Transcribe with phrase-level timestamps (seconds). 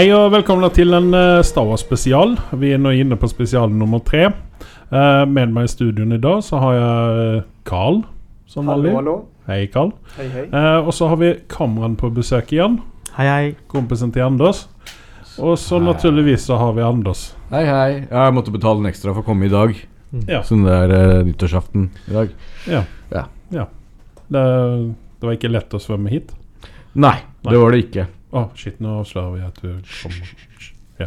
[0.00, 2.30] Hei og velkommen til en uh, Star Wars-spesial.
[2.56, 4.30] Vi er nå inne på spesial nummer tre.
[4.88, 7.98] Eh, med meg i studioen i dag så har jeg eh, Carl,
[8.48, 8.94] som Hallo, vanlig.
[8.96, 9.16] hallo.
[9.50, 9.90] Hei, Carl.
[10.14, 10.44] Hei, hei.
[10.46, 12.78] Eh, og så har vi Kamran på besøk igjen.
[13.18, 13.50] Hei, hei.
[13.68, 14.62] Kompisen til Anders.
[15.36, 15.90] Og så Hei.
[15.90, 17.26] naturligvis så har vi Anders.
[17.50, 17.90] Hei, hei.
[18.06, 19.74] Jeg måtte betale en ekstra for å komme i dag.
[20.22, 20.40] Ja.
[20.48, 22.32] Sånn det er uh, nyttårsaften i dag.
[22.64, 22.80] ja.
[23.12, 23.26] Ja.
[23.52, 23.68] ja.
[24.32, 24.46] Det,
[25.20, 26.32] det var ikke lett å svømme hit.
[26.96, 27.52] Nei, Nei.
[27.52, 28.06] det var det ikke.
[28.32, 29.70] Å, shit, nå avslører vi at du
[30.02, 30.34] kommer.
[31.00, 31.06] Ja.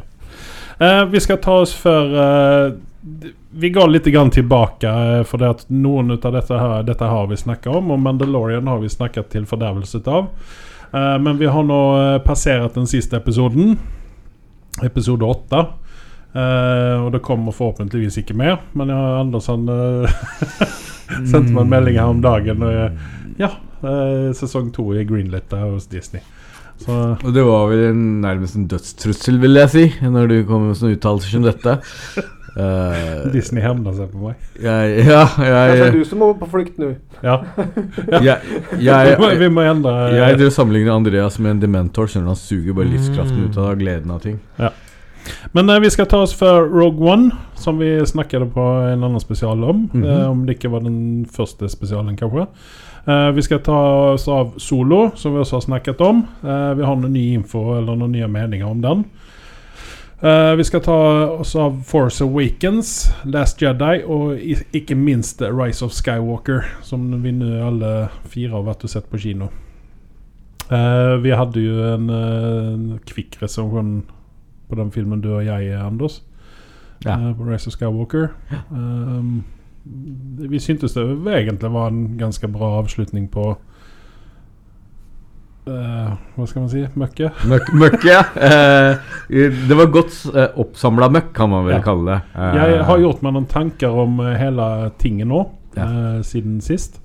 [0.80, 2.74] Eh, vi skal ta oss for eh,
[3.54, 7.28] Vi går litt grann tilbake, eh, for det at noen av dette her, dette har
[7.30, 10.28] vi snakket om, og Mandalorian har vi snakket til fordervelse av.
[10.94, 13.78] Eh, men vi har nå eh, passert den siste episoden,
[14.84, 15.64] episode åtte.
[16.34, 19.68] Eh, og det kommer forhåpentligvis ikke mer, men jeg har Andersson
[21.30, 22.64] sendte meg en melding her om dagen.
[22.66, 23.50] Og, jeg- ja,
[24.38, 26.22] sesong to er greenlit der hos Disney.
[26.84, 30.80] Så Og det var vel nærmest en dødstrussel, vil jeg si, når du kommer med
[30.80, 31.78] sånne uttalelser som dette.
[32.54, 34.42] Uh, Disney hevner seg på meg.
[34.62, 36.92] jeg, ja, Det er jeg, du som må på flukt nå.
[37.26, 37.40] Ja.
[38.28, 38.36] jeg,
[38.78, 42.92] vi, må, jeg, endre jeg driver sammenligner Andreas med en dementor, Skjønner han suger bare
[42.92, 44.38] livskraften ut av gleden av ting.
[45.52, 49.22] Men eh, vi skal ta oss for Rogue One, som vi snakket på en annen
[49.24, 49.88] spesial om.
[49.94, 50.04] Mhm.
[50.04, 52.48] eh, om det ikke var den første spesialen, kanskje.
[53.06, 53.80] Eh, vi skal ta
[54.14, 56.24] oss av Solo, som vi også har snakket om.
[56.44, 59.04] Eh, vi har noen ny info eller noen nye meninger om den.
[60.24, 60.98] Eh, vi skal ta
[61.28, 64.40] oss av Force Awakens, Last Jedi og
[64.72, 67.92] ikke minst Rise of Skywalker, som vi nå alle
[68.24, 69.50] fire har vært og sett på kino.
[70.72, 73.98] Eh, vi hadde jo en uh, kvikk resepsjon
[74.70, 76.22] på den filmen du og jeg, Anders.
[77.04, 77.18] Ja.
[77.36, 78.30] på Rise of Skywalker.
[78.72, 79.44] Um,
[79.84, 81.04] vi syntes det
[81.36, 83.54] egentlig var en ganske bra avslutning på
[85.64, 86.82] Uh, Hva skal man si?
[87.00, 87.38] Møkket?
[87.48, 88.24] Møk, møkke, ja.
[88.36, 91.84] Uh, det var godt uh, oppsamla møkk, kan man vel Ja.
[91.86, 92.18] kalle det.
[92.36, 94.66] Uh, Jeg har gjort meg noen tanker om eh, hele
[95.00, 95.46] tinget nå,
[95.78, 95.86] Ja.
[95.88, 97.00] eh, siden sist.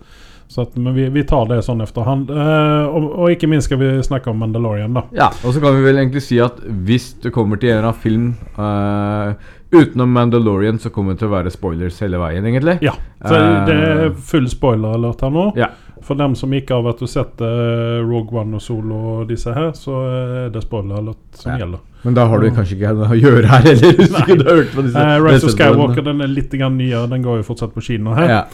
[0.51, 2.31] Så at, men vi, vi tar det sånn efterhånd.
[2.35, 5.05] Eh, og, og ikke minst skal vi snakke om Mandalorian, da.
[5.15, 7.93] Ja, og så kan vi vel egentlig si at hvis du kommer til en eller
[7.93, 8.29] annen film
[8.59, 9.35] eh,
[9.71, 12.79] utenom Mandalorian, så kommer det til å være spoilers hele veien, egentlig.
[12.83, 13.67] Ja, så Eh.
[13.67, 15.53] det er full spoiler-alert her nå.
[15.57, 15.69] Ja.
[16.01, 19.53] For dem som ikke har vært og sett eh, Rogue One og Solo og disse
[19.53, 19.99] her, så
[20.47, 21.59] er det spoiler-alert som Ja.
[21.65, 21.79] gjelder.
[22.05, 24.57] Men da har du kanskje ikke noe å gjøre her heller, hvis du ikke har
[24.57, 27.09] hørt på disse uh, Rise of Skywalker den er litt nyere.
[27.11, 28.29] Den går jo fortsatt på kino her.
[28.31, 28.45] Ja.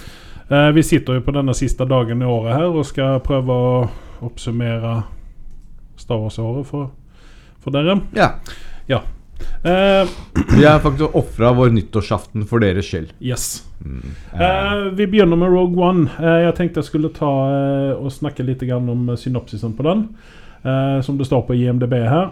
[0.51, 3.89] Uh, vi sitter jo på denne siste dagen i året her og skal prøve å
[4.25, 5.05] oppsummere
[5.97, 6.91] Star Wars-året for,
[7.61, 8.01] for dere.
[8.17, 8.33] ja.
[9.65, 10.09] Eh,
[10.57, 13.13] Vi har faktisk ofra vår nyttårsaften for deres skyld.
[13.21, 13.63] yes.
[13.85, 14.15] Mm.
[14.33, 16.09] Uh, vi begynner med Rogue One.
[16.21, 17.31] Uh, jeg tenkte jeg skulle ta
[17.99, 20.09] og snakke litt grann om synopsisen på den.
[21.05, 22.31] Som det står på IMDb her.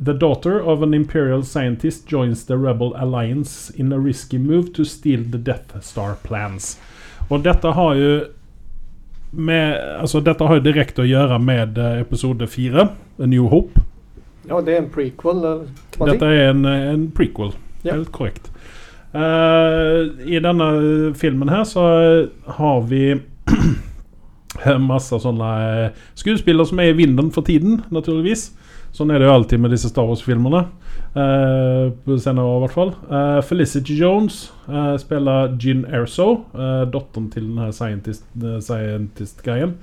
[0.00, 4.84] The daughter of an imperial scientist joins the rebel alliance in a risky move to
[4.84, 6.78] steal the Death Star plans.
[7.28, 8.24] Og dette har jo
[9.32, 12.88] med, altså Dette har jo direkte å gjøre med episode fire,
[13.20, 13.84] A New Hope.
[14.48, 15.42] Ja, det er en prequel.
[15.44, 17.52] eller Dette er en, en prequel.
[17.84, 17.94] Ja.
[17.94, 18.48] Helt korrekt.
[19.12, 21.82] Uh, I denne filmen her så
[22.56, 23.02] har vi
[24.92, 28.50] masse sånne eh, skuespillere som er i vinden for tiden, naturligvis.
[28.92, 30.66] Sånn er det jo alltid med disse Star Wars-filmene.
[31.12, 32.92] Uh, senere i hvert fall.
[33.08, 36.44] Uh, Felicity Jones uh, spiller Gin Erso,
[36.92, 39.74] datteren til den her scientist- eh, scientist-greien.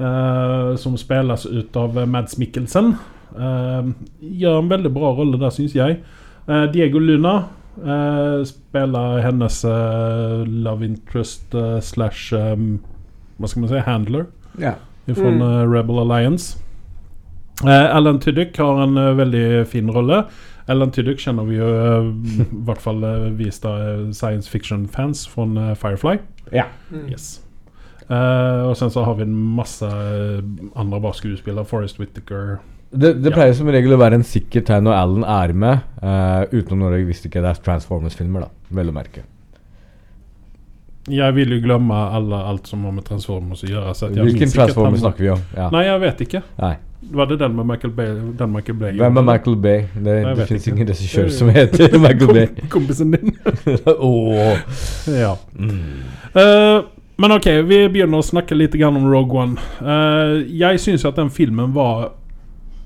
[0.00, 2.94] eh, som spilles ut av eh, Mads Mikkelsen.
[3.36, 3.90] Eh,
[4.40, 6.00] gjør en veldig bra rolle der, syns jeg.
[6.48, 7.34] Eh, Diego Luna
[7.80, 9.62] eh, spiller hennes
[10.46, 12.80] love interest slash um,
[13.38, 13.78] Hva skal man si?
[13.86, 14.26] Handler
[14.58, 14.74] Ja.
[15.06, 15.70] fra Mm.
[15.72, 16.58] Rebel Alliance.
[17.64, 20.24] Eh, Alan Tudyk har en veldig fin rolle.
[20.68, 25.74] Alan Tudyk kjenner vi jo i hvert fall uh, vi sta- eh, science fiction-fans fra
[25.74, 26.18] Firefly.
[26.52, 27.08] Mm.
[27.10, 27.40] Yes.
[28.10, 29.86] Uh, og sen så har vi en masse
[30.76, 31.64] andre bra skuespillere.
[31.64, 32.58] Forest Whittaker.
[32.90, 33.36] Det, det Ja.
[33.36, 36.98] pleier som regel å være en sikker tegn når Alan er med, uh, utenom når
[36.98, 38.74] jeg visste ikke det er Transformers-filmer, da.
[38.74, 39.22] Vel å merke.
[41.08, 43.94] Jeg vil jo glemme alle, alt som har med Transformers å gjøre.
[44.20, 45.42] Hvilken Transformers snakker vi om?
[45.56, 45.70] Ja.
[45.72, 46.42] Nei, jeg vet ikke.
[46.60, 46.76] Nei.
[47.00, 48.06] Var det den med Michael Bay?
[48.36, 49.22] Den Michael Bay Hvem er?
[49.22, 49.78] Michael Bay?
[49.94, 52.68] Det, Nei, det fins ingen regissør som heter Michael Bay.
[52.68, 53.32] Kompisen din.
[53.96, 54.58] oh.
[55.08, 55.32] ja.
[56.34, 56.82] Eh,
[57.20, 59.56] men ok, vi begynner å snakke litt om Rogue One.
[59.80, 62.10] Uh, jeg syns at den filmen var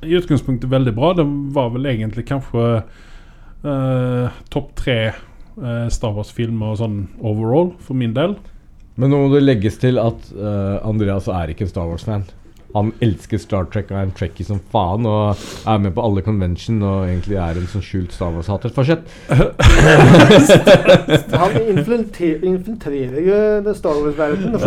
[0.07, 1.13] i utgangspunktet veldig bra.
[1.19, 8.17] Det var vel egentlig kanskje eh, topp tre eh, Star Wars-filmer sånn overall, for min
[8.17, 8.37] del.
[9.01, 12.27] Men nå må det legges til at eh, Andreas er ikke en Star Wars-fan.
[12.75, 15.39] Han elsker Star Trek og er en trekkie som faen og
[15.71, 18.73] er med på alle convention og egentlig er en sånn skjult Star Wars-hater.
[18.75, 19.07] Fortsett.
[21.39, 24.59] Han infiltrerer jo det Star Wars-verdenen.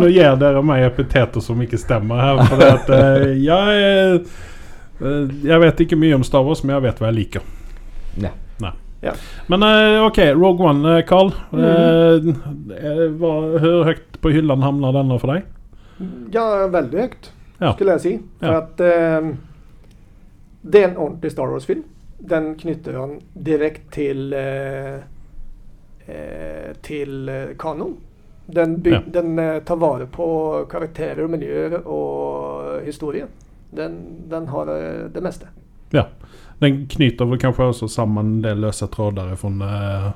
[0.00, 2.40] Nå gir dere meg epiteter som ikke stemmer her.
[2.48, 4.24] For det at, uh, jeg,
[5.04, 7.44] uh, jeg vet ikke mye om Star Wars, men jeg vet hva jeg liker.
[8.24, 8.32] Nei.
[9.00, 9.14] Ja.
[9.48, 11.30] Men eh, ok, Rogue One, Carl.
[11.56, 12.34] Mm.
[13.16, 13.56] Hvor
[13.86, 15.46] høyt på hyllene havner denne for deg?
[16.32, 17.30] Ja, veldig høyt,
[17.60, 17.72] Ja.
[17.74, 18.12] skulle jeg si.
[18.40, 18.58] For Ja.
[18.62, 19.30] at eh,
[20.62, 21.82] det er en ordentlig Star Wars-film.
[22.18, 25.00] Den knytter han direkte til eh,
[26.06, 27.96] eh, til eh, kanon.
[28.46, 29.00] Den, Ja.
[29.06, 33.26] den eh, tar vare på karakterer, miljøer og historie.
[33.70, 34.66] Den, den har
[35.14, 35.46] det meste.
[35.92, 36.06] Ja.
[36.60, 40.10] Den knyter vel kanskje også sammen en del løse tråder fra eh,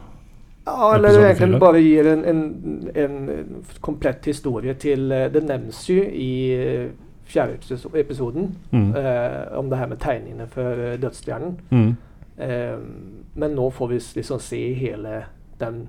[0.65, 5.99] Ja, eller egentlig bare gir en, en, en komplett historie til eh, Det nevnes jo
[6.01, 6.87] i eh,
[7.29, 8.89] fjerde episoden mm.
[8.97, 11.59] eh, om det her med tegningene for eh, dødsstjernen.
[11.71, 11.91] Mm.
[12.37, 12.79] Eh,
[13.35, 15.25] men nå får vi liksom se hele
[15.61, 15.87] den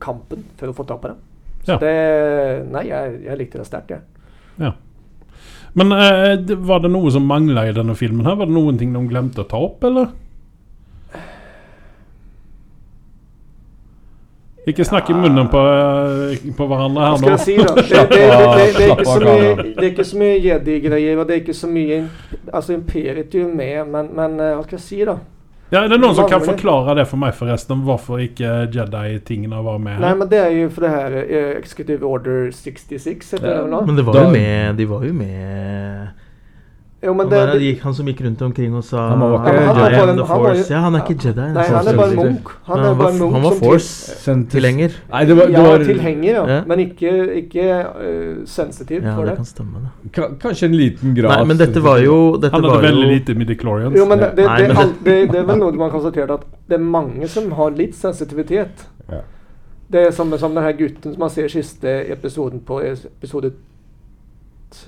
[0.00, 1.24] kampen for å få tak på den.
[1.66, 1.78] Så Ja.
[1.82, 4.00] det Nei, jeg, jeg likte det sterkt, jeg.
[4.58, 4.72] Ja.
[5.76, 8.26] Men eh, var det noe som mangla i denne filmen?
[8.26, 8.38] her?
[8.40, 10.08] Var det noen ting de glemte å ta opp, eller?
[14.66, 17.36] Ikke snakk i munnen på, eh, på hverandre Hva her skal nå.
[17.36, 17.74] jeg si, da?
[17.78, 21.18] Det, det, det, det, det, er ikke så mye, det er ikke så mye Jedi-greier,
[21.22, 21.98] og det er ikke så mye
[22.52, 25.16] Altså, Imperiet er jo med, men, men eh, hva skal jeg si, da?
[25.68, 27.82] Ja, er det noen som kan forklare det for meg, forresten?
[27.84, 29.98] Hvorfor ikke Jedi-tingene var med?
[30.00, 33.68] Nei, men det er jo for det her eh, Executive Order 66, heter det vel
[33.74, 33.82] nå?
[33.88, 36.17] Men det var Da- jo med De var jo med
[36.98, 39.50] Jo, men han, det, det, han som gikk rundt omkring og sa Han var ikke
[39.68, 40.54] Han var en- han var.
[40.68, 41.44] Ja, er ikke Jedi.
[41.54, 42.48] Nei, han er bare en munk.
[42.66, 44.96] Han er bare var, en munk han var force-tilhenger.
[45.12, 46.42] Nei, det var, det Ja, tilhenger, ja.
[46.56, 46.64] Ja.
[46.66, 49.36] Men ikke, ikke uh, sensitiv Ja, for det det.
[49.36, 50.12] kan stemme, det.
[50.18, 53.06] ka- kanskje en liten grad Nei, men dette var jo dette Han var hadde veldig
[53.06, 53.96] jo, lite midichlorians.
[53.96, 56.30] Jo, men det, det, Nei, det, men det, det- er vel noe man konstaterte konstatert
[56.30, 58.86] at det er mange som har litt sensitivitet.
[59.10, 59.22] Ja.
[59.90, 63.52] Det er som, som denne gutten som man ser siste episoden på episode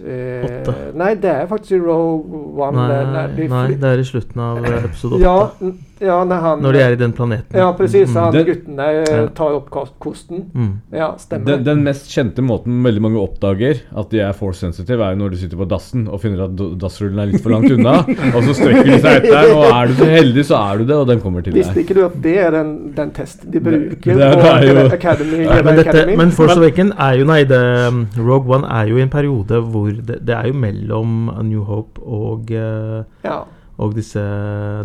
[0.05, 0.69] eh.
[0.95, 2.21] Nei, det er faktisk i Row
[2.61, 2.77] One.
[2.77, 5.25] Nei, det, de nei, det er i slutten av eh, episode åtte.
[5.25, 7.57] Ja, ja når han Når de er i den planeten.
[7.57, 8.09] Ja, precis.
[8.11, 8.17] Mm.
[8.21, 9.27] Han den, gutten der eh, Ja.
[9.37, 9.71] tar opp
[10.01, 10.47] kosten.
[10.55, 10.71] Mm.
[10.93, 11.45] Ja, stemmer.
[11.47, 15.31] den, den mest kjente måten veldig mange oppdager at de er force sensitive, er når
[15.35, 17.99] de sitter på dassen og finner at dassrullen er litt for langt unna.
[18.35, 20.97] og så strekker de seg etter, og er du så heldig, så er du det,
[20.97, 21.61] og den kommer til deg.
[21.65, 24.51] Visste ikke du at det er den, den testen de bruker det er- på det
[24.55, 25.43] er jo- Academy?
[25.45, 26.17] Ja, men, dette, Academy?
[26.17, 29.61] men Force Awaken er jo Nei, det, um, Rogue One er jo i en periode
[29.71, 33.43] hvor det, det er jo mellom A New Hope og, uh, ja.
[33.81, 34.21] Og disse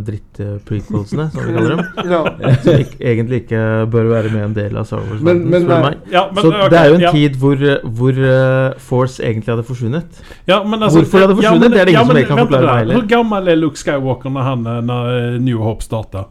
[0.08, 1.82] dritt-prequelsene, som vi kaller dem.
[2.14, 2.22] ja.
[2.64, 3.62] Som ikke, egentlig ikke
[3.92, 5.22] bør være med en del av Star Wars.
[5.26, 5.98] Men- men- meg.
[6.14, 7.12] Ja, men, Så okay, det er jo en ja.
[7.12, 7.66] tid hvor,
[7.98, 10.22] hvor uh, Force egentlig hadde forsvunnet.
[10.48, 12.38] Ja, men altså, Hvorfor det hadde forsvunnet, men- det er det ingen som jeg kan
[12.46, 13.00] forklare meg heller.
[13.02, 16.26] Hvor gammel er Luke Skywalker når, han, eh, når eh, New Hope starta?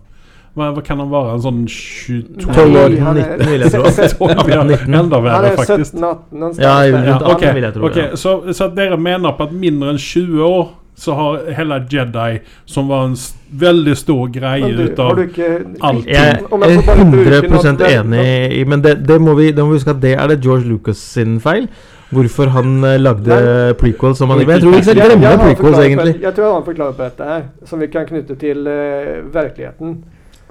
[0.55, 1.33] Hva, kan han være?
[1.35, 3.91] En sånn 22 12 år, Nei, han er- 19 vil jeg tro.
[3.91, 4.63] se- se- 12, ja.
[4.63, 4.95] 19.
[4.95, 5.95] Enda Han verre, er faktisk.
[5.99, 6.61] 17-18.
[6.63, 9.99] Ja, rundt Ja, 18 ok, vil jeg tro, så dere mener på at mindre enn
[9.99, 13.17] 20 år så har hele Jedi, som var en
[13.51, 15.49] veldig stor greie du, ut av ikke
[15.81, 16.07] Alt.
[16.07, 16.79] Jeg er får bare
[17.11, 20.03] bruke 100 något enig i Men det, det, må vi, det må vi huske at
[20.03, 21.69] det er det George Lucas sin feil.
[22.15, 23.75] Hvorfor han eh, lagde Nei.
[23.81, 24.45] prequels som han.
[24.47, 26.19] Jeg tror vi skal glemme prequels, egentlig.
[26.23, 29.97] Jeg tror han har på dette her, som vi kan knytte til uh, verkligheten.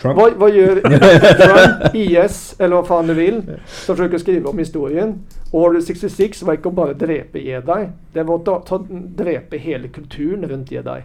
[0.04, 0.18] Trump.
[0.18, 5.20] Vad, vad gör Trump, IS eller vad fan du vill som försöker skriva om historien?
[5.52, 7.88] Order 66 var inte bara drepe jedi.
[8.14, 11.02] Det var å ta, drepe hele kulturen rundt jedi.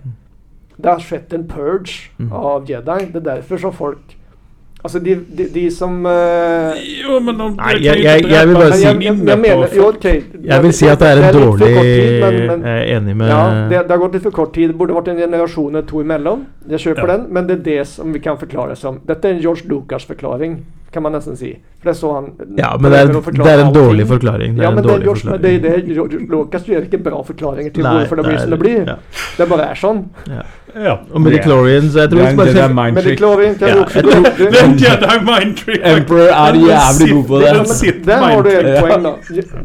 [0.76, 2.32] Det har skjedd en purge Mm.
[2.32, 3.06] av jedi.
[3.12, 4.17] Det er derfor som folk
[4.84, 6.70] Alltså de, de, de som uh,
[7.02, 9.90] Jo, men om Nei, jeg- jeg- jeg vil bare si- jeg, mener Jo,
[10.62, 13.40] vil si at det er en dårlig tid, men, men, Jeg er enig med Ja,
[13.68, 14.70] det, det har gått litt for kort tid.
[14.70, 16.46] Det burde vært en generasjon eller to imellom.
[16.70, 17.16] Jeg kjøper Ja.
[17.16, 20.60] den, men det er det som vi kan forklare som Dette er en George Lucas-forklaring,
[20.92, 21.56] kan man nesten si.
[21.82, 23.74] For det er så han Ja, men det er, det er en allting.
[23.82, 24.54] dårlig forklaring.
[24.56, 25.42] Det Ja, er en men det er George, forklaring.
[25.42, 28.50] det er det George Lucas gjør ikke bra forklaringer til Nei, hvorfor det blir som
[28.50, 28.86] det blir.
[28.86, 28.96] Ja.
[29.36, 30.04] Det bare er sånn.
[30.28, 30.42] Ja.
[30.76, 30.94] Ja.
[31.12, 33.18] Og Midichlorians Jeg tror Det vi er en Jedi mind det trick.
[33.18, 33.94] klarer ikke Ja, jeg også.
[33.94, 35.80] jeg tror- Det- Det er en Jedi mind trick.
[35.84, 39.12] Emperor er jævlig god på Det er Der har du et poeng, da.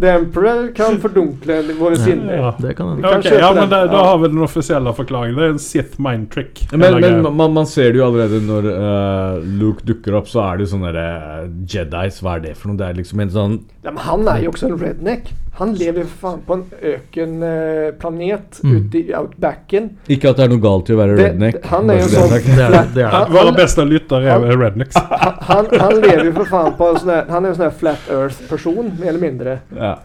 [0.01, 2.33] The Emperor kan fordunkle våre sinner.
[2.33, 2.51] Ja.
[2.67, 3.01] Det kan han.
[3.01, 5.36] kan ja, men da, da har vi den offisielle forklaringen.
[5.38, 6.63] Det er en Sith mind trick.
[6.72, 10.57] Men, men man, man ser det jo allerede når uh, Luke dukker opp, så er
[10.57, 12.19] det jo sånne der, eh, Jedis.
[12.24, 12.77] Hva er det for noe?
[12.77, 15.33] Det er liksom en sånn Ja, men han er jo også en redneck.
[15.60, 18.72] Han lever faen på en økenplanet Mm.
[18.77, 19.89] ute i outbacken.
[20.10, 21.65] Ikke at det er noe galt i å være Det- redneck.
[21.65, 22.29] han er jo det sånn-.
[22.29, 22.93] Det er det.
[22.95, 23.33] det, er det.
[23.33, 24.95] Våre beste lyttere er rednecks.
[24.95, 28.10] Han, han, han lever jo for faen på en sånn Han er jo sånn flat
[28.10, 29.60] earth-person, mer eller mindre.
[29.75, 29.95] Ja.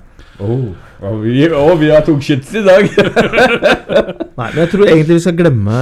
[0.41, 0.69] Oh,
[1.03, 2.85] og vi, og vi har tungshits i dag!
[4.39, 5.79] Nei, men jeg tror egentlig vi skal glemme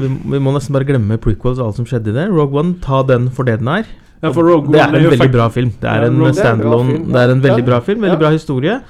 [0.00, 2.24] Vi, vi må nesten bare glemme prequels og alt som skjedde i det.
[2.32, 3.84] Rogue One, ta den for det den er.
[4.22, 4.30] Ja,
[4.72, 5.72] Det er en veldig bra film.
[5.82, 8.80] Det er en standalone Det er en veldig bra film, veldig bra historie.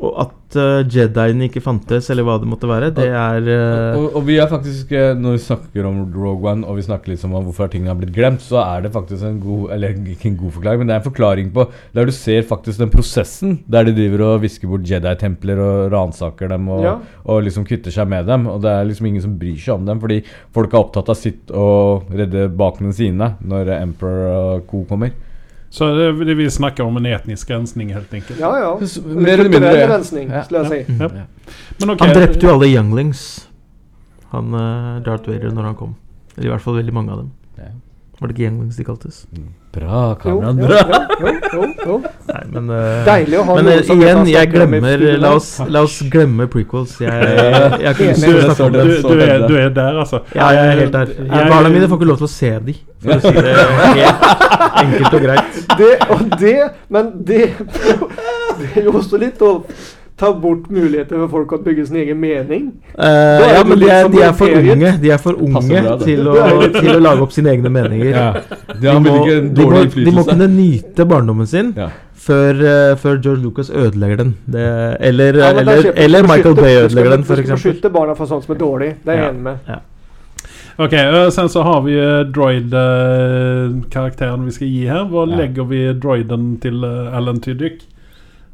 [0.00, 4.16] Og at uh, Jediene ikke fantes, eller hva det måtte være, det er uh, og,
[4.16, 7.24] og vi er faktisk eh, Når vi snakker om Rogue One og vi snakker litt
[7.26, 10.38] om hvorfor tingene har blitt glemt, så er det faktisk en god Eller ikke en
[10.40, 11.66] god forklaring, men det er en forklaring på
[11.96, 16.50] der du ser faktisk den prosessen der de driver og visker bort Jedi-templer og ransaker
[16.54, 16.96] dem og, Ja.
[17.24, 18.46] og liksom kvitter seg med dem.
[18.50, 20.20] Og det er liksom ingen som bryr seg om dem, fordi
[20.54, 24.84] folk er opptatt av sitt og redde bakene sine når Emperor og co.
[24.88, 25.12] kommer.
[25.70, 28.40] Så det, det vi snakker om en etnisk rensning, helt enkelt.
[28.42, 28.70] Ja, ja.
[29.06, 29.86] Mer eller mindre, ja.
[29.92, 30.42] rensning, Ja.
[30.44, 30.92] skulle jeg si.
[30.98, 31.08] Ja.
[31.78, 32.08] Men Okay.
[32.08, 33.48] Han drepte jo alle younglings,
[34.32, 35.94] han uh, Darth Vader, når han kom.
[36.36, 37.30] Eller i hvert fall veldig mange av dem.
[37.58, 37.70] Ja.
[38.20, 39.18] Var det ikke younglings de kaltes?
[39.72, 40.58] Bra, Jo, kameraet.
[40.60, 40.98] Bra!
[41.22, 41.94] jo, jo, jo.
[42.28, 45.04] Nei, men uh, Deilig å ha Men noen eh, som igjen, jeg glemmer.
[45.22, 46.96] La oss, la oss glemme prequels.
[47.00, 49.72] Jeg, jeg, jeg har ikke lyst til å snakke om så du, er, du er
[49.78, 50.20] der, altså.
[50.36, 51.14] Ja, jeg er helt der.
[51.16, 54.28] Jeg- Barna mine får ikke lov til å se de, for å si det helt
[54.82, 55.62] enkelt og greit.
[55.80, 56.56] Det, og det,
[56.92, 57.40] men det,
[58.60, 59.54] det er jo også litt å
[60.20, 62.66] ta bort muligheter for folk å bygge sin egen mening?
[62.92, 65.94] Uh, ja, men de er, liksom de er, for unge, de er for unge bra,
[66.02, 66.34] til, å,
[66.76, 68.12] til, å, lage opp sine egne meninger.
[68.12, 68.28] Ja.
[68.74, 71.88] De, må, de, må, de, må, kunne nyte barndommen sin ja.
[72.12, 74.34] før, uh, før, George Lucas ødelegger den.
[74.44, 74.60] Det,
[75.10, 77.50] eller, ja, eller, kjøper, eller Michael Bay ødelegger den, f.eks.
[77.54, 78.90] Beskytte barna for sånt som er dårlig.
[79.06, 79.56] Det er jeg enig med.
[80.80, 81.94] Ok, eh, Sen så har vi
[82.36, 85.04] droid-karakteren vi skal gi her.
[85.08, 87.90] Hva legger vi droiden til Alan Tyddyk?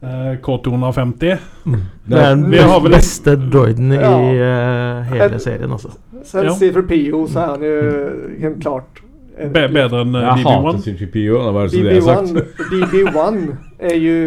[0.02, 1.36] Eh, K250.
[1.64, 1.80] Mm.
[2.08, 4.10] Det er den beste, beste droiden ja.
[4.12, 5.88] i uh, hele en, serien, altså.
[6.24, 6.52] Selv ja.
[6.52, 8.40] C3PO, så er han jo mm.
[8.40, 9.00] helt klart
[9.38, 10.82] en, Be Bedre enn uh, DB1?
[10.84, 12.36] C3PO, det var altså DB1, det jeg har sagt.
[12.74, 13.40] DB1
[13.78, 14.18] er jo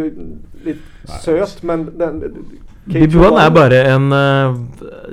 [0.65, 2.19] litt søt, men den,
[2.89, 4.55] BB1 er bare en uh,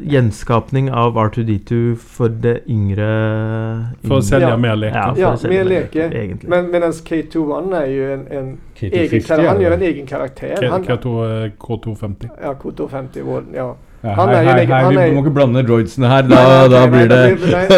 [0.00, 3.08] gjenskapning av R2D2 for det yngre
[4.06, 4.56] For å selge Ja.
[4.56, 4.96] mer leker.
[4.96, 6.06] Ja, for Ja, å selge mer leke.
[6.08, 6.16] leker.
[6.22, 6.48] egentlig.
[6.48, 8.48] Men mens K21 er jo en, en
[8.80, 9.48] egen K250, karakter.
[9.48, 10.70] Han gjør en egen karakter.
[10.70, 12.30] Han, K2, eh, K250.
[12.42, 13.68] ja, K250 vår, ja.
[14.04, 16.26] Ja, Han hei, er jo hei, hei, han vi må ikke blande droidsene her.
[16.28, 17.22] Da, Nei, da blir det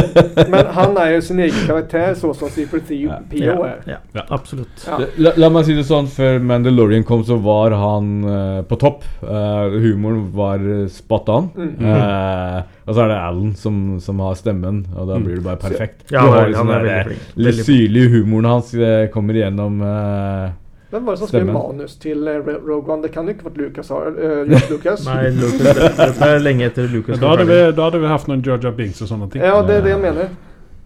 [0.53, 2.99] Men han er jo sin egen karakter, så som C3PO
[3.39, 3.79] ja, er.
[3.87, 4.25] ja, Ja.
[4.35, 4.85] absolutt.
[4.87, 4.99] Ja.
[5.25, 9.07] La, la meg si det sånn, før Mandalorian kom, så var han uh, på topp.
[9.23, 11.51] Uh, humoren var eh, spot on.
[11.57, 11.75] Mm.
[11.81, 15.61] Uh, og så er det Alan som, som har stemmen, og da blir det bare
[15.61, 16.07] perfekt.
[16.13, 17.27] Ja, han han er veldig flink.
[17.49, 18.73] Litt syrlige humoren hans
[19.13, 20.49] kommer igjennom eh,
[20.91, 23.03] Hvem var det som skrev manus til eh, Rogue One?
[23.03, 23.89] Det kan jo ikke vært Lucas.
[23.89, 25.05] har- eh, Lucas.
[25.05, 27.19] Nei, Lucas, det er lenge etter Lucas.
[27.21, 29.43] Da hadde, vi, da hadde vi hatt noen Georgia Binks og sånne ting.
[29.45, 30.29] Ja, det er det jeg mener.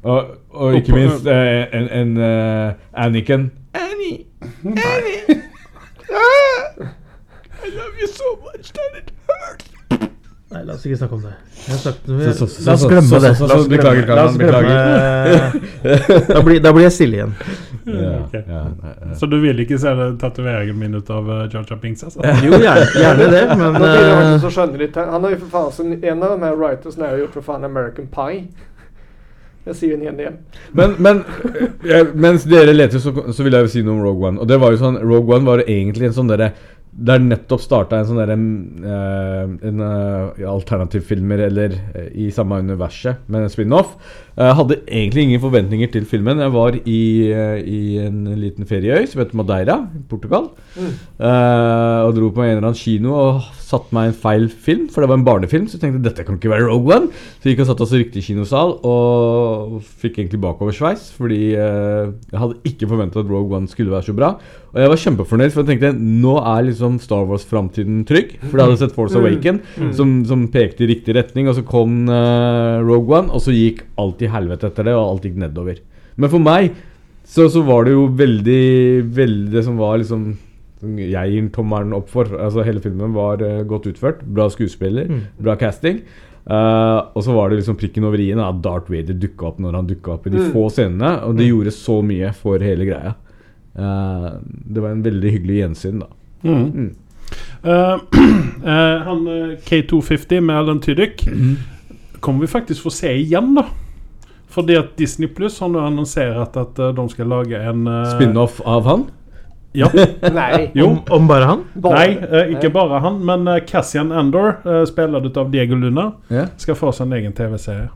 [0.02, 1.32] og, og ikke minst uh,
[1.78, 2.72] en, en uh,
[3.04, 3.50] Anniken.
[3.74, 4.24] Annie!
[4.66, 5.38] Annie!
[6.12, 6.82] Ah!
[7.64, 9.70] I love you so much that it hurts.
[10.52, 11.30] Nei, la oss ikke snakke om det.
[11.62, 13.30] Jeg har sagt, Så- så- så- la oss så- glemme det.
[13.48, 14.66] La oss beklager, glemme- Karl,
[16.42, 17.32] glemme- da blir jeg stille igjen.
[17.84, 18.34] Ja, ok.
[18.34, 18.42] ja,
[18.82, 19.14] ja.
[19.18, 22.04] Så du vil ikke se det- tatoveringen min ut av uh, Jar Binks?
[22.04, 22.20] Altså?
[22.46, 25.08] Jo, gjerne, gjerne det, men eh.
[25.12, 27.64] Han har jo for faen sin, En av de her writersene har gjort for faen
[27.64, 28.46] American Pie.
[29.66, 30.38] Jeg sier den igjen igjen.
[30.74, 31.20] Men, men
[31.86, 34.40] jeg, mens dere leter, så, så vil jeg jo si noe om Rogue One.
[34.42, 36.48] Og det var jo sånn, Rogue One var egentlig en sånn derre
[36.92, 38.48] Der nettopp starta en sånn derre en,
[39.64, 43.94] En eh, alternativfilmer eller eh, i samme universet med en spin-off.
[44.36, 46.40] Jeg hadde egentlig ingen forventninger til filmen.
[46.40, 47.00] Jeg var i,
[47.32, 50.50] eh, i en liten ferieøy som heter Madeira i Portugal.
[50.76, 50.92] Mm.
[51.20, 55.04] Eh, og dro på en eller annen kino og satte meg en feil film, for
[55.04, 55.68] det var en barnefilm.
[55.68, 57.12] Så jeg tenkte dette kan ikke være Rogue One.
[57.40, 61.10] Så jeg gikk og satte oss i riktig kinosal og fikk egentlig bakoversveis.
[61.16, 64.34] Fordi eh, jeg hadde ikke forventa at Rogue One skulle være så bra.
[64.72, 68.38] Og jeg var kjempefornøyd, for jeg tenkte nå er liksom Star Wars-framtiden trygg.
[68.48, 69.26] For jeg hadde sett Force Mm.
[69.26, 69.58] Awaken,
[69.92, 71.48] som, som pekte i riktig retning.
[71.50, 75.10] Og så kom uh, Rogue One, og så gikk alt i helvete etter det, og
[75.10, 75.76] alt gikk nedover.
[76.16, 76.72] Men for meg
[77.28, 78.62] så, så var det jo veldig
[79.14, 80.24] Veldig det som var liksom
[80.82, 82.26] som jeg gir tommelen opp for.
[82.42, 84.24] Altså Hele filmen var uh, godt utført.
[84.26, 85.20] Bra skuespiller, Mm.
[85.38, 86.00] bra casting.
[86.42, 89.76] Uh, og så var det liksom prikken over i-en at Darth Vader dukka opp når
[89.78, 90.48] han dukka opp i de Mm.
[90.56, 91.12] få scenene.
[91.28, 93.14] Og det gjorde så mye for hele greia.
[93.74, 96.06] Eh, det var en veldig hyggelig gjensyn, da.
[96.42, 96.64] Mm.
[96.72, 96.90] Mm.
[97.64, 98.00] Uh,
[98.72, 101.22] eh, han eh, K250 med Alan Tudyk
[102.20, 103.64] kommer vi faktisk få se igjen, da.
[104.52, 108.60] Fordi at Disney Plus har nå annonsert at eh, de skal lage en uh, Spin-off
[108.68, 109.06] av han.
[109.72, 109.88] Ja.
[110.40, 110.70] Nei.
[110.76, 110.90] Jo.
[110.90, 111.64] om, om bare han?
[111.72, 112.74] Bare- Nei, eh, ikke Nei.
[112.76, 116.52] bare han, men eh, Cassian Andor, uh, spillet av Diego Luna, yeah.
[116.60, 117.88] skal få sin egen TV-serie.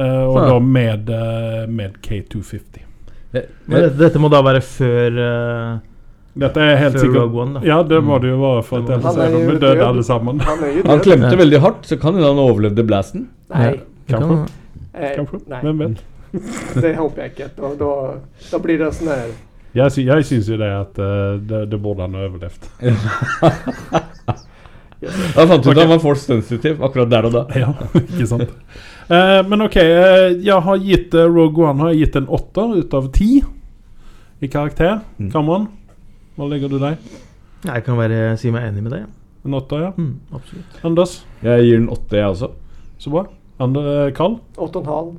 [0.00, 2.86] Eh, og da med, eh, med K250.
[3.32, 5.74] Men dette, dette må da være før eh,
[6.40, 7.60] Dette er helt sikkert Rogue One, da.
[7.66, 9.82] Ja, det må det jo være, for at Han ellers er de jo døde død.
[9.88, 10.40] alle sammen.
[10.46, 13.28] Han er jo Han klemte veldig hardt, så kan hende han overlevde blasten.
[13.54, 13.72] Nei.
[14.10, 14.38] Kanskje.
[14.94, 15.40] Eh, Kanskje.
[15.62, 16.02] Hvem vet?
[16.82, 17.48] det håper jeg ikke.
[17.58, 17.90] Da, da,
[18.50, 19.30] da blir det sånn her
[19.74, 22.70] Jeg, sy jeg syns jo det at uh, det, det burde han ha overlevd.
[25.00, 25.72] Da fant ut Ok.
[25.72, 27.42] at han var force sensitive akkurat der og da.
[27.56, 27.70] Ja,
[28.04, 28.50] ikke sant.
[29.10, 32.76] Eh, men ok, eh, jeg har gitt eh, Rogue One har jeg gitt en åtter
[32.78, 33.40] ut av ti
[34.40, 35.00] i karakter.
[35.18, 35.30] Mm.
[35.34, 35.66] Cameron,
[36.38, 37.00] hva legger du deg?
[37.66, 39.08] Jeg kan være, si meg enig med deg.
[39.44, 39.90] En åtter, ja.
[39.96, 40.78] Mm, absolutt.
[40.86, 41.16] Anders?
[41.42, 42.52] Jeg gir den åtte, jeg også.
[43.00, 43.24] Så bra.
[43.60, 44.38] Andre, Carl?
[44.56, 45.10] 8,5.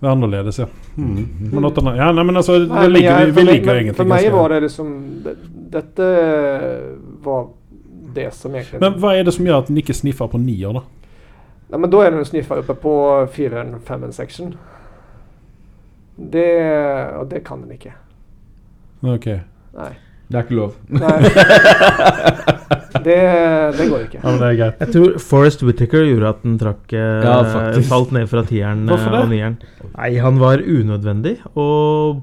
[0.00, 0.66] Det er annerledes, ja.
[0.96, 1.50] Mm.
[1.52, 3.96] Men åtte, Ja, nei, men altså, Nei, det men ligger, jeg- vi, vi ligger egentlig
[3.96, 4.88] For meg var det liksom
[5.24, 5.34] det,
[5.70, 6.08] Dette
[7.22, 7.46] var
[8.14, 10.72] det som egentlig Men hva er det som gjør at den ikke sniffer på nier,
[10.74, 10.82] da?
[11.70, 12.92] Nei, men da er den sniffer oppe på
[13.34, 14.54] 4-5-seksjon.
[16.30, 16.48] Det
[17.20, 17.92] Og det kan den ikke.
[19.06, 19.26] Ok.
[19.78, 19.92] Nei.
[20.30, 20.74] Det er ikke lov.
[20.88, 21.16] Nei.
[23.00, 23.16] Det,
[23.78, 24.18] det går ikke.
[24.18, 24.80] Ja, men det er greit.
[24.82, 27.88] Jeg tror Forest Whittaker gjorde at den trakk eh, Ja, faktisk.
[27.88, 29.20] Falt ned fra tieren eh, Hvorfor det?
[29.24, 29.54] og nieren.
[29.94, 32.20] Nei, han var unødvendig, og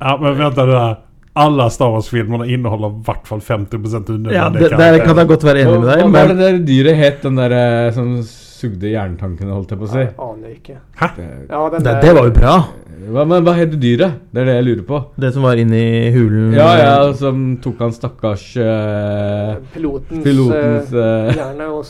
[0.00, 0.94] Ja, men vent da, det der.
[1.42, 5.44] Alle Star Wars-filmene inneholder i hvert fall 50 unødvendige Ja, det, der kan jeg godt
[5.48, 8.14] være enig med deg, Hva var det der dyret het, den der eh, som
[8.62, 9.98] sugde jerntankene, holdt jeg på å si?
[10.06, 10.78] Jeg aner ikke.
[11.18, 12.54] Det- Ja, den det, der- det var jo bra.
[13.02, 14.12] Hva, men hva heter dyret?
[14.30, 14.98] Det er det jeg lurer på.
[15.18, 16.52] Det som var inni hulen.
[16.54, 21.82] Ja, ja, som tok han stakkars uh, Pilotens, pilotens eh, hjerne og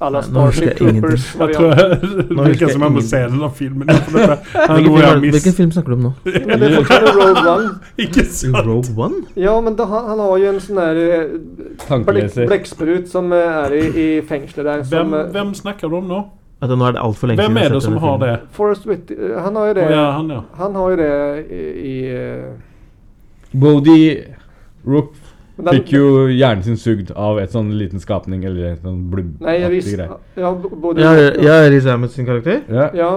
[0.00, 0.76] nå husker Starship.
[0.78, 1.24] Troopers.
[1.34, 3.88] Jeg tror det virker som jeg må jeg se den filmen.
[3.88, 4.72] For
[5.32, 6.12] Hvilken film, er- snakker du om nå?
[6.24, 7.68] Men det er fortfarande Rogue One.
[7.98, 8.56] Ikke sant?
[8.66, 9.14] Rogue One?
[9.36, 13.74] Ja, men da, han, han har jo en sånn der eh, blekksprut som eh, er
[13.74, 14.84] i, i fengselet der.
[14.86, 16.20] Som, hvem, hvem snakker du om nå?
[16.62, 18.30] At nå er det altfor lenge Hvem er det som har det?
[18.32, 18.48] filmen.
[18.56, 19.10] Forrest Whit...
[19.14, 20.40] eh, Han har jo det oh, ja, han, ja.
[20.58, 21.10] Han har jo det
[21.54, 22.48] i, i eh,
[23.54, 24.16] Bodie
[24.88, 25.12] Rook
[25.64, 29.96] den- fikk jo hjernen sin sugd av et sånn liten skapning, eller et sånn blubbaktig
[29.96, 30.18] greie.
[30.36, 32.62] Ja, både Ja, ja, Riz Ahmed sin karakter?
[32.68, 32.90] Ja.
[32.94, 33.10] ja.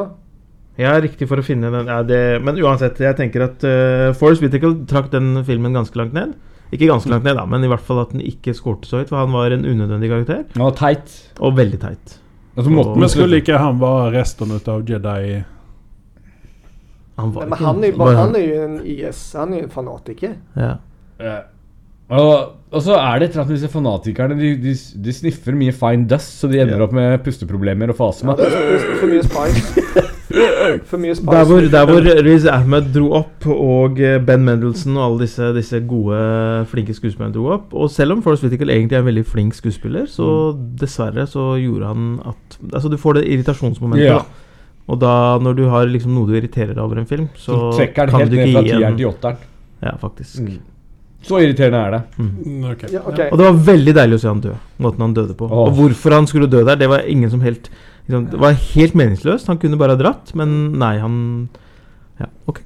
[0.79, 4.41] Ja, riktig for å finne den ja, det, Men uansett, jeg tenker at uh, Forest
[4.41, 6.33] Whittaker trakk den filmen ganske langt ned.
[6.71, 9.09] Ikke ganske langt ned, da, men i hvert fall at den ikke skårte så høyt.
[9.11, 11.31] For han var en unødvendig karakter, Han var teit.
[11.39, 12.17] og veldig teit.
[12.55, 15.43] Altså, og, Men skulle ikke han være resten av Jedi
[17.17, 19.21] Han var Nei, men han er, jo han er jo en IS.
[19.37, 20.35] Han er jo en fanatiker.
[20.57, 20.77] ja.
[21.21, 21.41] Ja.
[22.11, 24.35] Og, og så er det et eller annet med disse fanatikerne.
[24.39, 24.73] De, de,
[25.05, 26.85] de sniffer mye fine dust, så de ender yeah.
[26.85, 28.35] opp med pusteproblemer og Ja, fasma.
[28.35, 29.85] er for, mye spice.
[30.87, 31.31] For mye spice.
[31.35, 33.97] Der hvor, der hvor Riz Ahmed dro opp, og
[34.27, 36.21] Ben Mendelsohn og alle disse, disse gode,
[36.71, 40.07] flinke skuespillerne dro opp Og selv om Forrest Whittaker egentlig er en veldig flink skuespiller,
[40.07, 44.07] så dessverre så gjorde han at Altså, du får det irritasjonsmomentet.
[44.07, 44.23] Yeah.
[44.23, 44.47] da.
[44.91, 47.77] Og da, når du har liksom noe du irriterer deg over en film, så, Så
[47.81, 49.47] trekker den kan helt du ned ikke fra gi tieren en til åtteren.
[49.81, 50.45] Ja, faktisk.
[51.21, 52.01] Så irriterende er det.
[52.17, 52.89] Mm, Okay.
[52.93, 53.29] Ja, okay.
[53.31, 54.53] Og det var veldig deilig å se han dø.
[54.81, 55.45] Måten han døde på.
[55.45, 55.67] Oh.
[55.67, 57.69] Og hvorfor han skulle dø der, det var ingen som helt
[58.07, 59.47] liksom, Det var helt meningsløst.
[59.47, 61.49] Han kunne bare ha dratt, men nei, han
[62.19, 62.61] Ja, ok.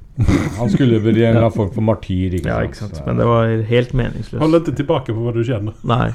[0.56, 2.32] Han skulle bli en folk annen form for martyr.
[2.38, 2.96] Ikke Ja, ikke sant.
[2.96, 4.38] Så- Men det var helt meningsløst.
[4.40, 5.74] Hold ikke tilbake på hva du kjenner.
[5.84, 6.08] Nei.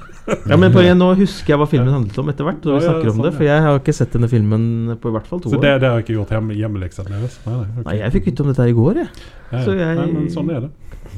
[0.50, 2.66] Ja, men jeg, nå husker jeg hva filmen handlet om etter hvert.
[2.66, 3.34] Ja, vi ja, snakker om sånn, det.
[3.38, 5.62] For jeg har ikke sett denne filmen på i hvert fall to Så år.
[5.62, 7.38] det, det har jeg ikke gjort hjemme, hjemmeleksa deres?
[7.46, 7.86] Nei, nei, ok.
[7.86, 9.08] Nei, jeg fikk vite om dette her i går, jeg.
[9.52, 9.64] Ja, ja.
[9.66, 10.72] så jeg- nei, men sånn er det.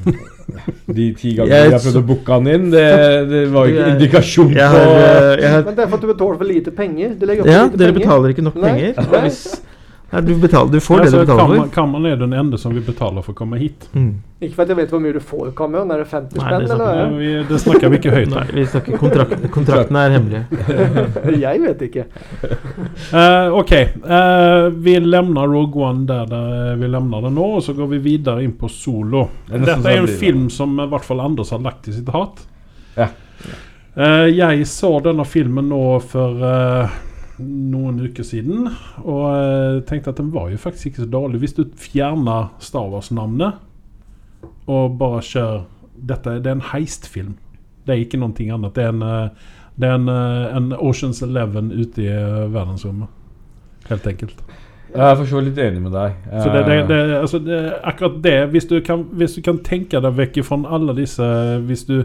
[0.94, 3.92] De ti gangene Jeg- jeg prøvde å booke han inn, det, det var ikke Jeg-
[3.96, 6.44] indikasjon Jeg på har, eh, jeg har Men det er for at du betaler for
[6.44, 7.14] lite penger.
[7.18, 8.04] Du opp Ja, for lite dere penger.
[8.04, 8.68] betaler ikke nok Nei.
[8.68, 8.94] penger.
[9.12, 9.20] Nei.
[9.24, 9.60] Hvis,
[10.14, 11.72] nei, du, betaler, du får Ja, det du betaler for.
[11.74, 13.88] Kammeren er den ende som vi betaler for å komme hit.
[13.92, 14.12] Mm.
[14.44, 15.92] Ikke for at jeg vet hvor mye du får i kameraet.
[15.94, 17.00] Er det 50 Nei, spenn, det er sant.
[17.00, 20.44] Ja, vi, det snakker vi ikke høyt Nei, vi snakker kontrakt, Kontraktene er hemmelige.
[21.44, 22.06] jeg vet ikke.
[23.12, 23.74] uh, ok,
[24.04, 28.00] Uh, vi lemner Rogue One der, der vi lemner det nå, og så går vi
[28.04, 29.24] videre inn på Solo.
[29.48, 32.44] Dette er en film som i hvert fall Anders har lagt i sitt hat.
[32.98, 33.08] Ja.
[33.94, 36.94] Uh, jeg så denne filmen nå for eh,
[37.38, 38.68] noen uker siden,
[39.02, 41.40] og eh, tenkte at den var jo faktisk ikke så dårlig.
[41.42, 43.60] Hvis du fjerner Star Wars-navnet
[44.70, 47.36] og bare kjør Dette det er en heistfilm.
[47.86, 48.74] Det er ikke noe annet.
[48.74, 49.28] Det er en, eh,
[49.78, 52.10] det er en, eh, en Oceans Eleven ute i
[52.50, 53.08] verdensrommet.
[53.88, 54.42] Helt enkelt.
[54.94, 56.12] Jeg er for så vidt litt enig med deg.
[56.42, 60.00] Så det, det, det, altså det, akkurat det hvis du, kan, hvis du kan tenke
[60.00, 61.24] deg vekk fra alle disse
[61.66, 62.04] Hvis du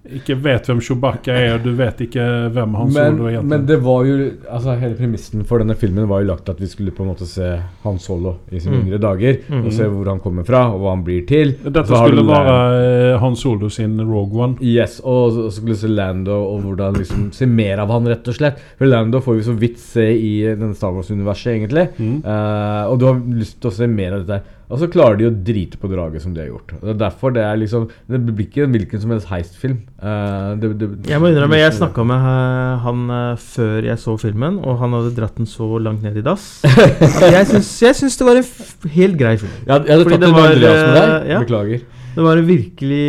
[0.00, 3.66] ikke vet hvem Chewbacca er, og du vet ikke hvem Han men, Solo er men
[3.68, 4.14] det var jo
[4.48, 7.26] Altså Hele premissen for denne filmen var jo lagt at vi skulle på en måte
[7.28, 7.50] se
[7.84, 8.86] Han Solo i sine Mm.
[8.86, 9.36] yngre dager.
[9.50, 9.66] Mm.
[9.66, 11.52] Og se hvor han kommer fra, og hva han blir til.
[11.64, 14.56] Dette skulle det- være eh, Han Solo sin Rogue One.
[14.62, 18.34] Yes, og så skulle se Lando og hvordan liksom se mer av han, rett og
[18.34, 18.58] slett.
[18.78, 21.88] For Lando får vi så vidt se i denne Star Wars-universet, egentlig.
[21.98, 22.22] Mm.
[22.24, 25.26] Uh, og du har lyst til å se mer av dette Og så klarer de
[25.26, 26.72] å drite på draget som de har gjort.
[26.78, 29.80] Det er derfor det er liksom Det blir ikke en hvilken som helst heistfilm.
[29.98, 34.14] Uh, det, det, Jeg må innrømme, jeg snakka med eh, han eh, før jeg så
[34.20, 36.44] filmen, og han hadde dratt den så langt ned i dass.
[37.34, 39.56] jeg syns, jeg syns det var en f helt grei film.
[39.66, 41.26] Ja, jeg hadde Fordi tatt det en var, Andreas med deg.
[41.32, 41.40] ja.
[41.42, 41.82] Beklager.
[42.10, 43.08] Det var en virkelig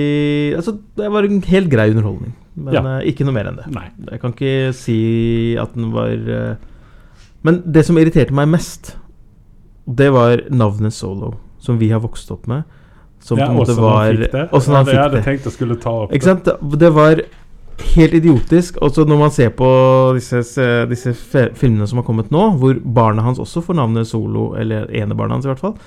[0.57, 2.33] Altså, det var en helt grei underholdning.
[2.57, 2.97] Men Ja.
[3.07, 3.67] ikke noe mer enn det.
[3.73, 3.85] Nei.
[4.09, 4.97] Jeg kan ikke si
[5.61, 6.57] at den var
[7.45, 8.95] Men det som irriterte meg mest,
[9.89, 12.65] det var navnet Solo, som vi har vokst opp med.
[13.21, 14.41] Som ja, på en måte åssen var han fikk det.
[14.41, 16.13] Ja, det jeg hadde jeg skulle ta opp.
[16.15, 16.49] Ikke sant?
[16.81, 17.21] Det var
[17.95, 18.77] helt idiotisk.
[18.81, 19.69] Også når man ser på
[20.17, 20.41] disse,
[20.89, 25.17] disse filmene som har kommet nå, hvor barna hans også får navnet Solo, eller ene
[25.17, 25.77] barna hans i hvert fall.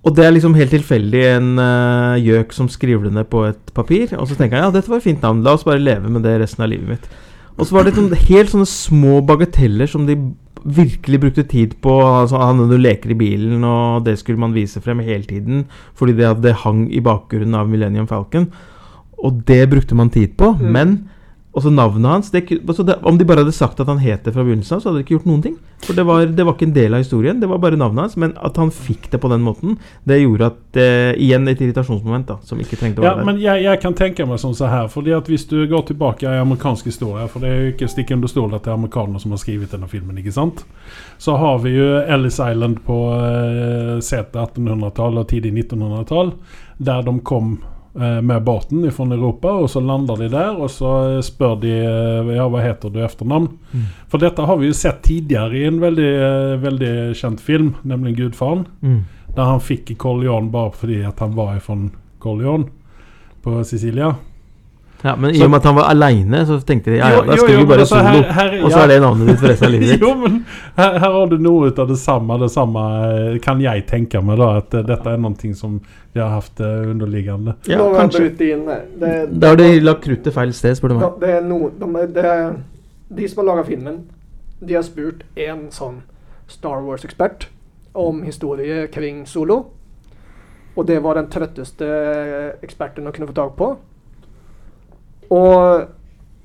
[0.00, 3.74] Og det er liksom helt tilfeldig en uh, gjøk som skriver det ned på et
[3.76, 4.14] papir.
[4.16, 6.24] Og så tenker han ja, dette var et fint navn, la oss bare leve med
[6.24, 7.10] det resten av livet mitt.
[7.60, 10.16] Og så var det sånn, helt sånne små bagateller som de
[10.64, 11.92] virkelig brukte tid på.
[12.00, 15.66] Altså, han hadde leker i bilen, og det skulle man vise frem hele tiden.
[15.96, 18.48] Fordi det, det hang i bakgrunnen av Millennium Falcon.
[19.20, 20.54] Og det brukte man tid på.
[20.56, 20.68] Mm.
[20.72, 20.94] Men
[21.52, 24.30] også navnet hans det, altså det, Om de bare hadde sagt at han het det
[24.36, 25.56] fra begynnelsen av, så hadde de ikke gjort noen ting.
[25.82, 27.40] For det var, det var ikke en del av historien.
[27.42, 28.14] Det var bare navnet hans.
[28.20, 29.74] Men at han fikk det på den måten,
[30.06, 33.26] det gjorde at eh, Igjen et irritasjonsmoment da som ikke trengte å Ja, være der.
[33.32, 36.28] men jeg, jeg kan tenke meg sånn så her Fordi at Hvis du går tilbake
[36.28, 39.18] i amerikansk historie For det er jo ikke stikk under stol at det er amerikanere
[39.24, 40.18] som har skrevet denne filmen.
[40.22, 40.62] ikke sant?
[41.18, 46.32] Så har vi jo Ellis Island på eh, sett 1800-tall og tidlig 1900-tall.
[46.78, 47.58] Der de kom
[48.22, 50.54] med båten fra Europa, og så lander de der.
[50.60, 53.48] Og så spør de eh, ja, hva heter du etternavn.
[53.72, 53.86] Mm.
[54.08, 58.16] For dette har vi jo sett tidligere i en veldig, eh, veldig kjent film, nemlig
[58.18, 58.66] 'Gudfaren'.
[58.82, 59.00] Mm.
[59.36, 61.76] Der han fikk Corleone bare fordi han var fra
[62.18, 62.66] Corleone
[63.42, 64.14] på Sicilia.
[65.02, 67.36] Ja, men i og med at han var aleine, så tenkte de ja, ja, da
[67.40, 68.20] skriver vi bare altså, Solo.
[68.20, 68.82] her- her- og så ja.
[68.84, 70.02] er det navnet ditt for resten av livet ditt.
[70.04, 70.34] jo, men
[70.76, 74.20] her, her har du noe ut av det samme, det samme eh, kan jeg tenke
[74.20, 74.50] meg, da.
[74.60, 75.80] At eh, dette er noe som
[76.14, 77.54] de har hatt det underliggende.
[77.70, 78.20] Ja, Nå kanskje.
[78.24, 78.64] bryte inn.
[79.00, 81.20] Det, Da har de lagt kruttet feil sted, spør du meg.
[81.20, 82.56] det er no, de, er- det er,
[83.16, 84.00] de som har laga filmen,
[84.60, 86.02] de har spurt en sånn
[86.48, 87.46] Star Wars-ekspert
[87.94, 89.60] om historie kring Solo.
[90.76, 91.86] Og det var den trøtteste
[92.62, 93.70] eksperten å kunne få tak på.
[95.30, 95.86] Og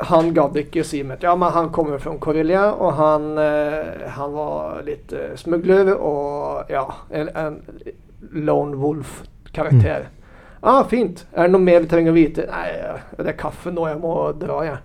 [0.10, 1.18] han gadd ikke si mer.
[1.24, 6.70] Ja, men han kommer fra Corellia, og han, eh, han var litt eh, smugler og
[6.70, 6.84] ja,
[7.16, 7.62] en, en
[8.46, 8.76] lone
[9.56, 10.10] wolf-karakter.
[10.62, 11.26] Ah, fint.
[11.34, 12.46] Er det noe mer vi trenger å vite?
[12.50, 12.70] Nei,
[13.18, 13.88] det er kaffe nå.
[13.88, 14.78] Jeg må dra, jeg.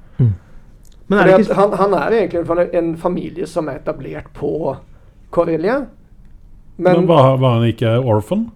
[1.11, 4.76] Men er det ikke han, han er egentlig en familie som er etablert på
[5.30, 5.87] Corellia.
[6.76, 8.50] Men, Men var, var han ikke orphan?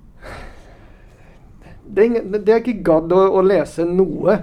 [1.95, 4.37] det er, ingen, det er ikke gadd å, å lese noe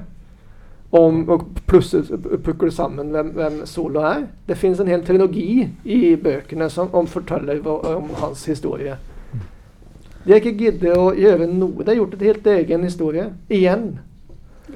[0.91, 2.01] om å plusse,
[2.43, 4.25] pukke sammen hvem, hvem Solo er.
[4.47, 8.97] Det fins en hel trilogi i bøkene som om forteller om hans historie.
[10.25, 11.81] De har ikke giddet å gjøre noe.
[11.84, 13.29] De har gjort et helt egen historie.
[13.49, 13.88] Igjen.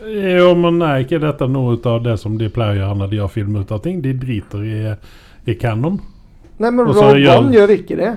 [0.05, 3.19] Jo, men er ikke dette noe av det som de pleier å gjøre når de
[3.21, 4.01] har film ut av ting?
[4.03, 4.79] De driter i,
[5.51, 5.99] i canon.
[6.59, 8.13] Nei, men Ron gjør- gjør ikke det.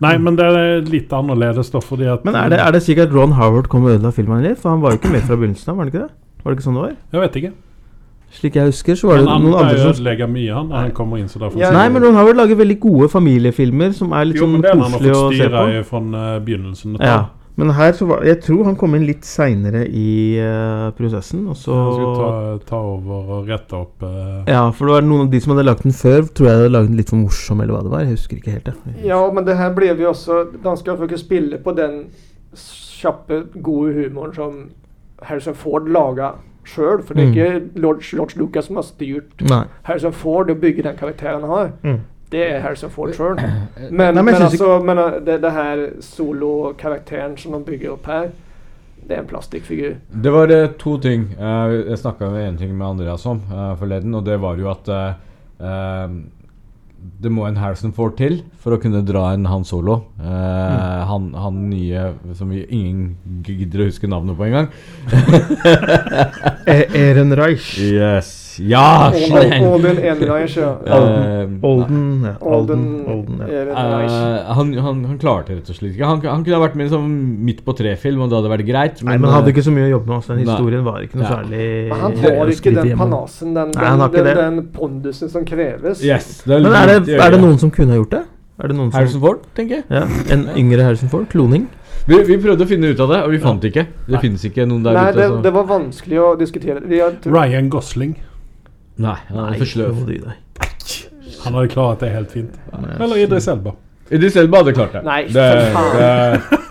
[0.00, 3.10] Nei, men det er litt annerledes, da, fordi at Men er det, er det sikkert
[3.12, 4.58] Ron Howard kom og ødela filmen litt?
[4.62, 6.12] For han var jo ikke med fra begynnelsen av, var det ikke det?
[6.44, 6.92] Var det ikke sånn det var?
[7.12, 7.52] Jeg vet ikke.
[8.28, 10.82] Slik jeg husker, så var Men det noen andre som Han som mye, han, når
[10.82, 13.94] han kommer inn så derfor Ja, Nei, men han har vel laget veldig gode familiefilmer
[13.96, 15.64] som er litt Jo, sånn koselige å se på.
[15.72, 16.98] i fra eh, begynnelsen.
[17.00, 17.18] Ja.
[17.58, 21.56] Men her så var Jeg tror han kom inn litt seinere i uh, prosessen, og
[21.58, 25.26] så Han skulle ta, ta over og rette opp uh, Ja, for det var noen
[25.26, 27.62] av de som hadde lagd den før, tror jeg hadde lagd den litt for morsom,
[27.64, 28.04] eller hva det var.
[28.06, 28.94] Jeg husker ikke helt, det.
[29.08, 32.04] Ja, men det her ble jo også Danskene forsøke å spille på den
[32.98, 34.60] kjappe, gode humoren som
[35.26, 36.36] Harrison Ford laga
[36.68, 37.02] sjøl.
[37.02, 37.34] For det er Mm.
[37.34, 39.64] ikke Lodge, George Lucas som har styrt Nei.
[39.88, 41.70] Harrison Ford og bygge den karakteren han har.
[41.82, 42.00] Mm.
[42.32, 43.38] Det er Harrison Ford sjøl.
[43.90, 48.28] Men, men men, altså, men uh, det, det her solokarakteren som de bygger opp her,
[49.08, 49.94] det er en plastikkfigur.
[50.24, 51.30] Det var uh, to ting.
[51.38, 54.68] Uh, jeg snakka med en ting med Andreas om uh, forleden, og det var jo
[54.70, 55.14] at uh,
[55.60, 56.10] eh,
[56.98, 60.00] det må en Harrison Ford til for å kunne dra en Han Solo.
[60.18, 62.08] Eh, han, han nye
[62.38, 64.70] som vi ingen gidder å huske navnet på engang.
[66.68, 67.72] Ehrenreich.
[67.82, 68.47] Yes.
[68.60, 69.10] Ja!
[69.12, 70.70] Olden Enreich, ja.
[70.86, 72.32] Eh, Olden ja.
[72.40, 73.62] Olden, Olden, Olden ja.
[73.68, 76.06] Eh, han, han, han klarte rett og slett ikke.
[76.08, 77.06] Han, han kunne ha vært med som
[77.46, 79.02] midt på tre-film, og det hadde vært greit.
[79.06, 80.16] Nei, men han hadde eh, ikke så mye å jobbe med.
[80.18, 80.34] Også.
[80.34, 81.34] Den historien var ikke noe Ja.
[81.36, 85.46] særlig Men han har ikke den panasen, den, Nei, den, ikke den, den pondusen som
[85.48, 86.02] kreves.
[86.04, 88.24] Yes, det Men er det, er det noen som kunne ha gjort det?
[88.58, 89.84] Er det noen som Harrison Ford, tenker jeg.
[89.92, 91.28] ja, En yngre Harrison Ford?
[91.30, 91.68] Kloning?
[92.08, 93.84] Vi, vi prøvde å finne ut av det, og vi fant ikke.
[94.08, 95.18] Det finnes ikke noen der Nei, ute.
[95.20, 96.80] det, det var vanskelig å diskutere.
[96.88, 98.16] Vi har, Ryan Gosling.
[98.98, 99.98] Nei, han er for sløv.
[101.44, 102.56] Han hadde klart det helt fint.
[102.98, 103.76] Eller Idris Elba.
[104.10, 105.02] Idris Elba hadde klart det.
[105.04, 105.44] Nei, det,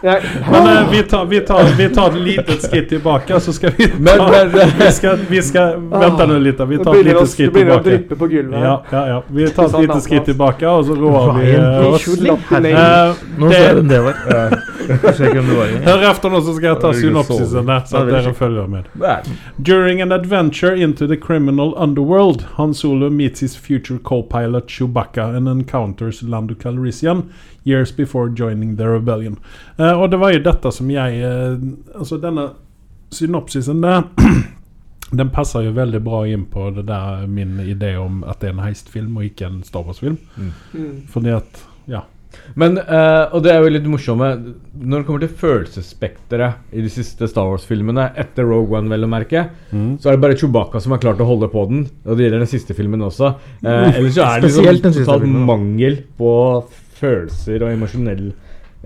[0.01, 0.15] det
[0.51, 3.87] Men uh, vi, tar, vi, tar, vi tar et litet skritt tilbake, så skal vi
[3.87, 6.59] ta Men, men Vi skal, vi skal Vänta nå litt.
[6.59, 8.15] Vi tar et lite skritt det begynner å tilbake.
[8.19, 8.63] på gulvet.
[8.65, 9.21] Ja, ja, ja.
[9.27, 12.07] Vi tar et Sånn lite skritt tilbake, og så roer vi eh, oss.
[12.07, 12.57] Uh,
[13.87, 14.01] det,
[14.87, 15.09] hvem det var.
[15.09, 15.85] Jeg ser ikke hvem det var engang.
[15.87, 18.67] hør efter nå, så skal jeg ta synopsisen der, så Ja, at er dere følger
[18.67, 18.83] med.
[19.69, 25.47] During an adventure into the criminal underworld, Han Solo meets his future co-pilot Chewbacca and
[25.47, 27.23] encounters Lando Calrissian
[27.65, 29.37] years before joining the rebellion.
[29.79, 31.57] Uh, og det var jo dette som jeg Uh,
[31.99, 32.49] Altså, denne
[33.11, 34.01] synopsisen der
[35.17, 38.53] Den passer jo veldig bra inn på det der min idé om at det er
[38.57, 40.17] en heistfilm og ikke en Star Wars-film.
[40.35, 41.05] Mm.
[41.07, 41.66] Fordi at.
[42.55, 44.27] Men, uh, og det er jo litt morsomme
[44.77, 49.09] Når det kommer til følelsesspekteret i de siste Star Wars-filmene, etter Rogue One, vel å
[49.11, 49.97] merke, Mm.
[49.99, 51.85] så er det bare Chewbacca som har klart å holde på den.
[52.05, 53.33] Og det gjelder den siste filmen også.
[53.65, 56.33] Uh, ellers så er det liksom totalt mangel på
[56.97, 58.27] følelser og emosjonell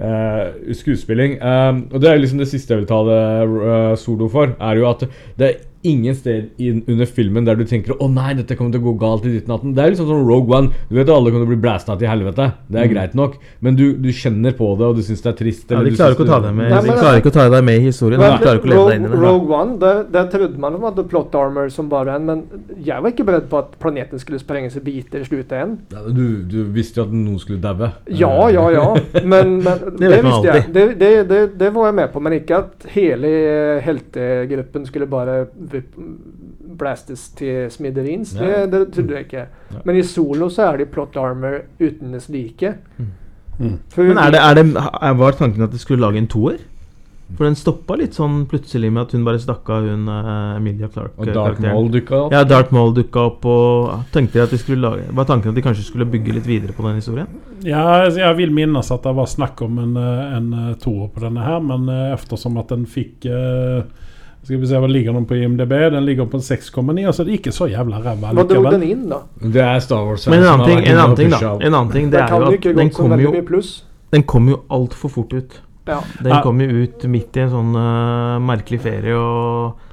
[0.01, 1.37] uh, skuespilling.
[1.41, 4.89] Og det er jo liksom det siste jeg vil ta det solo for, er jo
[4.89, 5.05] at
[5.37, 6.49] det er ingen sted
[6.87, 9.47] under filmen der du tenker Å nei, dette kommer til å gå galt i ditt
[9.49, 9.73] natten.
[9.75, 10.69] Det er liksom som Rogue One.
[10.89, 12.47] Du vet at alle kommer til å bli blæsta til helvete.
[12.71, 13.37] Det er greit nok.
[13.65, 15.65] Men du, du kjenner på det, og du syns det er trist.
[15.71, 17.31] Ja, eller de klarer ikke å ta det- deg med Nei, De men- klarer ikke
[17.31, 18.19] å ta deg med i historien.
[18.21, 19.31] De klarer ikke å leve deg inn i Rogue, det.
[19.31, 22.43] Rogue One, der, der trodde man de hadde plot armor som bare en, men
[22.85, 25.77] jeg var ikke beredd på at planeten skulle sprenges i biter i slutten.
[25.91, 27.91] Ja, du, du visste jo at noen skulle daue.
[28.09, 28.87] Ja, ja, ja.
[29.31, 30.63] Men, men det, det, visste jeg.
[30.73, 32.19] Det, det, det, det var jeg med på.
[32.23, 33.29] Men ikke at hele
[33.85, 35.45] heltegruppen skulle bare
[36.77, 38.33] blastes til smiderins.
[38.37, 39.45] Det, det trodde jeg ikke.
[39.85, 42.75] Men i solo så er det plot armor uten det like.
[42.97, 43.77] Mm.
[43.93, 46.61] For Men er det, er det, er- var tanken at de skulle lage en toer?
[47.37, 50.89] For den stoppa litt sånn plutselig med at hun bare stakk av hun uh, Emilia
[50.91, 51.13] Clark.
[51.15, 51.61] Og Dark.
[51.63, 52.33] Maul dukka opp.
[52.35, 55.63] Ja, Dark Maul dukka opp, og tenkte at de skulle lage Var tanken at de
[55.63, 57.29] kanskje skulle bygge litt videre på den historien?
[57.63, 61.45] Ja, jeg vil minnes at det var snakk om en, eh, en toer på denne
[61.45, 63.85] her, men eh, eftersom at den fikk eh,
[64.43, 65.73] Ska vi se, hva ligger den på IMDB?
[65.93, 69.03] Den ligger på 6,9, altså det er ikke så jævla ræva Hva dro den inn,
[69.11, 69.19] da?
[69.37, 70.25] Det er Star Wars.
[70.31, 71.41] Men en annen ting, en annen ting da.
[71.59, 73.35] En annen ting, det er jo at den kom jo.
[74.11, 75.61] Den kom jo altfor fort ut.
[75.85, 76.01] Ja.
[76.19, 76.41] Den Ja.
[76.41, 79.87] kom jo ut midt i en sånn uh, merkelig ferie og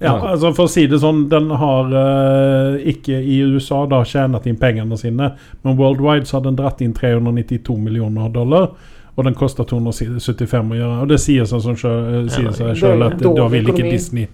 [0.00, 4.46] Ja, altså For å si det sånn, den har uh, ikke i USA da tjent
[4.46, 5.30] inn pengene sine,
[5.62, 8.74] men worldwide så har den dratt inn 392 millioner dollar.
[9.14, 10.98] Og den koster 275 å gjøre.
[11.04, 13.86] Og det sier seg sånn sjøl, sier seg selv at da vil ikke.
[13.86, 14.26] Disney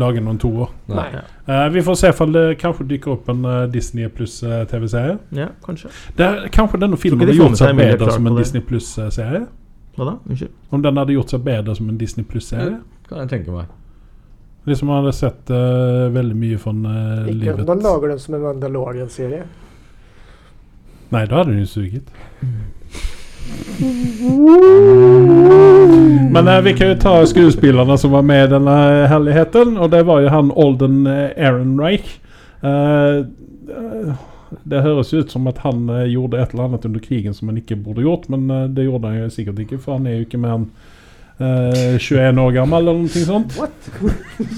[0.00, 0.70] lage noen toer.
[0.88, 1.08] Nei.
[1.46, 5.18] Eh, vi får se om det kanskje dukker opp en uh, Disney pluss-TV-serie.
[5.36, 5.90] Ja, kanskje.
[6.16, 8.38] Det er Kanskje denne filmen hadde gjort seg bedre som en?
[8.38, 9.44] Disney pluss-serie.
[9.96, 10.16] Hva da?
[10.24, 10.56] Unnskyld?
[10.72, 12.78] Om den hadde gjort seg bedre som en Disney pluss-serie.
[13.10, 13.72] Kan jeg tenke meg.
[14.64, 17.66] Liksom man hadde sett uh, veldig mye fra uh, Ikke, livet.
[17.68, 19.42] Da lager den som en Mandalorian-serie.
[21.12, 22.14] Nei, da hadde den jo suget.
[26.32, 28.76] Men eh, vi kan jo ta skuespillerne som var med i denne
[29.10, 29.76] herligheten.
[29.78, 32.18] Og det var jo han Olden eh, Ehrenreich.
[32.62, 34.14] Eh, eh,
[34.68, 37.60] det høres ut som at han eh, gjorde et eller annet under krigen som han
[37.60, 40.40] ikke burde gjort, men det gjorde han jo sikkert ikke, for han er jo ikke
[40.40, 40.66] med enn
[41.38, 43.56] eh, 21 år gammel eller noe sånt.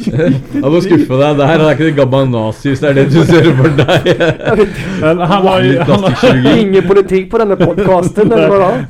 [0.08, 1.38] Jeg må skuffe deg.
[1.38, 4.10] Det her er ikke det gamle nazi, så det er det du ser for deg.
[5.02, 6.50] Men han har han.
[6.54, 8.72] Ingen politikk på denne podkasten, eller hva da?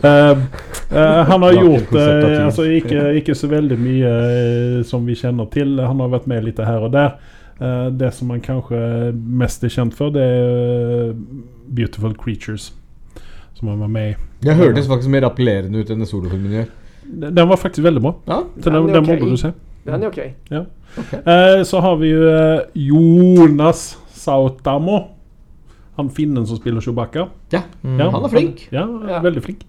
[0.94, 5.16] Eh, eh, han har gjort eh, altså, ikke, ikke så veldig mye eh, som vi
[5.18, 5.78] kjenner til.
[5.80, 7.16] Han har vært med litt her og der.
[7.58, 8.78] Eh, det som han kanskje
[9.14, 11.14] mest er kjent for, det er
[11.74, 12.72] Beautiful Creatures.
[13.58, 14.14] Som han var med i.
[14.44, 16.72] Jeg hørtes faktisk mer appellerende ut enn det solofilmen gjør.
[17.20, 18.14] Den var faktisk veldig bra.
[18.26, 19.06] Ja, Så den, Den den ok.
[19.20, 19.52] burde du se.
[19.86, 20.18] Den er ok.
[21.26, 25.00] Eh, så har vi jo eh, Jonas Sautamo.
[25.96, 27.28] Han finnen som spiller Chewbacca.
[27.52, 27.62] ja.
[27.84, 27.98] Mm.
[28.00, 28.68] Ja, Han er flink.
[28.72, 29.20] Ja, Ja.
[29.22, 29.60] veldig flink.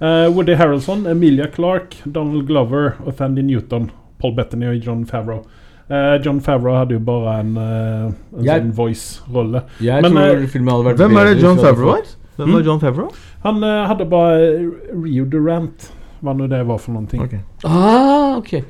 [0.00, 3.90] Eh, Woody Harrelson, Emilia Clark, Donald Glover og Thandy Newton.
[4.20, 5.44] Paul Bettany og John Favreau.
[5.90, 9.62] Eh, John Favreau hadde jo bare en, eh, en Jeg- sånn voice-rolle.
[9.80, 12.02] Jeg Men, tror eh, filmen hadde vært Hvem er det John Favreau er?
[12.36, 12.64] Hvem var Mm.
[12.66, 13.10] John Favreau?
[13.42, 15.90] Han hadde bare Rio Durant,
[16.22, 17.20] hva nå det var for noen ting.
[17.22, 17.40] Okay.
[17.64, 18.50] Ah, ok.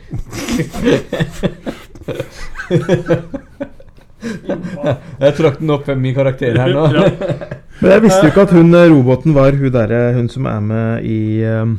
[5.22, 6.82] jeg trakk den opp fem i karakter her nå.
[7.80, 10.60] Men jeg visste jo ikke at hun eh, roboten var hun derre Hun som er
[10.66, 11.76] med i um,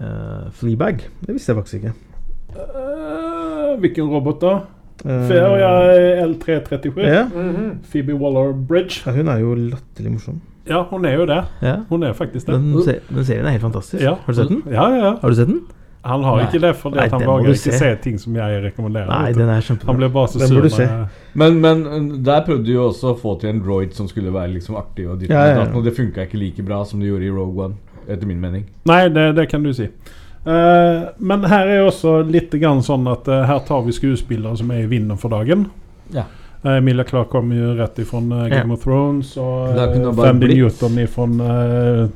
[0.00, 0.96] eh, Fleabag.
[1.20, 1.92] Det visste jeg faktisk ikke.
[2.56, 4.54] Uh, hvilken robot, da?
[5.04, 5.72] Feria Fe- ja,
[6.24, 7.04] L337.
[7.04, 7.26] ja.
[7.28, 7.84] Mhm.
[7.92, 9.04] Phoebe Waller-Bridge.
[9.04, 10.40] ja, hun er jo latterlig morsom.
[10.68, 11.40] Ja, hun er jo det.
[11.62, 11.76] Ja.
[11.88, 12.58] Hun er faktisk det.
[12.58, 14.02] Den, se den serien er helt fantastisk.
[14.02, 14.16] Ja.
[14.24, 14.62] Har du sett den?
[14.66, 15.12] Ja, ja, ja.
[15.22, 15.62] Har du sett den?
[16.06, 16.42] Han har Nei.
[16.46, 17.78] ikke det, for Nei, han våger ikke se.
[17.80, 19.08] se ting som jeg rekommenderer.
[19.10, 19.90] Nei, den er kjempebra.
[19.90, 20.60] han blir bare så sur.
[20.62, 20.86] du se.
[21.34, 24.30] Men, men uh, der prøvde de jo også å få til en droid som skulle
[24.34, 25.66] være liksom artig, og, ditt Ja, ja, ja.
[25.72, 28.68] og det funka ikke like bra som det gjorde i Rogue One, etter min mening.
[28.86, 29.88] Nei, det, det kan du si.
[30.46, 34.70] Uh, men her er også litt grann sånn at uh, her tar vi skuespillere som
[34.70, 35.66] er i vinden for dagen.
[36.14, 36.28] Ja.
[36.64, 38.72] Eh, Emilia Clarke kom jo rett ifrån uh, Game Ja.
[38.74, 40.48] of Thrones, og uh, Fandy.
[40.54, 42.08] Newton ifrån uh,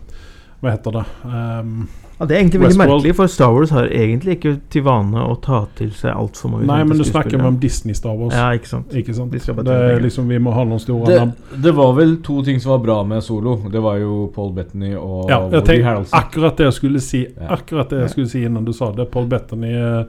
[0.61, 1.05] Hva heter det?
[1.24, 1.88] Um,
[2.20, 2.90] Ja, det er egentlig veldig Westworld.
[3.00, 6.66] merkelig, for Star Wars har egentlig ikke til vane å ta til seg altfor mange
[6.68, 8.35] nei, men du snakker om Disney Star Wars.
[8.37, 8.92] Ja, ikke sant.
[8.92, 9.33] Ikke sant?
[9.33, 11.33] Det er liksom Vi må ha noen store Det, navn.
[11.64, 13.55] det var vel to ting som var bra med Solo.
[13.72, 16.18] Det var jo Paul Bettany og Ja, jeg Woody Harrelson.
[16.20, 19.09] akkurat det jeg skulle si Akkurat det jeg skulle si innan du sa det.
[19.11, 20.05] Paul Bettany eh,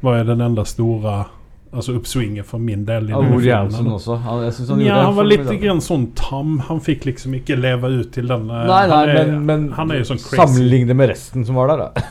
[0.00, 1.26] var jo den enda store
[1.70, 3.08] Altså oppsvinget for min del.
[3.12, 3.92] Ja, Woody filmen.
[3.94, 4.16] Også.
[4.24, 6.58] Han, jeg synes han Ja, han var litt grann sånn tam.
[6.66, 9.68] Han fikk liksom ikke leve ut til den eh, Nei, nei, han er, men, men
[9.78, 10.40] Han er jo sånn crazy.
[10.40, 12.08] sammenligne med resten som var der, da.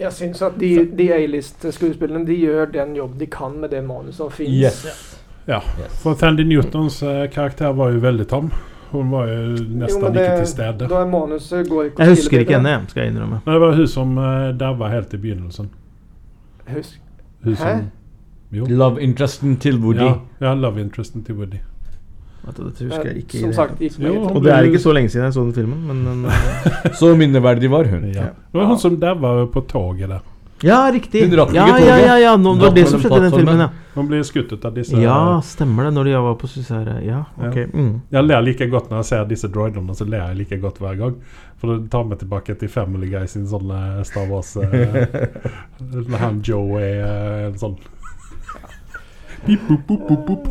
[0.00, 4.16] Jeg syns at de, de A-list-skuespillerne de gjør den jobb de kan med det manuset
[4.22, 4.80] som fins.
[5.46, 5.60] Ja.
[5.76, 6.00] Yes.
[6.00, 8.48] For Thandy Newtons eh, karakter var jo veldig tam.
[8.92, 10.88] Hun var jo nesten ikke til stede.
[10.88, 13.38] Da er manuset går ikke Jeg husker ikke henne, skal jeg innrømme.
[13.44, 15.70] Nei, det var hun som uh, daua helt i begynnelsen.
[16.72, 16.98] Husk.
[17.44, 17.62] Hun Hæ?
[17.62, 17.90] som
[18.52, 18.66] Jo.
[18.68, 20.04] Love interesten til Woody.
[20.04, 21.62] Ja, ja, love interesten til Woody.
[22.42, 23.38] Dette husker jeg ikke.
[23.38, 25.78] Som sagt, ikke Jo, Og det er ikke så lenge siden jeg så den filmen,
[25.86, 26.26] men den,
[27.00, 28.04] Så minneverdig var hun.
[28.10, 28.32] Ja.
[28.34, 30.24] Det var hun som daua på toget der.
[30.62, 31.24] Ja, riktig!
[31.24, 32.02] Hun rakk Ja, ja, toget.
[32.06, 33.68] ja, ja, nå, det var det som skjedde i den filmen, ja.
[33.94, 37.56] Hun blir skuttet av disse Ja, stemmer det, når de var på Suicide Ja, ok.
[37.72, 37.94] Mm.
[38.14, 40.98] Jeg ler like godt når jeg ser disse droidene, så ler jeg like godt hver
[40.98, 41.16] gang.
[41.62, 46.40] For det tar meg tilbake til Family Guy sin sånne eh, Star Wars eh, han
[46.46, 47.76] Joe er eh, en sånn
[49.46, 50.46] Pip, boop, boop, boop, boop.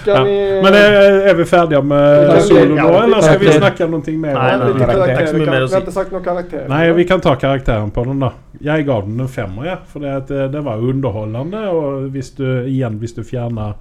[0.00, 0.22] Skal Ja.
[0.24, 0.94] vi Men er,
[1.30, 4.34] er vi ferdige med solo nå, eller skal vi snakke om noe mer?
[4.34, 5.92] Nei, nei, nei, det er ikke så mye Vi kan- mer å Vi har ikke
[5.92, 6.68] sagt noe karakter.
[6.68, 8.30] Nei, vi kan ta karakteren på den, da.
[8.62, 11.62] Jeg ga den en femmer, ja, for det, det, det var underholdende.
[11.70, 13.74] Og hvis du, igjen, hvis du fjerner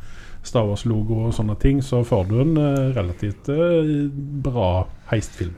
[0.44, 4.10] Star Wars-logo og sånne ting, så får du en eh, relativt eh,
[4.44, 5.56] bra heistfilm.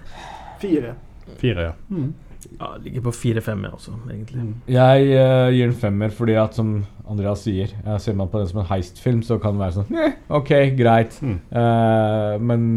[0.60, 0.94] Fire.
[1.38, 1.72] Fire, ja.
[1.90, 2.14] Mm.
[2.60, 4.46] Ja, ligger på 4-5, jeg også, egentlig.
[4.72, 6.74] Jeg uh, gir en femmer fordi at, som
[7.10, 10.16] Andreas sier, eh, ser man på den som en heistfilm, så kan det være sånn
[10.40, 11.18] Ok, greit.
[11.22, 11.38] Mm.
[11.52, 12.70] Uh, men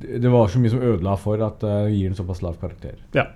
[0.00, 2.96] det det var så mye som ødela for at jeg gir den såpass lav karakter.
[3.16, 3.28] ja.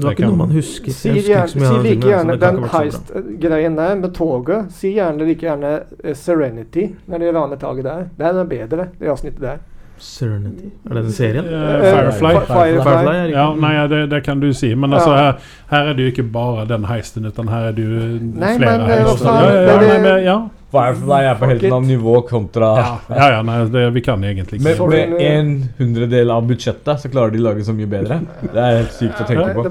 [0.00, 0.94] Det var ikke noe man husker.
[0.96, 4.70] Si, husker gjerne, si like gjerne den heist-greien der med toget.
[4.72, 8.06] Si gjerne like gjerne Serenity når de raner taket der.
[8.16, 9.60] Det er bedre, det avsnittet der.
[10.00, 10.70] Serenity.
[10.88, 11.44] Er det den serien?
[11.44, 12.32] Eh, Firefly.
[12.34, 12.82] Firefly.
[12.82, 14.72] Firefly er Ja, nei, det, det kan du si.
[14.74, 17.84] Men altså, her, her er det jo ikke bare den heisten, utan her er det
[17.84, 18.06] jo
[18.40, 20.24] Nei, flere men, heister.
[20.30, 20.48] Er.
[20.70, 24.60] Firefly er på helt annet nivå kontra ja, ja, ja nei, det, vi kan egentlig
[24.60, 25.48] ikke Med, si Med- en
[25.80, 28.20] hundredel av budsjettet så klarer de å lage så mye bedre.
[28.44, 29.66] Det er helt sykt å tenke på.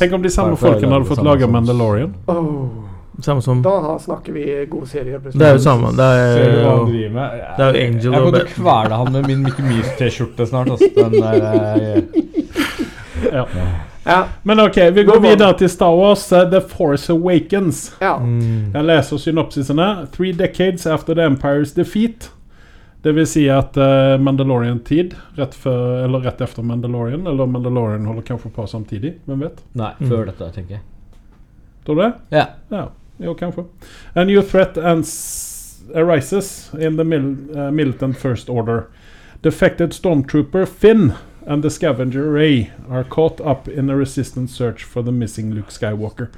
[0.00, 2.14] Tenk om de samme folkene hadde fått lage Mandalorian.
[2.26, 2.87] Oh,
[3.20, 5.18] Samme som da snakker vi god serie.
[5.18, 5.90] Det er jo samme.
[5.90, 7.40] Det Ser du hva han er jo driver med?
[7.56, 10.70] det er jo Angel Jeg kommer til å kvele han med min Mickey Mouse-T-skjorte snart.
[10.70, 10.90] Altså.
[10.94, 12.02] Den der, eh,
[13.32, 13.44] Ja.
[14.06, 17.94] Ja, Men ok, vi går videre til Star Wars eh, The Force Awakens.
[18.00, 18.14] ja.
[18.18, 18.70] mm.
[18.74, 19.88] Jeg leser synopsisene.
[20.14, 22.30] Three decades after the Empire's defeat.
[23.02, 28.22] Det vil si at uh, Mandalorian-tid, rett, før- eller rett efter Mandalorian, eller Mandalorian holder
[28.26, 29.60] kanskje på samtidig, hvem vet?
[29.78, 30.08] Nei, Mm.
[30.10, 30.80] før dette, tenker jeg.
[31.86, 32.12] Tror du det?
[32.34, 32.46] Ja.
[32.70, 33.64] Ja, jo, kanskje.
[34.14, 34.78] A new threat
[35.94, 38.88] arises in the mil uh, militant First Order.
[39.42, 41.12] Defected stormtrooper Finn
[41.46, 45.70] and the scavenger Ray are caught up in a resistant search for the missing Luke
[45.70, 46.28] Skywalker.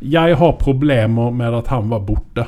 [0.00, 2.46] Jeg har problemer med at han var borte.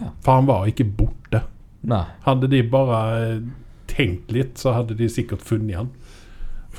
[0.00, 0.10] Ja.
[0.20, 1.42] For han var ikke borte.
[1.80, 2.04] Nei.
[2.24, 3.42] Hadde de bare eh,
[3.86, 5.92] tenkt litt, så hadde de sikkert funnet han.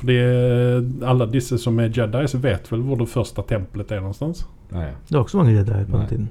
[0.00, 4.04] Fordi eh, alle disse som er Jedi, så vet vel hvor det første tempelet er
[4.04, 4.46] noenstans.
[4.72, 4.90] Nei.
[5.08, 6.04] Det var ikke så mange Jedier på Nei.
[6.04, 6.28] den tiden.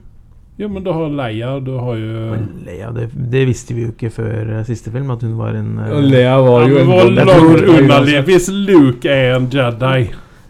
[0.59, 3.93] Ja, men du har Leia, du har jo Men Leia, det, det visste vi jo
[3.93, 6.89] ikke før eh, siste film, at hun var en uh, Leia var jo ja, en
[6.89, 10.09] var langt unna Hvis Luke er en Jedi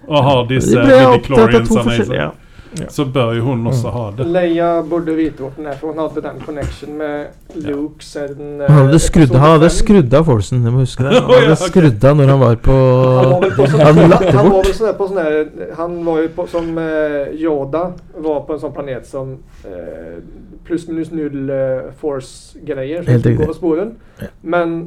[0.10, 2.40] og har disse midichloriansene i seg,
[2.80, 2.90] ja.
[2.94, 4.28] så bør jo hun også ha det.
[4.34, 8.68] Leia burde vite hvor den er, for hun hadde den connection med Luke siden eh,
[8.70, 11.16] Han hadde skrudd, han hadde skrudd av Forsen, jeg må huske det.
[11.20, 14.14] Han hadde skrudd av når han var på Han var vel på sånn, Han han,
[14.20, 14.72] det var bort.
[14.76, 17.84] sånn sånn Han var jo på som eh, Yoda
[18.18, 19.36] var på en sånn planet som
[19.68, 20.20] eh,
[20.68, 23.06] pluss minus null eh, force-greier.
[23.08, 24.30] Helt riktig.
[24.42, 24.80] Men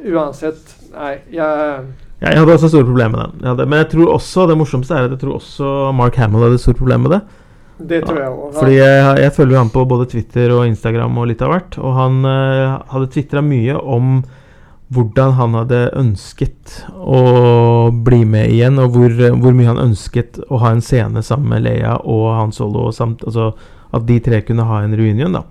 [0.00, 1.82] uansett Nei, jeg Ja,
[2.30, 3.42] jeg hadde også store problemer med den.
[3.42, 6.46] Jeg hadde, men jeg tror også, det morsomste er at jeg tror også Mark Hamill
[6.46, 7.20] hadde store problemer med det.
[7.76, 11.18] Det tror jeg også Fordi jeg, jeg følger jo han på både Twitter og Instagram
[11.20, 11.76] og litt av hvert.
[11.76, 14.18] Og han uh, hadde tvitra mye om
[14.94, 20.60] hvordan han hadde ønsket å bli med igjen, og hvor, hvor mye han ønsket å
[20.62, 23.50] ha en scene sammen med Leia og Han Solo, samt, altså
[23.96, 25.42] at de tre kunne ha en reunion, da.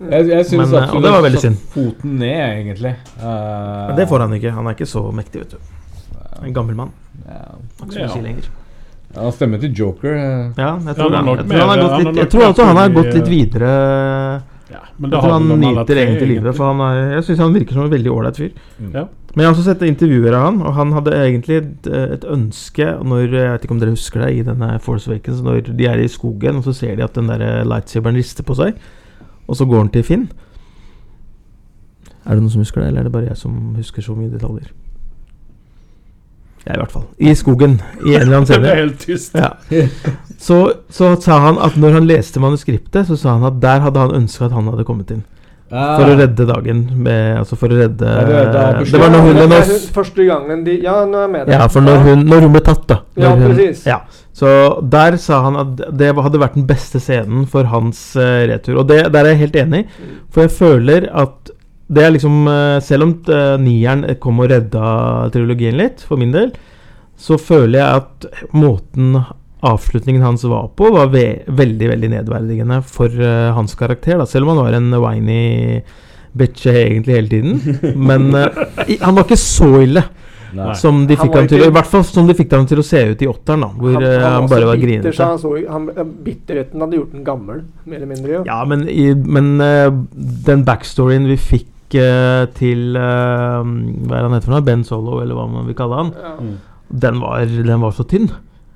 [0.00, 1.60] Jeg, jeg synes Men, eh, og det var veldig satt synd.
[1.74, 2.94] foten ned, egentlig.
[3.20, 4.56] Uh, det får han ikke.
[4.56, 5.72] Han er ikke så mektig, vet du.
[6.44, 6.92] En gammel mann.
[7.26, 7.56] Ja.
[7.84, 8.36] Ikke så mye
[9.14, 9.30] Ja.
[9.30, 10.14] stemmen til Joker.
[10.14, 10.52] eh.
[10.58, 12.64] Ja, jeg tror, han han, jeg tror han har gått er litt Jeg tror også
[12.66, 13.70] han har gått litt videre.
[14.74, 16.56] Ja, men Jeg tror har han nyter egentlig livet.
[16.56, 18.50] For han er, jeg syns han virker som en veldig ålreit fyr.
[18.92, 19.04] Ja.
[19.36, 22.86] Men jeg har også sett intervjuer av han, og han hadde egentlig et, et ønske
[23.04, 25.98] når Jeg vet ikke om dere husker det i denne Force Awakens, når de er
[25.98, 28.74] i skogen, og så ser de at den der lightsaberen rister på seg,
[29.48, 30.28] og så går han til Finn.
[32.24, 34.30] Er det noen som husker det, eller er det bare jeg som husker så mye
[34.32, 34.70] detaljer?
[36.64, 37.04] Jeg, i hvert fall.
[37.20, 37.74] I skogen,
[38.06, 38.80] i en eller annen Det ble scene.
[38.80, 39.34] helt tyst.
[39.36, 39.50] Ja.
[40.40, 40.58] Så,
[40.92, 44.14] så sa han at når han leste manuskriptet, så sa han at der hadde han
[44.22, 45.22] ønska at han hadde kommet inn.
[45.74, 45.96] Ah.
[45.98, 46.80] For å redde dagen.
[47.02, 50.26] Med, altså for å redde Ja, det- det Det var når hun og oss Første
[50.28, 51.54] gangen de Ja, nå er jeg med deg.
[51.56, 52.98] Ja, for når hun, når hun ble tatt, da.
[53.16, 53.84] Ja, hun, precis.
[53.88, 53.96] Ja.
[54.34, 54.50] Så
[54.90, 58.80] der sa han at det hadde vært den beste scenen for hans uh, retur.
[58.82, 59.82] Og det, der er jeg helt enig,
[60.30, 61.53] for jeg føler at
[61.88, 66.32] det er liksom eh, Selv om uh, nieren kom og redda trilogien litt, for min
[66.34, 66.52] del,
[67.20, 69.18] så føler jeg at måten
[69.64, 74.18] avslutningen hans var på, var ve veldig veldig nedverdigende for uh, hans karakter.
[74.20, 75.80] da Selv om han var en whiny
[76.34, 77.80] bitch egentlig hele tiden.
[77.96, 78.48] Men uh,
[78.88, 80.02] i- han var ikke så ille.
[80.54, 80.70] Nei.
[80.78, 83.00] Som de fikk ham til I hvert fall som de fikk ham til å se
[83.10, 83.70] ut i åtteren, da.
[83.74, 85.14] Hvor han, han, bare så var grinete.
[85.18, 85.88] han så, han,
[86.22, 88.36] bitterheten hadde gjort den gammel, mer eller mindre.
[88.36, 88.42] jo.
[88.46, 89.88] Ja, men, i, men uh,
[90.46, 91.70] den backstoryen vi fikk
[92.00, 94.64] eh, til uh, Hva er han heter for noe?
[94.66, 96.14] Ben Solo, eller hva man vil kalle han.
[96.20, 96.34] Ja.
[96.40, 96.56] Mm.
[97.04, 98.28] Den var, den var så tynn.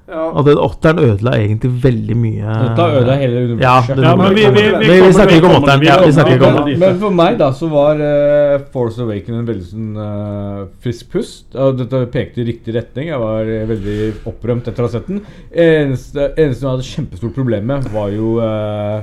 [0.08, 0.22] Ja.
[0.32, 2.52] Og den åtteren ødela egentlig veldig mye.
[2.64, 3.60] Dette ødela hele universet.
[3.60, 5.82] Ja, det- Ja, men vi, vi, vi, Vi- vi snakker ikke om åtteren.
[5.84, 9.36] Ja, vi snakker ikke om men, men for meg da så var uh, Force Awaken
[9.42, 11.52] en veldig sånn uh, frisk pust.
[11.60, 13.10] Og dette pekte i riktig retning.
[13.12, 13.44] Jeg var
[13.74, 13.98] veldig
[14.32, 15.20] opprømt etter å ha sett den.
[15.52, 18.38] Eneste, eneste jeg hadde kjempestort problem med, var jo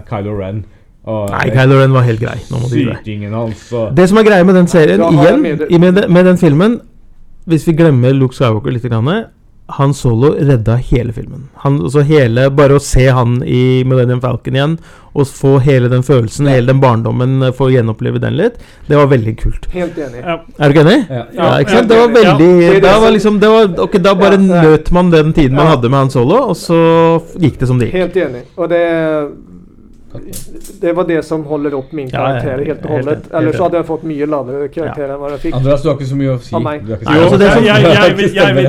[0.09, 0.66] Kylo Ren.
[1.06, 2.39] Og Nei, Kylo Ren var helt grei.
[2.49, 5.80] Skytingen hans og Det som er greia med den serien, Nei, igjen, med det.
[5.80, 6.80] med, den- med den filmen
[7.47, 9.26] Hvis vi glemmer Luke Skywalker litt, grann,
[9.68, 11.47] Han Solo redda hele filmen.
[11.64, 14.76] Han, altså hele, bare å se han i Millennium Falcon igjen,
[15.16, 19.08] og få hele den følelsen, hele den barndommen, eh, få gjenoppleve den litt, det var
[19.08, 19.66] veldig kult.
[19.74, 20.22] Helt enig.
[20.22, 20.36] Ja.
[20.60, 21.10] Er du ikke enig?
[21.10, 21.16] Ja.
[21.16, 21.88] Ja, Ja, ikke sant?
[21.89, 24.53] Det var ja, veldig det det Da var liksom det var, okay, da bare Ja,
[24.53, 24.62] ja.
[24.70, 26.80] nøt man den tiden man hadde med Han Solo, og så
[27.41, 27.93] gikk det som det gikk.
[28.03, 28.43] Helt enig.
[28.58, 28.84] Og det
[30.82, 32.41] Det var det som holder opp min Ja, ja, ja.
[32.41, 33.28] karakter helt og hållet.
[33.34, 35.57] Eller så hadde jeg fått mye lavere karakter enn hva jeg fikk.
[35.59, 36.51] Andreas, du har ikke så mye å si.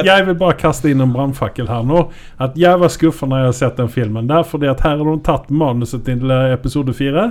[0.06, 2.06] Jeg, vil, bare kaste inn en brannfakkel her nå.
[2.42, 5.06] At jeg var skuffa når jeg har sett den filmen der, fordi at her har
[5.10, 7.30] de tatt manuset til eh, episode fire.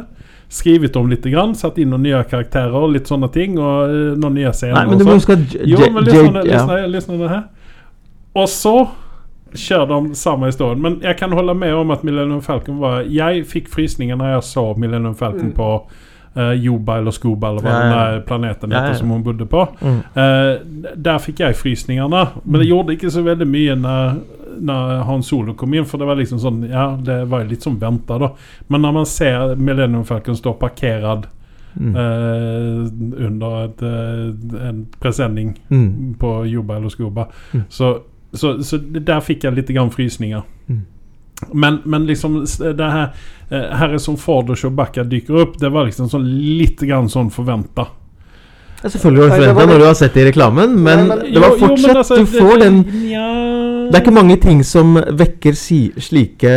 [0.52, 3.60] Skrivit om litt, grann, satt inn noen nye karakterer og litt sånne ting.
[3.60, 4.78] Og eh, noen nye scener.
[4.78, 5.22] Nei, men og du må sånn.
[5.24, 7.44] huske at Jo, men lyssna det här.
[8.36, 8.90] Och så
[9.56, 10.82] kör de samma historien.
[10.82, 13.02] Men jag kan hålla med om att Millennium Falcon var...
[13.02, 15.52] Jag fick frysningar när jag såg Millennium Falcon Mm.
[15.52, 15.88] på
[16.38, 18.94] uh, Juba eller Skoba eller vad Ja, den där planeten Ja, ja.
[18.94, 19.68] som hon bodde på.
[19.82, 19.96] Mm.
[19.96, 22.28] Uh, d- där fick jag frysningarna.
[22.44, 24.14] Men det gjorde inte så väldigt mycket när,
[24.60, 25.86] när Hans Solo kom in.
[25.86, 28.36] För det var liksom sån, ja det var ju lite som väntat då.
[28.68, 31.28] Men när man ser Millennium Falcon stå parkerad
[31.80, 31.96] Mm.
[31.96, 32.88] Uh,
[33.28, 36.14] under ett, uh, en presenning Mm.
[36.20, 37.28] på Juba eller Skoba.
[37.54, 37.66] Mm.
[37.70, 37.98] Så,
[38.36, 40.44] så, så där fick jag lite grann frysningar.
[40.70, 40.82] Mm.
[41.54, 43.14] Men, men liksom s- det här
[43.50, 45.60] eh, Harrison Ford och Chewbacca dyker upp.
[45.60, 47.88] Det var liksom sån lite grann sånn forventa.
[48.84, 51.34] Ja, selvfølgelig det Nei, forventa når du har sett det i reklamen, men, Nei, men-
[51.34, 52.76] det var Jo, jo, fortsatt altså, Du får den
[53.10, 53.28] ja.
[53.92, 56.52] Det er ikke mange ting som vekker si, slike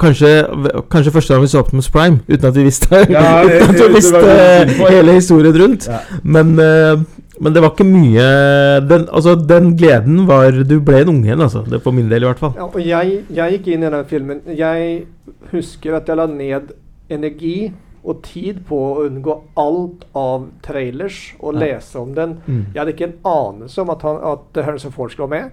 [0.00, 0.30] Kanskje,
[0.90, 3.80] kanskje første gang vi så Optimus Prime, uten at vi visste, Ja, det- uten at
[3.88, 5.86] vi visste hele historien rundt.
[5.90, 5.98] Ja.
[6.22, 7.02] Men, eh,
[7.40, 8.24] men det var ikke mye
[8.86, 11.64] den, altså, den gleden var Du ble en unge igjen, altså.
[11.66, 12.52] Det For min del, i hvert fall.
[12.56, 14.42] Ja, og jeg, jeg gikk inn i den filmen.
[14.54, 15.06] Jeg
[15.50, 16.70] husker at jeg la ned
[17.10, 17.72] energi
[18.04, 21.60] og tid på å unngå alt av trailers og Ja.
[21.64, 22.36] lese om den.
[22.46, 22.66] Mm.
[22.74, 25.50] Jeg hadde ikke en anelse om at, han, at Harrison Ford skulle være med.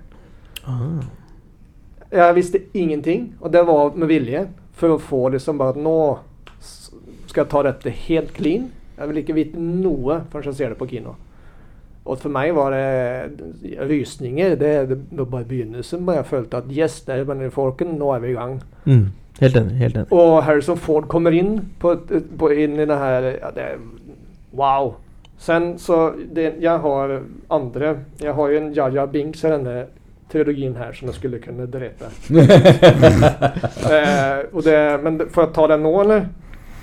[0.68, 0.90] Aha.
[2.12, 4.48] Jeg visste ingenting, og det var med vilje.
[4.76, 5.96] For å få liksom bare nå
[7.28, 8.70] skal jeg ta dette helt clean.
[8.98, 11.16] Jeg vil ikke vite noe før jeg ser det på kino.
[12.06, 14.56] Og for meg var det rysninger.
[14.58, 16.02] Det, det var bare begynnelsen.
[16.06, 18.62] Men jeg følte at yes, der er folken, nå er vi i gang.
[18.86, 19.06] Mm.
[19.42, 19.78] Helt enig.
[19.78, 21.96] helt enig Og Harrison Ford kommer inn på,
[22.38, 23.70] på inn i det her ja, det,
[24.54, 24.96] Wow!
[25.42, 29.86] Sen så det, Jeg har andre Jeg har jo en Jaja Binks i denne
[30.32, 32.08] trilogien her som jeg skulle kunne drepe.
[33.92, 36.30] eh, det, men for jeg ta den nå, eller?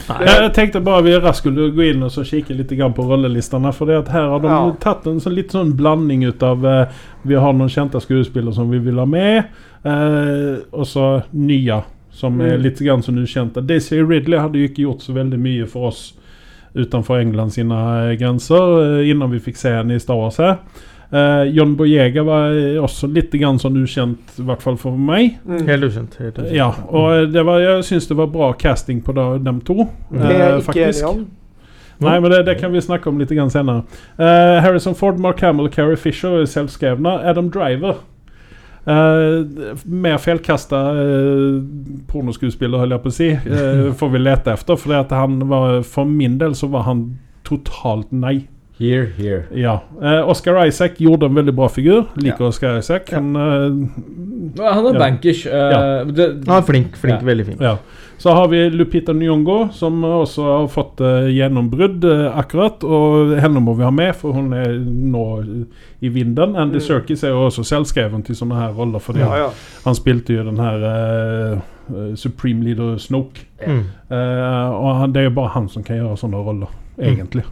[0.09, 3.73] Jeg jeg tenkte bare vi raskt skulle gå inn og så kikke litt på rollelistene.
[3.75, 4.73] For her har de Ja.
[4.81, 6.87] tatt en sånn, litt sånn blanding ut av uh,
[7.27, 9.45] Vi har noen kjente skuespillere som vi vil ha med,
[9.85, 12.63] uh, og så nye som er Mm.
[12.63, 13.65] litt grann som ukjente.
[13.67, 16.15] Daisy Ridley hadde jo ikke gjort så veldig mye for oss
[16.75, 17.75] utenfor England sine
[18.11, 20.59] eh, grenser uh, innan vi fikk se henne i Star Wars her.
[21.09, 22.53] Eh, John Boyega var
[22.83, 25.39] også litt grann sånn ukjent, i hvert fall for meg.
[25.49, 25.65] Mm.
[25.71, 26.19] Helt ukjent.
[26.21, 26.55] Helt ukjent.
[26.57, 29.89] Ja, og det var, jeg syns det var bra casting på da, dem to.
[30.13, 31.27] Det eh, er faktisk.
[31.99, 33.83] Nei, men det, det kan vi snakke om litt grann senere.
[34.21, 37.17] Uh, Harrison Ford, Mark Hamill Carrie Fisher er selvskrevne.
[37.27, 38.05] Adam Driver.
[38.89, 39.43] Uh,
[39.85, 41.59] mer feilkasta uh,
[42.09, 44.79] pornoskuespiller, holdt jeg på å si, uh, får vi lete etter.
[44.79, 47.09] For han var, for min del så var han
[47.49, 48.37] totalt nei.
[48.79, 49.43] Here, here.
[49.59, 49.81] Ja.
[50.03, 52.05] Eh, Oscar Isaac gjorde en veldig bra figur.
[52.17, 52.49] Liker Ja.
[52.49, 53.11] Oscar Isaac.
[53.13, 53.43] Han eh,
[54.63, 54.99] Han er Ja.
[54.99, 55.47] bankers.
[55.47, 56.05] eh, Ja.
[56.05, 56.97] det, Han er flink.
[56.97, 57.27] flink Ja.
[57.27, 57.61] Veldig flink.
[57.61, 57.77] Ja.
[58.19, 62.83] Så har vi Lupita Nyong'o, som også har fått uh, gjennombrudd eh, akkurat.
[62.85, 65.45] Og henne må vi ha med, for hun er nå
[66.03, 66.57] i vinden.
[66.57, 66.81] Andy Mm.
[66.81, 69.51] Serkis er jo også selvskreven til sånne her roller, fordi Ja, ja.
[69.85, 71.59] han spilte jo den her eh,
[71.95, 73.45] eh, Supreme Leader Snoke.
[73.67, 73.85] Mm.
[74.11, 76.69] Eh, og han, det er jo bare han som kan gjøre sånne roller,
[77.01, 77.45] egentlig.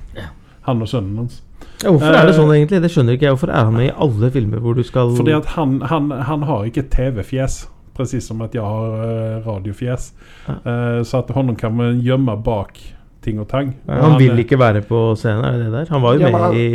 [0.67, 1.43] Han og sønnen hans.
[1.83, 2.81] Ja, hvorfor er det Eh, sånn, egentlig?
[2.83, 3.37] Det skjønner ikke jeg.
[3.37, 6.43] Hvorfor er han med i alle filmer hvor du skal Fordi at han, han, han
[6.49, 7.67] har ikke TV-fjes.
[7.97, 10.11] Precis som at jeg har eh, radiofjes.
[10.49, 12.77] Eh, så at honom kan man gjemme bak
[13.25, 13.73] ting og tang.
[13.89, 15.89] Ja, han, Han vil ikke være på scenen, er det det der?
[15.95, 16.67] Han var jo Ja, med han- i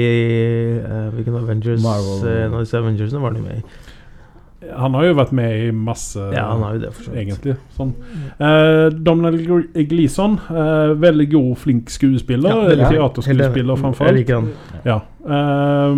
[0.81, 2.27] uh, Avengers Marvel.
[2.45, 3.63] En av disse Avengersene var han jo med i.
[4.77, 7.21] Han har jo vært med i masse, Ja, han har jo det, for så vidt.
[7.23, 7.55] egentlig.
[7.73, 7.93] Sånn.
[8.37, 9.39] Eh, Donald
[9.89, 12.49] Gleeson, eh, veldig god, flink skuespiller.
[12.49, 14.29] Ja, eller teaterskuespiller, framfor alt.
[14.85, 14.99] Ja.
[15.25, 15.95] Eh,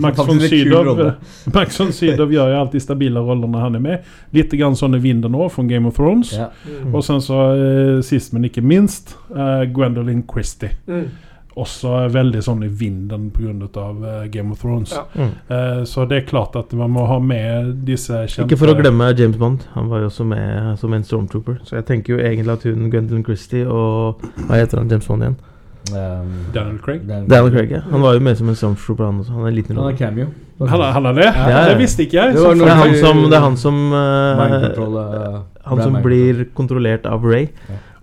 [0.00, 1.12] Max von Sydow.
[1.54, 4.10] Max von Sydow gjør jo alltid stabile roller når han er med.
[4.36, 6.32] Litt grann sånn i vinden nå, fra Game of Thrones.
[6.36, 6.48] ja.
[6.66, 6.94] Mm.
[6.94, 10.72] Og sen så eh, sist, men ikke minst, uh, Gwendolyn Christie.
[10.88, 11.08] Mm.
[11.56, 13.54] Også veldig sånn i vinden pga.
[13.80, 14.92] Uh, Game of Thrones.
[14.92, 15.06] Ja.
[15.16, 15.30] Mm.
[15.48, 18.76] Uh, så det er klart at man må ha med disse kjente Ikke for å
[18.76, 19.64] glemme James Bond.
[19.72, 21.62] Han var jo også med som en stormtrooper.
[21.64, 25.24] Så jeg tenker jo egentlig at hun Gwendolyn Christie og Hva heter han James Bond
[25.24, 25.38] igjen?
[25.86, 27.06] Um, Daniel Craig.
[27.08, 27.70] Dan- Daniel Craig.
[27.70, 27.80] ja.
[27.90, 29.32] Han var jo med som en stormtrooper, han også.
[29.32, 30.26] Han er en liten Han er cameo.
[30.58, 31.24] Han, er- han er det?
[31.24, 31.64] Ja, ja.
[31.68, 32.34] Det visste ikke jeg.
[32.34, 37.06] Det Det er han som, det er han som eh, uh, Han som blir kontrollert
[37.06, 37.48] av Ray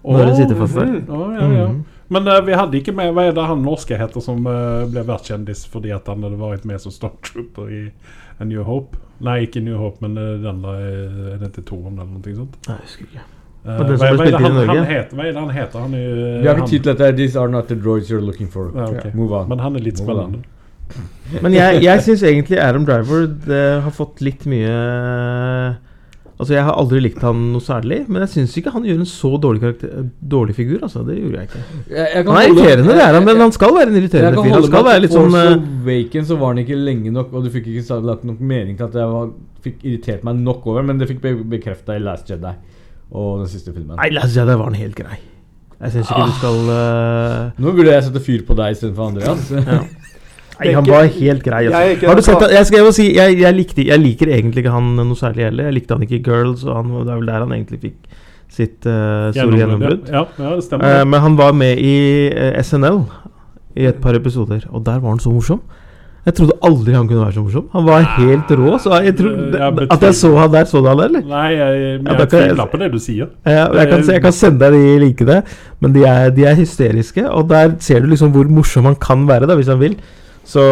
[0.04, 0.86] når de sitter fast der.
[0.86, 1.10] mhm.
[1.10, 1.68] Å, ja, ja.
[1.68, 1.84] Mhm.
[2.14, 5.06] Men uh, vi hadde ikke med Hva er det han norske heter som uh, ble
[5.08, 7.84] vertskjendis fordi at han hadde vært med som Stormtrooper i
[8.42, 9.00] A New Hope?
[9.24, 10.84] Nei, ikke New Hope, men uh, den der
[11.36, 12.60] Er det til Toren eller noe sånt?
[12.68, 13.28] Nei, jeg husker ikke.
[13.64, 15.16] Som hva, hva er det han, han heter?
[15.16, 15.84] Hva er det han heter?
[15.86, 17.12] Han er, Vi har han- ikke tid til dette.
[17.16, 18.74] These are not the droids you're looking for.
[18.76, 19.14] Ja, ok.
[19.16, 19.48] Move on.
[19.50, 20.44] Men han er litt spennende.
[21.42, 24.74] Men jeg, jeg syns egentlig Adam Driver det har fått litt mye
[26.34, 29.10] Altså Jeg har aldri likt han noe særlig, men jeg syns ikke han gjør en
[29.10, 30.80] så dårlig, karakter, dårlig figur.
[30.82, 31.62] Altså, Det gjorde jeg ikke.
[31.94, 34.44] Jeg, jeg Han er holde- irriterende, det er han, men han skal være en irriterende
[34.44, 34.56] fyr.
[34.58, 37.52] Han skal være litt sånn Force eh, så var han ikke lenge nok, og du
[37.54, 39.30] fikk ikke lagt nok mening til at jeg var,
[39.64, 42.56] fikk irritert meg nok over, men det fikk be bekrefta i Last Jedi
[43.14, 43.96] og den siste filmen.
[44.00, 45.20] Nei, Last Jedi var han helt grei.
[45.84, 47.52] Jeg syns ikke du skal uh...
[47.60, 49.50] Nå burde jeg sette fyr på deg istedenfor Andreas.
[49.52, 49.84] ja.
[50.60, 51.64] Nei, han var helt grei.
[51.68, 52.08] Altså.
[52.08, 54.72] Har du sett han- Jeg skal jo si jeg, jeg, likte, jeg liker egentlig ikke
[54.76, 55.64] han noe særlig heller.
[55.72, 58.00] Jeg likte han ikke i Girls, og han, det er vel der han egentlig fikk
[58.54, 60.10] sitt uh, store gjennombrudd.
[60.14, 60.58] Ja, ja.
[60.78, 61.96] Eh, men han var med i
[62.30, 63.00] uh, SNL
[63.76, 65.62] i et par episoder, og der var han så morsom.
[66.24, 67.66] Jeg trodde aldri han kunne være så morsom.
[67.74, 68.78] Han var helt rå.
[68.80, 71.22] Så jeg tror, Eh, jeg at jeg så han der, så du han der, eller?
[71.28, 73.28] Nei, jeg, jeg jeg- tviler på det du sier.
[73.46, 75.42] Ja, jeg, kan, jeg kan sende deg de linkene,
[75.82, 77.26] men de er, de er hysteriske.
[77.30, 79.98] Og der ser du liksom hvor morsom han kan være, da, hvis han vil.
[80.44, 80.64] Så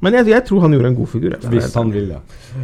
[0.00, 1.34] Men jeg, jeg tror han gjorde en god figur.
[1.34, 1.50] jeg.
[1.52, 2.20] Hvis han vil, ja.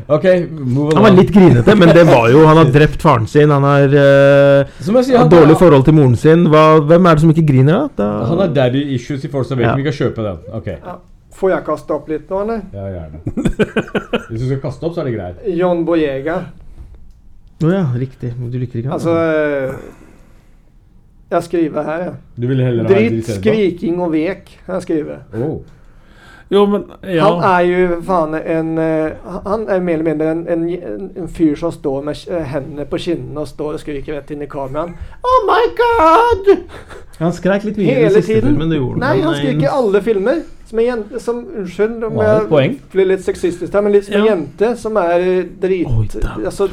[0.09, 0.95] Ok, move on.
[0.97, 3.93] Han var litt grinete, men det var jo Han har drept faren sin, han har
[3.93, 6.47] uh, sier, han, dårlig forhold til moren sin.
[6.49, 7.99] Hva, hvem er det som ikke griner, da?
[8.01, 9.69] da han har daddy issues i Force Awakens.
[9.69, 9.77] Ja.
[9.77, 10.41] Vi kan kjøpe den.
[10.61, 10.97] Ok, Ja.
[11.37, 12.63] Får jeg kaste opp litt nå, eller?
[12.73, 13.19] ja, gjerne.
[14.31, 15.43] Hvis du skal kaste opp, så er det greit.
[15.53, 16.39] John Boyega.
[17.61, 18.31] Å ja, riktig.
[18.37, 18.97] Du liker ikke han?
[18.97, 19.77] Altså eh,
[21.33, 22.15] Jeg skriver her, jeg.
[22.41, 24.53] Du ville heller ha Dritt, skriking og vek.
[24.65, 25.23] Jeg skriver.
[25.37, 25.59] Oh.
[26.49, 27.27] Jo, men ja.
[27.27, 31.57] Han er jo faen en eh, Han er mer eller mindre en, en, en, fyr
[31.59, 32.21] som står med
[32.53, 34.95] hendene på kinnene og står og skriker rett inn i kameraet.
[35.27, 36.53] Oh my god!
[37.19, 38.53] Han skrek litt mye i den siste tiden.
[38.53, 38.71] filmen.
[38.71, 40.45] Det gjorde Nei, han skriker i alle filmer.
[40.67, 44.25] Som en jente som Unnskyld om jeg blir litt sexistisk her, men litt som en
[44.25, 44.33] Ja.
[44.33, 45.87] jente som er eh, drit...
[45.87, 46.09] Oi,
[46.45, 46.67] altså,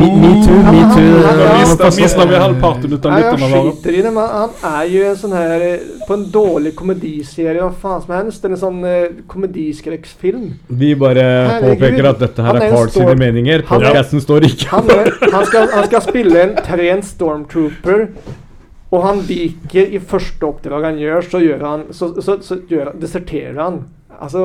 [0.00, 1.20] Me, me too, me too.
[1.20, 1.58] Ja, Da ja,
[1.92, 3.72] mista, vi halvparten ut av jeg lytterne våre.
[3.74, 7.60] skiter i det, men han er jo en sånn her eh, På en dårlig komediserie,
[7.60, 8.44] hva faen som helst.
[8.48, 10.48] En sånn eh, komediskrekksfilm.
[10.68, 11.76] Vi bare Herregud.
[11.78, 13.62] påpeker at dette her Han er er Carl sine meninger.
[13.68, 18.08] Podkasten er- står ikke Han, er, han, skal, han skal spille en trent stormtrooper,
[18.90, 22.92] og han viker i første oppdrag han gjør, så gjør han Så, så, så gjør,
[22.92, 23.80] han- deserterer han.
[24.20, 24.40] Altså,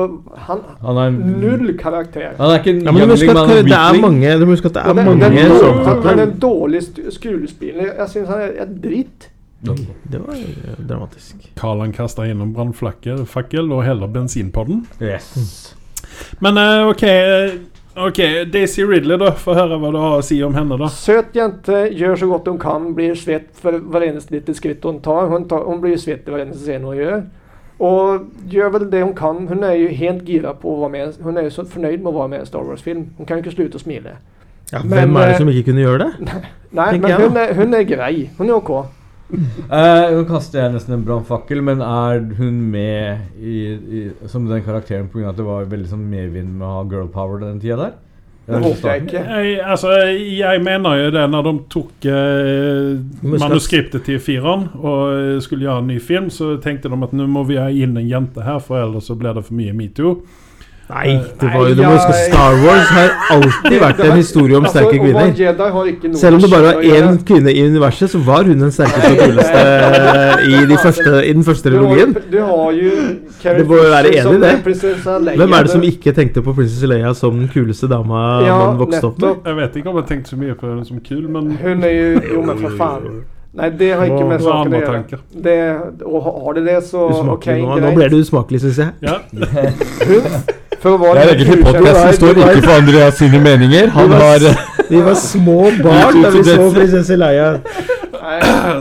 [0.46, 2.30] han Han er Null karakter.
[2.38, 4.70] Han er ikke en Ja, men du at det er er mange Du må huske
[4.70, 5.80] at det er det, mange den, sånn.
[5.84, 6.82] han, han er en dårlig
[7.12, 7.90] skuespiller.
[7.98, 9.28] Jeg syns han er, er dritt.
[9.66, 11.50] Det var eh, dramatisk.
[11.58, 14.84] Karl han kasta innom brannfakkel og heller bensin på den.
[15.02, 15.74] Yes.
[16.40, 17.02] Men eh, OK.
[17.96, 18.20] Ok,
[18.52, 19.32] Daisy Ridley, da.
[19.40, 20.90] Få høre hva du har å si om henne, da.
[20.92, 25.02] Søt jente, gjør så godt hun kan, blir svett for hver eneste lille skritt hun
[25.04, 25.30] tar.
[25.32, 27.26] Hun, tar, hun blir svett i hver eneste scene hun gjør.
[27.86, 29.44] Og gjør vel det hun kan.
[29.50, 31.20] Hun er jo helt gira på å være med.
[31.24, 33.08] Hun er jo så fornøyd med å være med i en Star Wars-film.
[33.18, 34.16] Hun kan jo ikke slutte å smile.
[34.72, 36.38] Ja, Men, hvem er det eh, som ikke kunne gjøre det?
[36.78, 38.14] Nei, men hun er, hun er grei.
[38.38, 38.72] Hun er OK.
[39.26, 44.62] Eh, Nå kaster jeg nesten en brannfakkel, men er hun med i, i, som den
[44.62, 45.32] karakteren pga.
[45.32, 47.96] at det var veldig sånn medvind med å ha girl power den tida der?
[48.46, 49.20] Det håper jeg ikke.
[49.26, 52.92] Jeg, altså, jeg mener jo det når de tok eh,
[53.26, 57.26] manuskriptet til fireren og eh, skulle gjøre en ny film, så tenkte de at nå
[57.26, 60.20] må vi ha inn en jente her, for ellers så blir det for mye metoo.
[60.86, 64.64] Nei, det var jo, du må huske Star Wars har alltid vært en historie om
[64.66, 65.32] Altså, sterke kvinner.
[65.34, 69.10] Jedi Selv om det bare var én kvinne i universet, så var hun den sterkeste
[69.10, 69.64] og kuleste
[70.46, 72.14] i, de første, i den første trilogien.
[72.32, 72.90] du har jo
[73.42, 75.36] Carrie Du må jo være enig i det.
[75.42, 78.78] Hvem er det som ikke tenkte på Princess Leia som den kuleste dama Ja, man
[78.78, 79.40] vokste opp med?
[79.46, 81.96] Jeg vet ikke om jeg tenkte så mye på henne som kul, men Hun er
[81.96, 83.24] jo Jo, men for faen.
[83.56, 85.18] Nei, det har ikke med saken å gjøre.
[85.46, 85.56] Det,
[86.04, 87.64] og har det det, så OK, greit.
[87.64, 87.78] nå.
[87.80, 88.92] Nå ble du usmakelig, syns jeg.
[89.00, 89.16] ja.
[90.04, 93.88] For å er egentlig podcasten står ikke for Andreas sine meninger.
[93.96, 94.46] Han har
[94.88, 97.50] Vi var små barn da vi så prinsesse Leia.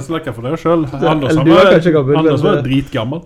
[0.06, 0.86] Snakker for deg sjøl.
[1.02, 3.26] Anders er var, gammel, Anders var dritgammel.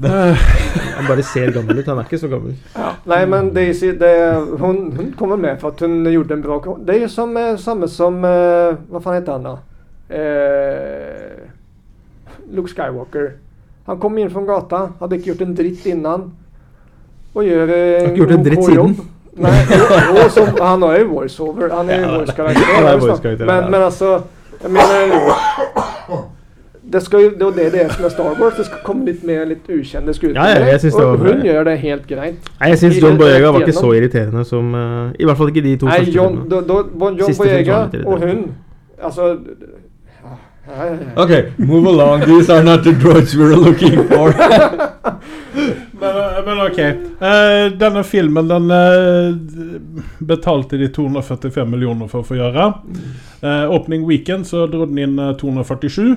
[0.00, 1.86] Han bare ser gammel ut.
[1.86, 2.54] Han er ikke så gammel.
[2.76, 2.92] ja.
[3.10, 4.12] Nei, men Daisy det,
[4.60, 7.56] hun, hun kommer med for at hun gjorde en bra Det er jo som, eh,
[7.58, 9.56] samme som eh, Hva faen heter han, da?
[10.10, 11.48] Eh,
[12.50, 13.32] Luke Skywalker.
[13.86, 16.30] Han kom inn fra gata, hadde ikke gjort en dritt innan.
[17.34, 18.94] Og gjør Har ikke gjort en god, dritt jobb.
[18.94, 19.08] siden.
[19.40, 19.50] Nei,
[20.10, 21.70] og, og som, han har jo voiceover.
[21.72, 22.98] Han er jo Ja, voice-karakter.
[23.00, 24.20] voice-karakter, men, men altså
[24.62, 26.26] Jeg mener
[26.92, 28.56] det, skal jo, det er jo det det er som er Star Wars.
[28.56, 30.48] Det skal komme litt mer litt ukjente skuespillere.
[30.66, 32.50] Ja, ja, og hun gjør det helt greit.
[32.60, 35.62] Nei, jeg syns John Boyega var ikke så irriterende som uh, I hvert fall ikke
[35.68, 37.14] de to Nei, første John, filmene.
[37.20, 38.42] John Boyega og hun.
[39.02, 39.36] Altså.
[41.16, 42.24] Ok, move along.
[42.26, 44.34] These are not the droids we were looking for.
[46.00, 46.78] Men, eh, men OK.
[46.78, 49.36] Uh, denne filmen den uh,
[50.18, 52.68] betalte de 245 millioner for å få gjøre.
[53.42, 56.16] Uh, opening weekend så dro den inn eh, 247.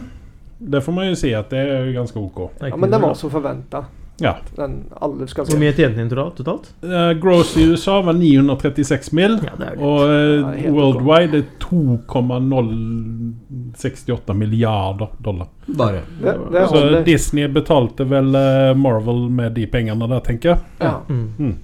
[0.64, 2.46] Det får man jo si at det er ganske OK.
[2.64, 3.84] Ja, men den var så forventa.
[4.24, 4.38] Ja.
[4.56, 6.36] Den alle skal Hvor mye tjente den totalt?
[6.40, 6.70] totalt?
[6.84, 9.34] Eh, gross i USA var 936 mill.
[9.44, 10.54] Ja, og uh.
[10.64, 15.48] Ja, worldwide er 2,068 milliarder dollar.
[15.66, 16.02] Bare.
[16.22, 17.04] Det, det Så holder.
[17.04, 20.60] Disney betalte vel uh, Marvel med de pengene der, tenker jeg.
[20.80, 20.94] Ja.
[21.10, 21.56] Mm.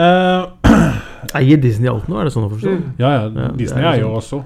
[0.00, 0.44] Eh,
[1.34, 2.70] Eier Disney alt nå, er det sånn å forstå?
[2.70, 2.82] Mm.
[3.02, 4.22] ja, ja, Ja, Disney eier er er jo sånn.
[4.22, 4.38] også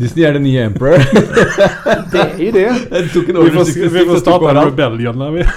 [0.00, 0.98] Disney er den nye emperor.
[2.12, 2.68] Det er jo det.
[2.90, 5.42] Det tok en Vi får, vi får starte en rebellion der, vi.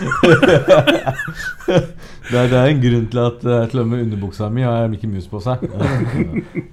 [2.32, 4.86] Det er, det er en grunn til at uh, til og med underbuksa mi har
[4.88, 5.66] Mickey Mouse på seg.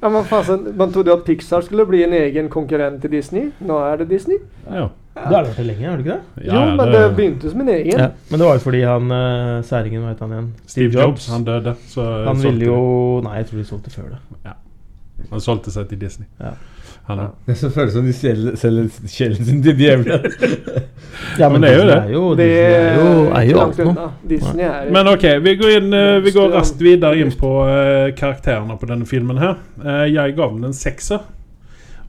[0.02, 3.48] Ja, men fasen, Man trodde at Pixar skulle bli en egen konkurrent til Disney.
[3.66, 4.38] Nå er det Disney.
[4.68, 4.86] Ja.
[5.18, 6.46] Det har det vært lenge, har det ikke det?
[6.46, 7.90] jo, men det begynte som en egen.
[7.90, 8.08] Ja.
[8.30, 10.48] Men det var jo fordi han uh, særingen, hva het han igjen?
[10.70, 11.74] Steve Jobs, han døde.
[11.90, 12.80] Så Han ville jo
[13.26, 14.54] Nei, jeg tror de solgte før det.
[15.32, 16.28] Han solgte seg til Disney.
[16.38, 16.54] Ja.
[17.08, 20.24] Han, Det er så føles som de selger sjelen sin til djevelen.
[21.38, 21.94] Ja, Men det er jo det.
[21.96, 24.08] Er jo, Det er jo, er jo alt nå.
[24.92, 28.88] Men ok, vi går, inn, eh, vi går raskt videre inn på eh, karakterene på
[28.90, 29.56] denne filmen her.
[29.82, 31.24] Eh, jeg gav den en sekser.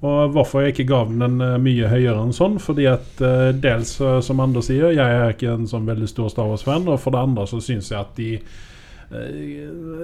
[0.03, 2.59] Og hvorfor jeg ikke gav den en mye høyere enn sånn?
[2.63, 3.19] Fordi at
[3.59, 6.87] dels, som Anders sier, jeg er ikke en sånn veldig stor Star Wars-fan.
[6.87, 8.37] Og for det andre så syns jeg at de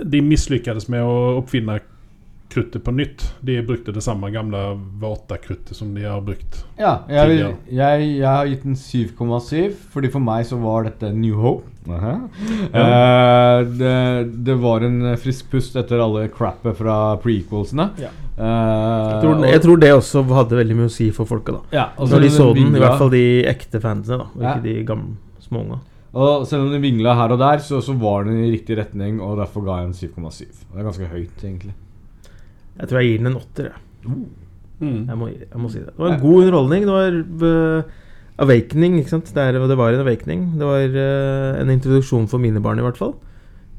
[0.03, 1.77] De mislykkes med å oppfinne
[2.53, 3.23] kruttet på nytt.
[3.45, 4.59] De brukte det samme gamle
[5.01, 6.61] V8-kruttet som de har brukt.
[6.79, 7.79] Ja, jeg, vil, Tidligere.
[7.79, 11.71] jeg, jeg har gitt den 7,7, fordi for meg så var dette New Hope.
[11.85, 13.95] Eh, det,
[14.45, 17.89] det var en frisk pust etter alle crappet fra prequelsene.
[18.01, 18.11] Ja.
[18.35, 21.61] Uh, Jeg tror, jeg tror det også hadde veldig mye å si for folka, da.
[21.71, 24.27] ja, og Når de så den, i hvert fall de ekte fansene, da.
[24.35, 24.55] Og Ja.
[24.57, 25.77] ikke de gamle småunga.
[26.15, 29.21] Og selv om den vingla her og der, så, så var den i riktig retning,
[29.23, 30.45] og derfor ga jeg en 7,7.
[30.71, 31.73] Det er ganske høyt, egentlig.
[32.79, 33.69] Jeg tror jeg gir den en åtter.
[33.69, 34.15] jeg.
[34.79, 35.07] Mm.
[35.07, 35.93] Jeg må, jeg må si det.
[35.93, 36.87] Det var en god underholdning.
[36.87, 37.93] Det var uh,
[38.43, 39.31] awakening, ikke sant.
[39.35, 40.45] Det, er, det var en awakening.
[40.59, 43.15] Det var uh, en introduksjon for mine barn, i hvert fall,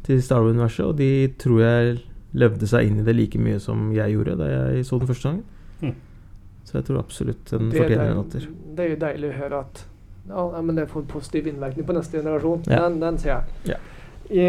[0.06, 0.86] til Star Wars-universet.
[0.86, 1.98] Og de tror jeg
[2.36, 5.28] levde seg inn i det like mye som jeg gjorde da jeg så den første
[5.28, 5.44] gangen.
[5.80, 5.94] Mm.
[6.66, 8.48] Så jeg tror absolutt den fortjener en åtter.
[8.76, 9.84] det er jo deilig å høre at
[10.26, 12.64] ja, men det får en positiv innvirkning på neste generasjon.
[12.66, 12.80] Ja.
[12.82, 13.76] Den, den ser jeg.
[13.76, 13.76] Ja.
[14.26, 14.46] I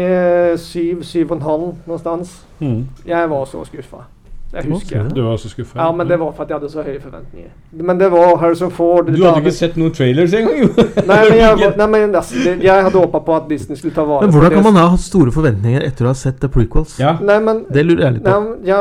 [0.58, 2.32] syv, syv og en halv någonstans.
[2.58, 2.88] Mm.
[3.06, 4.08] Jeg var så skuffa.
[4.52, 5.76] Jeg husker ser du var så skuffa?
[5.76, 7.50] Ja, men det var for at jeg hadde så høye forventninger.
[7.72, 10.68] Men det var Harrison Ford Du hadde ikke sett noen trailers engang, jo!
[11.10, 14.06] Nei, men jeg, nei, men altså, det, jeg hadde håpa på at Disney skulle ta
[14.08, 16.96] vare Men hvordan kan man ha store forventninger etter å ha sett The Prequels?
[17.02, 17.18] Ja.
[17.20, 18.38] Nei, men Det lurer jeg litt på.
[18.40, 18.80] Nei, ja,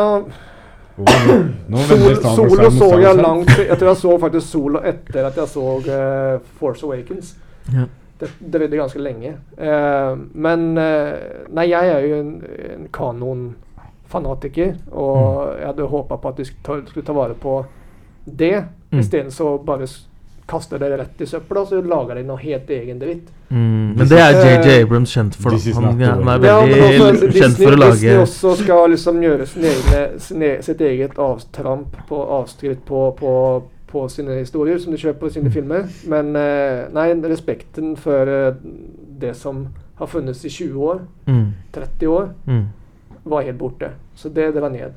[0.97, 5.51] Nå Sol, Solo så jeg langt Jeg tror jeg så faktisk Solo etter at jeg
[5.51, 7.35] så uh, Force Awakens.
[7.73, 7.85] Ja.
[8.17, 9.35] Det det drøyde ganske lenge.
[9.59, 12.31] Uh, men uh, Nei, jeg er jo en,
[12.79, 12.87] en
[14.07, 17.65] kanonfanatiker, og jeg hadde håpa på at de skulle ta, vare på
[18.25, 18.65] det.
[18.91, 18.99] Mm.
[18.99, 19.87] Isteden så bare
[20.47, 23.27] kaster dere rett i søpla, så lager de noe helt egen dritt.
[23.49, 25.51] Mm, men det er JJ Abrams kjent for.
[25.51, 25.73] Da.
[25.75, 29.47] Han, han er veldig Ja, også kjent for å lage Disney også skal liksom gjøre
[29.47, 33.33] sin egne, sin e sitt eget avtramp på avskritt på, på,
[33.91, 35.87] på sine historier, som de kjøper på sine filmer.
[36.07, 38.55] Men eh, nei, respekten for eh,
[39.19, 42.65] det som har funnes i 20 år, mm, 30 år, mm.
[43.29, 43.91] Var helt borte.
[44.15, 44.91] Så det drar ned.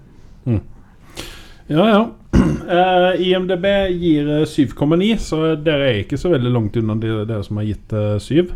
[1.71, 2.01] Ja, ja.
[2.35, 3.67] Uh, IMDb
[4.01, 7.67] gir eh, 7,9, så dere er ikke så veldig langt unna de- dere som har
[7.69, 8.51] gitt eh, 7.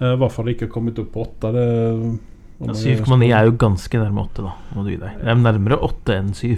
[0.00, 1.66] Uh, Hvorfor det ikke har kommet opp på 8 det,
[2.58, 4.52] Ja, 7,9 er jo ganske nærme 8, da.
[4.74, 5.20] Må du gi deg.
[5.20, 6.56] Det er nærmere 8 enn 7.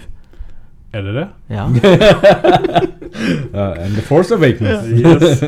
[0.96, 1.26] Er det det?
[1.52, 1.66] Ja.
[3.54, 4.88] uh, and The Force Awakens.
[5.04, 5.44] Yes.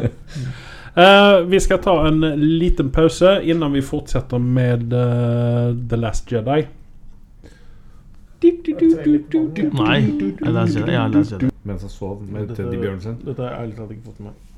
[0.93, 2.21] Uh, vi skal ta en
[2.61, 6.67] liten pause innan vi fortsetter med uh, The Last Jedi.
[8.43, 9.99] Nei.
[10.03, 10.95] Jeg leser det.
[10.95, 11.51] Ja, jeg leser det.
[11.63, 13.21] Mens han sov med Teddy Bjørnsen.
[13.23, 14.33] Dette har jeg ærlig talt ikke fått med.
[14.33, 14.49] meg.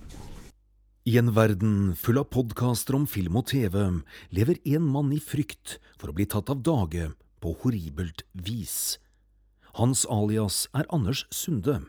[1.04, 3.74] I en verden full av podkaster om film og TV
[4.32, 7.10] lever en mann i frykt for å bli tatt av dage
[7.44, 8.96] på horribelt vis.
[9.76, 11.82] Hans alias er Anders Sunde,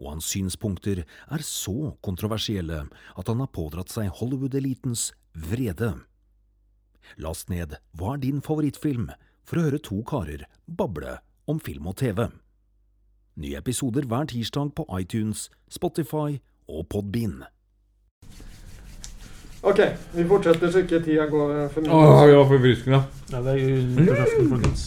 [0.00, 5.92] og hans synspunkter er så kontroversielle at han har pådratt seg Hollywood-elitens vrede.
[7.22, 9.12] Last ned Hva er din favorittfilm?
[9.52, 12.24] For å høre to karer bable om film og TV.
[13.36, 16.38] Nye episoder hver tirsdag på iTunes, Spotify
[16.72, 17.42] og Podbean.
[19.62, 19.82] Ok,
[20.16, 21.92] vi fortsetter så ikke tida går eh, for mye.
[21.92, 23.02] Åh, jeg var forfriskende.
[23.28, 24.86] Ja, det er jo nyttårsaften, folkens.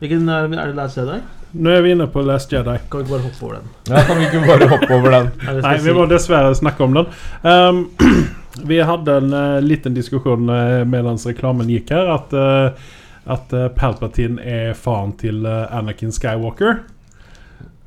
[0.00, 1.18] Hvilken er, det Last Jedi?
[1.60, 2.78] Nå er vi inne på Last Jedi.
[2.90, 3.68] Kan vi ikke bare hoppe over den?
[3.92, 5.28] Ja, kan vi ikke bare hoppe over den?
[5.60, 7.12] Nei, vi må dessverre snakke om den.
[7.44, 7.84] Um,
[8.72, 12.96] vi hadde en uh, liten diskusjon uh, mens reklamen gikk her, at, uh,
[13.26, 16.80] at uh, Palpatine er faren til uh, Anakin Skywalker.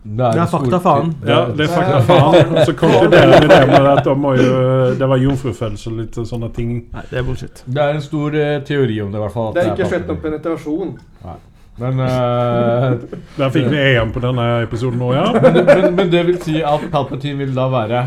[0.03, 1.13] Det er fakta, faen.
[1.23, 2.51] Ja, det er fakta faen.
[2.51, 4.51] Og så konkluderer vi det med at de må jo,
[4.99, 6.75] det var jomfrufødsel og litt sånne ting.
[6.91, 7.63] Nei, det er bullshit.
[7.65, 9.49] Det er en stor uh, teori om det, i hvert fall.
[9.49, 10.95] at Det er ikke skjedd noen penetrasjon.
[10.99, 11.49] penetrasjon.
[11.75, 12.93] Men, uh,
[13.39, 15.29] Der fikk vi EM på denne episoden nå, ja.
[15.34, 18.03] men, men, men det vil si at Palpatine vil da være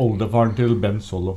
[0.00, 1.36] oldefaren til Ben Solo.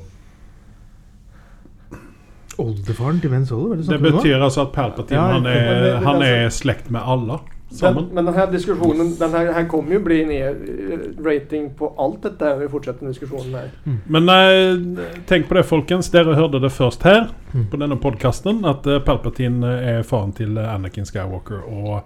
[2.62, 3.76] Oldefaren til Ben Solo?
[3.76, 4.18] Hva er Det nå?
[4.20, 7.40] betyr altså at Palpatine Ja, han er, det- han altså- er slekt med alle
[7.72, 8.10] Men, sammen.
[8.14, 12.54] men denne diskusjonen den her, her kommer jo bli ned eh, rating på alt dette
[12.60, 13.72] vi fortsetter den diskusjonen her.
[14.08, 16.10] Men nei, tenk på det, folkens.
[16.12, 17.66] Dere hørte det først her Mm.
[17.72, 18.64] på denne podkasten.
[18.66, 21.64] At eh, Palpatine er faren til eh, Anakin Skywalker.
[21.68, 22.04] Og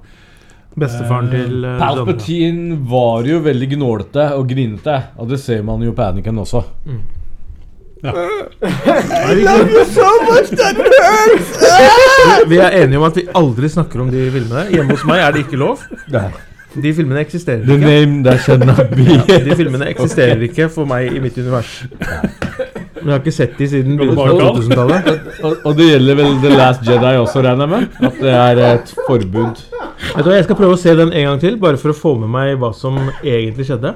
[0.78, 5.82] Bestefaren Eh, til uh, Palpatine var jo veldig gnålete og grinete, og det ser man
[5.82, 6.64] jo på Anakin også.
[12.50, 14.68] Vi er enige om at vi aldri snakker om de filmene.
[14.74, 15.82] Hjemme hos meg er det ikke lov.
[16.80, 17.88] De filmene eksisterer The ikke.
[17.90, 19.06] name that shall not be.
[19.30, 21.72] Ja, de filmene eksisterer ikke for meg i mitt univers.
[23.00, 25.10] Men jeg har ikke sett de siden begynnelsen av 2000-tallet.
[25.48, 27.84] og, og det gjelder vel The Last Jedi også, regner jeg med?
[28.10, 29.64] At det er et forbud.
[30.14, 31.98] Vet du hva, Jeg skal prøve å se den en gang til, bare for å
[31.98, 33.96] få med meg hva som egentlig skjedde.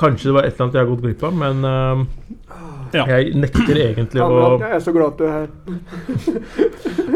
[0.00, 2.06] Kanskje det var et eller annet jeg har gått glipp av, men øhm,
[2.94, 3.04] Ja.
[3.10, 5.48] jeg nekter egentlig å jeg er så glad at du er her.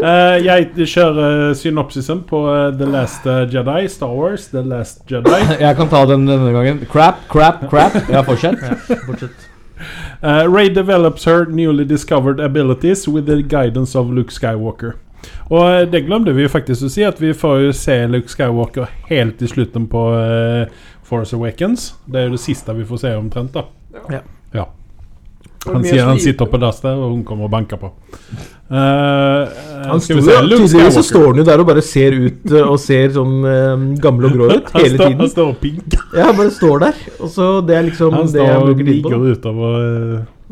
[0.03, 3.89] uh, jeg kjører synopsisen på eh, The Last eh, Jedi.
[3.93, 5.41] Star Wars, The Last Jedi.
[5.65, 6.83] Jeg kan ta den denne gangen.
[6.91, 7.97] Crap, crap, crap.
[8.13, 8.59] Ja, fortsett.
[9.07, 9.49] Fortsett.
[10.23, 14.97] Uh, Ray develops her newly discovered abilities with the guidance of Luke Skywalker.
[15.51, 18.91] Og eh, det glemte vi faktisk å si, at vi får jo se Luke Skywalker
[19.09, 21.93] helt i slutten på uh, Force Awakens.
[22.07, 23.67] Det er jo det siste vi får se omtrent, da.
[24.13, 24.23] Ja.
[25.73, 27.91] Han sier han sitter på dass der, og hun kommer og banker på.
[28.69, 29.49] Uh,
[29.89, 32.67] Han skal sto vi se, så står han jo der og bare ser ut eh,
[32.67, 35.17] og ser sånn uh, gammel og grå ut Han hele tiden.
[35.23, 36.05] han står og pinker.
[36.13, 37.01] Ja, han bare står der.
[37.17, 39.23] Og så Det er liksom Han det jeg bruker tid på.
[39.33, 39.75] utover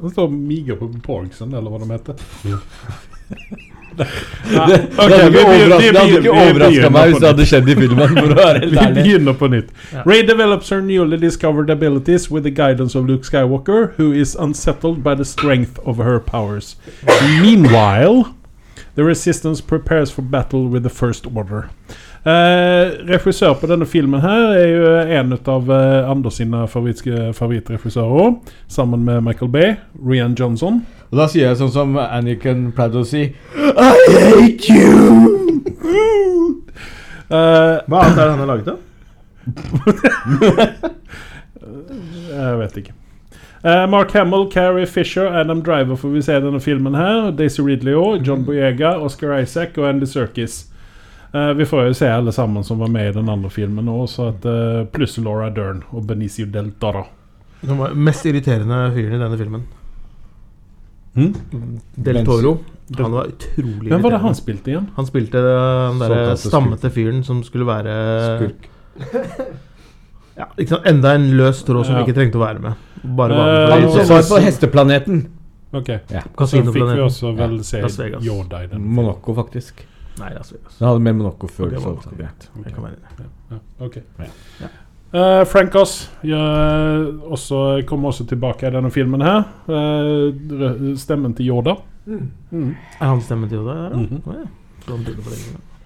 [0.00, 2.14] Han står og miger på porgsen, eller hva det heter.
[3.96, 4.06] Det,
[4.98, 8.14] ok, det hadde vi ikke overraska meg hvis det hadde skjedd i filmen.
[8.16, 9.70] For å være helt Vi begynner på nytt.
[10.04, 15.02] Ray develops her newly discovered abilities with the guidance of Luke Skywalker, who is unsettled
[15.02, 16.76] by the strength of her powers.
[17.40, 18.34] Meanwhile,
[18.94, 21.70] the Resistance prepares for battle with the First Order.
[22.26, 27.04] Eh, regissør på denne filmen her er jo en av eh, Anders sine favoritt,
[27.38, 28.32] favorittregissører,
[28.66, 30.80] sammen med Michael Bay, Rian Johnson.
[31.10, 34.92] Og da sier jeg sånn som Anniken pleide å si I hate you!
[37.30, 38.76] uh, Hva annet er det han har laget, da?
[42.36, 42.94] Jeg vet ikke.
[43.66, 47.30] Uh, Mark Hamill, Carrie Fisher, Adam Driver får vi se i denne filmen her.
[47.34, 48.26] Daisy Ridley òg.
[48.26, 50.66] John Boyega, Oscar Isaac og Andy Serkis.
[51.34, 54.06] Uh, vi får jo se alle sammen som var med i den andre filmen òg,
[54.20, 57.06] uh, pluss Laura Dern og Benicio del Dara.
[57.66, 59.66] Den mest irriterende fyren i denne filmen.
[61.16, 61.30] Hm?
[61.96, 62.58] Del Toro.
[63.00, 64.84] Han var utrolig Hvem var det han spilte igjen?
[64.96, 67.94] Han spilte den derre stammete fyren som skulle være
[68.38, 68.68] Skurk.
[70.36, 70.84] Ja, ikke sant?
[70.90, 72.02] Enda en løs tråd som Ja.
[72.04, 72.74] ikke trengte å være med.
[73.16, 75.22] Bare var Eh, med Han så- var på hesteplaneten.
[75.72, 75.88] Ok.
[76.12, 76.22] Ja.
[76.36, 78.18] Så fikk vi også vel se ja.
[78.20, 78.82] Yoda i den.
[78.82, 79.80] Monaco, faktisk.
[80.18, 80.76] Nei, Las Vegas.
[80.78, 81.66] Den hadde med Monaco før.
[81.72, 82.48] Ok, så- Monaco, greit.
[82.64, 83.30] Jeg kan være enig.
[83.50, 83.56] Ja,
[83.86, 83.96] ok.
[84.60, 84.68] Ja.
[85.16, 89.46] Eh, Frank Oss også, kommer også tilbake i denne filmen her.
[89.68, 91.78] Uh, stemmen til Yoda.
[92.06, 92.26] Mm.
[92.50, 92.74] Mm.
[93.00, 93.72] Er han stemmen til Yoda?
[93.72, 94.28] Ja, Mm -hmm.
[94.28, 94.46] oh, ja.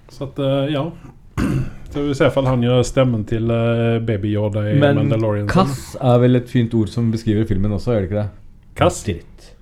[0.08, 0.90] Så at, uh, ja.
[1.90, 5.48] Så vi ser om han gjør stemmen til eh, Baby Yoda i Men Mandalorian.
[5.48, 8.28] Kass er vel et fint ord som beskriver filmen også, gjør det ikke det?
[8.76, 9.04] Kass?
[9.04, 9.56] Dritt.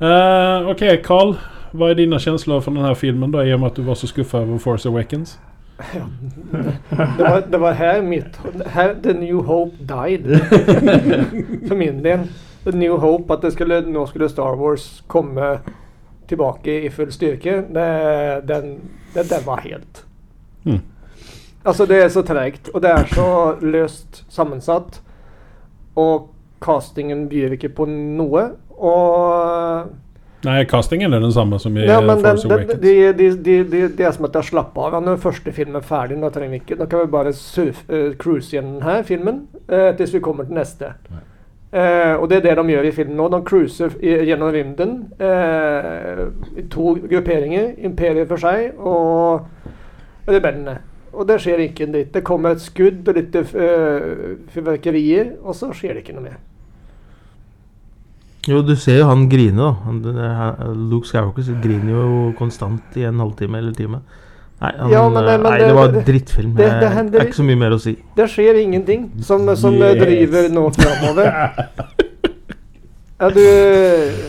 [0.00, 1.34] Eh, ok, Carl.
[1.72, 4.08] Hva er dine kjensler for denne filmen, da, i og med at du var så
[4.10, 5.38] skuffa over Force Awakens?
[6.90, 8.38] Det var, det var her mitt
[8.74, 10.26] her, The New Hope died.
[11.68, 12.28] For min del.
[12.64, 15.58] The New Hope, at det skulle, nå skulle Star Wars komme
[16.28, 17.88] tilbake i full styrke, det,
[18.48, 18.74] den,
[19.14, 20.04] det, det var helt
[20.64, 20.82] Mm.
[21.64, 24.98] Altså, det er så tregt, og det er så løst sammensatt.
[25.96, 26.28] Og
[26.60, 28.42] castingen byr ikke på noe.
[28.76, 29.88] Og
[30.44, 32.80] Nei, castingen er den samme som i ja, men Force den, Awakens.
[32.80, 34.94] de, de, de, de, det er som at jeg slapper av.
[35.02, 37.82] Når Når første film er ferdig, da trenger vi ikke Da kan vi bare surf,
[37.90, 40.94] uh, cruise gjennom denne filmen uh, til vi kommer til neste.
[41.70, 43.28] Uh, og det er det de gjør i filmen nå.
[43.28, 46.32] De cruiser gjennom rymden Uh,
[46.70, 47.74] to grupperinger.
[47.78, 49.44] Imperiet for seg og
[50.28, 50.80] rebellene.
[51.12, 52.14] Og det skjer ikke en dritt.
[52.14, 56.38] Det kommer et skudd og litt uh, fyrverkerier, og så skjer det ikke noe mer.
[58.48, 60.72] Jo, du ser jo han grine, da.
[60.72, 64.00] Luke Skywalker griner jo konstant i en halvtime eller time.
[64.60, 66.54] Nei, han, Ja, men det- men nei det- det var drittfilm.
[66.54, 67.96] det- Det, det er ikke så mye mer å si.
[68.16, 69.96] Det skjer ingenting som, som Yes.
[70.02, 71.54] driver nå framover.
[73.20, 73.40] Ja, du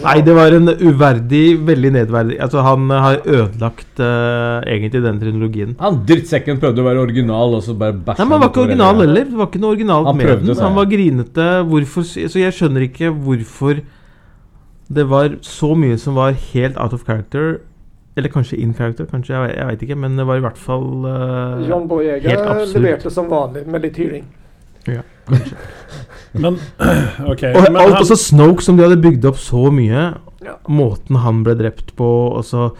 [0.03, 5.75] Nei, det var en uverdig, veldig nedverdig Altså, han har ødelagt uh, egentlig den trinologien.
[5.79, 8.65] Han drittsekken prøvde å være original, og så bare bæsja Nei, men Han var ikke
[8.65, 9.23] original heller.
[9.31, 10.55] Det var ikke noe originalt Han med den.
[10.57, 11.47] Han var grinete.
[11.71, 13.81] Hvorfor Så jeg skjønner ikke hvorfor
[14.95, 17.59] det var så mye som var helt out of character.
[18.15, 19.35] Eller kanskje in character, kanskje.
[19.35, 19.95] Jeg, jeg veit ikke.
[19.95, 22.35] Men det var i hvert fall uh, John Boyega
[22.73, 24.27] leverte som vanlig med litt hyling.
[26.43, 26.57] Men
[27.31, 27.43] OK.
[27.43, 30.11] Og men alt, han, også Snoke, som de hadde bygd opp så mye.
[30.41, 30.55] Ja.
[30.71, 32.07] Måten han ble drept på
[32.39, 32.71] også.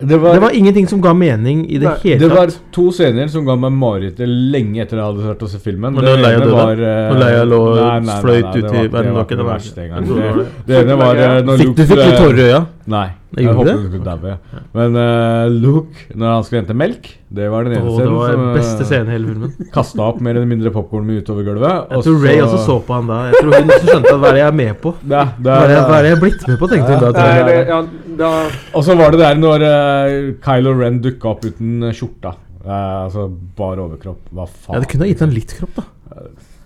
[0.00, 2.84] Det var, Det var ingenting som ga mening i det Nei, hele det var to
[2.94, 5.96] scener som ga meg mareritt lenge etter jeg hadde hørt å se filmen.
[5.98, 6.54] Når Leia ene døde?
[6.54, 9.86] var, uh, Leia lå og fløyt ut i verden, Det var ikke det det verste
[9.88, 10.06] engang.
[10.06, 12.60] Det Det, det ene var uh, når Fikk, Luke du fikk litt tårer i øya?
[12.88, 13.08] Nei.
[13.28, 13.72] Det Jeg håpet det?
[13.76, 14.62] du skulle daue.
[14.72, 18.30] Men uh, Luke, når han skulle hente melk, det var den ene Åh, det var
[18.30, 19.52] scenen beste som scenen i hele filmen.
[19.76, 21.92] kasta opp mer eller mindre popkorn utover gulvet.
[21.92, 23.20] Jeg tror Ray også så på han da.
[23.28, 24.94] Jeg tror hun også skjønte at hva er det jeg er med på?
[25.04, 27.12] Ja, det er det, hva er det jeg er blitt med på, tenkte hun da.
[27.20, 27.80] Nei, det, ja,
[28.24, 28.34] da,
[28.72, 30.18] Og så var det der når uh,
[30.48, 32.38] Kylo Ren dukka opp uten eh, skjorta.
[32.64, 33.28] Uh, altså
[33.60, 34.24] bar overkropp.
[34.32, 34.78] Hva faen?
[34.78, 35.90] Ja, det kunne ha gitt han litt kropp, da.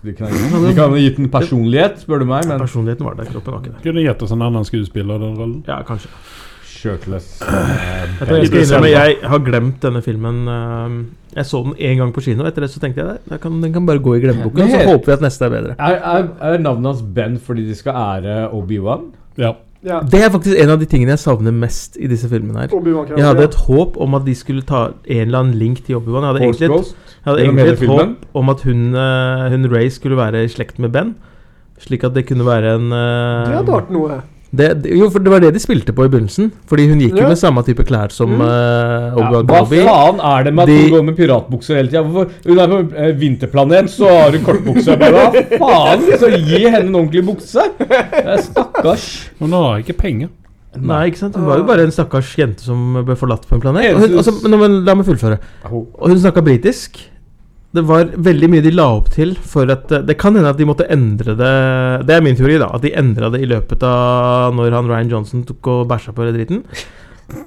[0.03, 3.25] De kan, de kan ha gitt en personlighet, spør du meg, men Personligheten var der,
[3.31, 3.83] kroppen var ikke der.
[3.85, 5.63] kunne gitt oss en annen skuespiller den rollen.
[5.67, 6.09] Ja, kanskje.
[6.73, 7.47] shirtless Uh,
[8.19, 10.41] Jeg, jeg, innrømme, jeg har glemt denne filmen.
[10.51, 10.97] øhm,
[11.35, 12.43] Jeg så den én gang på kino.
[12.45, 14.69] Etter det så tenkte jeg "Nei, kan, den kan bare gå i glemmeboken.
[14.69, 15.75] Så håper vi at neste er bedre.
[15.79, 19.11] er, er, er navnet hans Ben fordi de skal ære Obi-Wan?
[19.37, 19.53] Ja.
[19.83, 19.99] Ja.
[20.07, 22.75] Det er faktisk en av de tingene jeg savner mest i disse filmene her.
[23.17, 26.23] Jeg hadde et håp om at de skulle ta en eller annen link til Obi-Wan.
[26.23, 29.89] Jeg hadde egentlig et, jeg hadde egentlig et håp om at hun, øh, hun Ray
[29.91, 31.15] skulle være i slekt med Ben.
[31.83, 34.21] Slik at det kunne være en uh, Det hadde vært noe.
[34.53, 36.51] Det, Jo, for det var det de spilte på i begynnelsen.
[36.69, 38.41] Fordi hun gikk jo med samme type klær som Mm.
[38.45, 41.89] eh, Ja, Obi-Wan hva faen er det med at De- hun går med piratbukser hele
[41.89, 42.03] tida?
[42.03, 44.97] Hun er på uh, vinterplanet, så har hun kortbukse.
[44.99, 45.25] Hva
[45.57, 46.05] faen?
[46.21, 47.65] Så gi henne en ordentlig bukse!
[48.45, 49.29] Stakkars.
[49.39, 50.29] Hun har ikke penger.
[50.73, 51.35] Nei, ikke sant?
[51.37, 53.91] Hun var jo bare en stakkars jente som ble forlatt på en planet.
[53.93, 55.37] Og hun, altså, men, men, la meg fullføre.
[55.69, 56.97] Og hun snakka britisk.
[57.73, 60.59] Det var veldig mye de la opp til for at eh, Det kan hende at
[60.59, 61.53] de måtte endre det
[62.05, 62.69] Det er min teori, da.
[62.73, 66.27] At de endra det i løpet av når han Ryan Johnson tok og bæsja på
[66.29, 66.61] driten.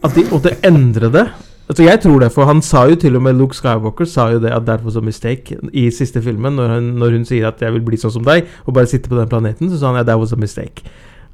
[0.02, 1.26] At de måtte endre det.
[1.68, 4.38] Altså Jeg tror det, for han sa jo til og med Luke Skywalker sa jo
[4.42, 6.58] det at that was a mistake i siste filmen.
[6.58, 9.08] Når hun, når hun sier at 'jeg vil bli sånn som deg' og bare sitte
[9.08, 10.82] på den planeten, så sa han ja, 'that was a mistake'.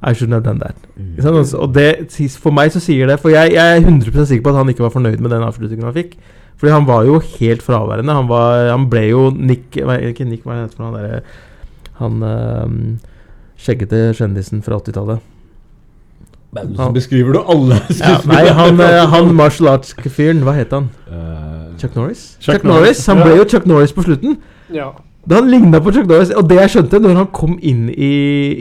[0.02, 0.76] I shouldn't have done that.
[1.24, 4.50] Altså, Og det, for meg så sier det For jeg, jeg er 100% sikker på
[4.50, 6.16] at han ikke var fornøyd med den avslutningen han fikk.
[6.62, 8.14] Fordi han var jo helt fraværende.
[8.14, 11.20] Han, var, han ble jo Nick hva- Ikke Nick, hva heter han derre
[11.98, 12.76] Han øh,
[13.58, 15.18] skjeggete kjendisen fra 80-tallet.
[16.76, 20.90] Så beskriver du alle Ja, nei, han, øh, han martial arts-fyren, hva het han?
[21.08, 22.36] Eh, Chuck Norris?
[22.40, 23.00] Chuck Chuck, Norris.
[23.10, 24.36] Han ble jo Chuck Norris på slutten.
[24.72, 24.90] Ja.
[25.28, 26.32] Da han ligna på Chuck Norris.
[26.34, 28.08] Og det jeg skjønte når han kom inn i,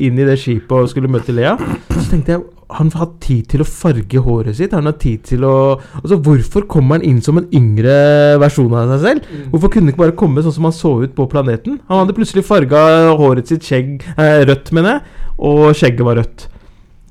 [0.06, 1.56] inn i det skipet og skulle møte Lea,
[1.90, 4.72] så tenkte jeg han har hatt tid til å farge håret sitt.
[4.78, 5.56] Han har tid til å
[6.00, 9.26] Altså, Hvorfor kommer han inn som en yngre versjon av seg selv?
[9.28, 9.50] Mm.
[9.52, 11.82] Hvorfor kunne han ikke bare komme sånn som han så ut på planeten?
[11.90, 12.84] Han hadde plutselig farga
[13.20, 16.46] håret sitt skjegg eh, rødt, mener jeg, og skjegget var rødt.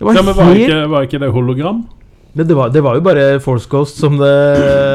[0.00, 1.82] Det var Ja, men var helt ikke, var ikke det hologram?
[2.38, 4.30] Men det var, det var jo bare Force Ghost som det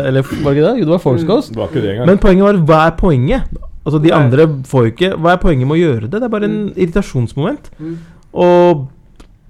[0.07, 0.75] Eller var det ikke det?
[0.79, 1.29] Jo, det var Force Mm.
[1.29, 1.51] Ghost.
[1.53, 1.95] Det var ikke det.
[2.07, 3.57] Men poenget var hva er poenget?
[3.85, 4.17] Altså De Nei.
[4.17, 6.11] andre får jo ikke Hva er poenget med å gjøre det?
[6.19, 7.71] Det er bare en irritasjonsmoment.
[7.79, 7.95] Mm.
[8.33, 8.87] Og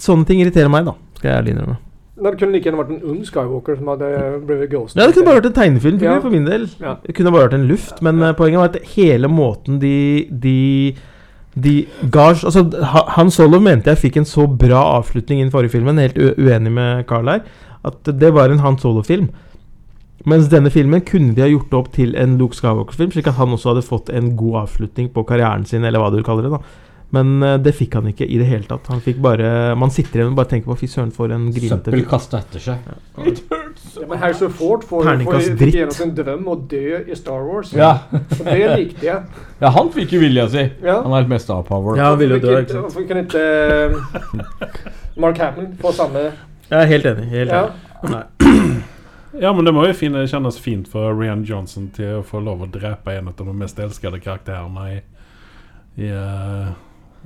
[0.03, 0.93] sånne ting irriterer meg, da.
[1.15, 1.77] Skal jeg ærlig innrømme.
[2.15, 4.09] Det kunne like gjerne vært en ung Skywalker som hadde
[4.47, 4.95] blitt ghost.
[4.95, 6.19] Ja, det kunne bare vært en tegnefilm Ja.
[6.23, 6.67] for min del.
[6.79, 6.93] Ja.
[7.03, 8.01] Det kunne bare vært en luft.
[8.01, 8.31] Men ja.
[8.33, 10.95] poenget var at hele måten de De,
[11.55, 12.63] de gars, Altså,
[13.17, 16.71] Han Solo mente jeg fikk en så bra avslutning i den forrige filmen, helt uenig
[16.71, 17.41] med Carl her,
[17.83, 19.29] at det var en Han Solo-film.
[20.25, 23.53] Mens denne filmen kunne de ha gjort opp til en Luke Skywalker-film, slik at han
[23.53, 26.57] også hadde fått en god avslutning på karrieren sin, eller hva du kaller det.
[26.57, 26.61] da
[27.13, 28.87] Men eh, det fikk han ikke i det hele tatt.
[28.89, 31.91] Han fikk bare Man sitter igjen og bare tenker på fy søren, for en grinete
[31.91, 32.89] Søppel kasta etter seg.
[32.89, 32.97] Ja,
[34.09, 37.71] men Harrison Ford får, får gjennom sin drøm å dø i Star Wars.
[37.77, 37.93] Ja.
[38.11, 39.21] Og det likte jeg.
[39.63, 40.65] ja, han fikk jo vilja si.
[40.83, 40.97] Ja.
[41.05, 41.95] Han er helt mest av power.
[42.01, 42.89] Ja, han ville jo dø, ikke sant.
[42.89, 44.55] Hvorfor kan ikke eh,
[45.23, 47.29] Mark Hamill få samme Jeg er helt enig.
[47.37, 47.67] Helt Ja.
[47.69, 48.23] enig.
[49.41, 52.69] Ja, men det må jo kjennes fint for Rian Johnson til å få lov å
[52.71, 54.99] drepe en av de mest elskede karakterene i,
[56.05, 56.69] i uh,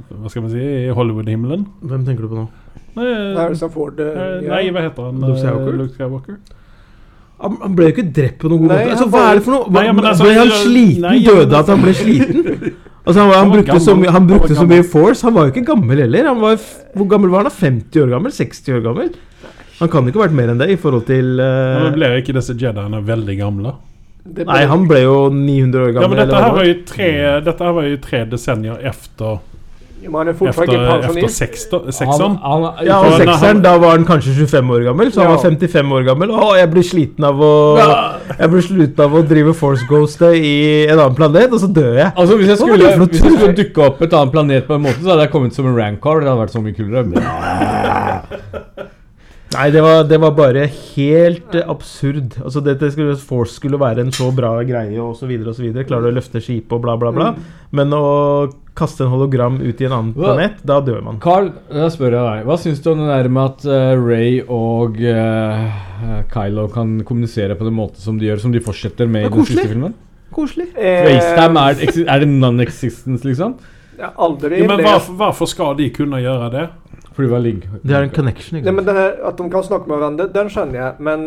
[0.09, 1.67] Hva skal man si I Hollywood-himmelen.
[1.83, 2.47] Hvem tenker du på nå?
[2.95, 3.99] Nei, Harrison Ford?
[4.01, 5.19] eh, nei, hva heter han?
[5.21, 5.75] Luke Skywalker?
[5.77, 6.39] Luke Skywalker?
[7.39, 8.89] Han, ble jo ikke drept på noen god måte.
[8.91, 9.67] Altså, hva er det for noe?
[9.69, 11.05] Hva, Nei, altså, ble han sliten?
[11.05, 12.47] nei, Døde at han ble sliten?
[13.09, 15.23] Altså, han, han, Han brukte så han brukte Han så mye force.
[15.25, 16.27] Han var jo ikke gammel heller.
[16.29, 17.53] Han var, f- hvor gammel var han?
[17.55, 18.33] 50 år gammel?
[18.35, 19.07] 60 år gammel?
[19.79, 21.83] Han kan ikke ha vært mer enn det i forhold til uh...
[21.85, 23.71] men Blir ikke disse Jediene veldig gamle?
[24.29, 26.03] Ble- Nei, han ble jo 900 år gammel.
[26.03, 27.07] Ja, men dette her var jo tre,
[27.45, 29.29] dette her var jo tre desennier efter,
[30.03, 31.39] Ja, men han er efter, fortsatt ikke pensjonist.
[31.39, 32.35] seksta- sekseren.
[32.87, 35.35] ja, og sekseren, da var han kanskje 25 år gammel, så han Ja.
[35.35, 36.29] var 55 år gammel.
[36.35, 37.41] Å, jeg blir sliten av å
[38.37, 41.93] Jeg blir sliten av å drive Force Ghost i en annen planet, og så dør
[42.03, 42.11] jeg.
[42.15, 44.99] Altså Hvis jeg skulle, hvis jeg skulle dukke opp et annet planet på en måte,
[45.01, 46.19] så hadde jeg kommet som en rancor.
[46.21, 47.03] Det hadde vært så mye kulere.
[49.49, 52.35] Nei, det var, det var bare helt eh, absurd.
[52.43, 55.63] Altså dette skulle, Force skulle være en så bra greie og så videre og så
[55.65, 55.87] videre.
[55.89, 57.31] Klarer du å løfte skipet og bla, bla, bla.
[57.73, 58.03] Men å
[58.77, 60.35] kaste en hologram ut i en annen Hva?
[60.35, 61.17] planet, da dør man.
[61.23, 62.43] Carl, da spør jeg deg.
[62.45, 67.57] Hva syns du om det der med at uh, Ray og uh, Kylo kan kommunisere
[67.57, 69.97] på den måten som de gjør, som de fortsetter med i den siste filmen?
[70.29, 70.69] Koselig.
[70.77, 73.57] Eh, FaceTime, er, er det non-existence, liksom?
[73.99, 76.67] Ja, aldri Ja, men hva varför, skal de kunne gjøre det?
[77.19, 77.65] Fordi det var ligg...
[77.83, 78.57] Det er en connection.
[78.57, 78.71] Ikke?
[78.71, 80.93] Nei, men här, att de kan snakke med hverandre, den skjønner jeg.
[81.03, 81.25] Men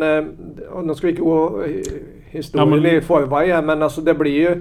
[0.86, 1.90] Nå skal vi ikke gå eh,
[2.32, 4.55] historien Ja, i forveien, men altså, det blir jo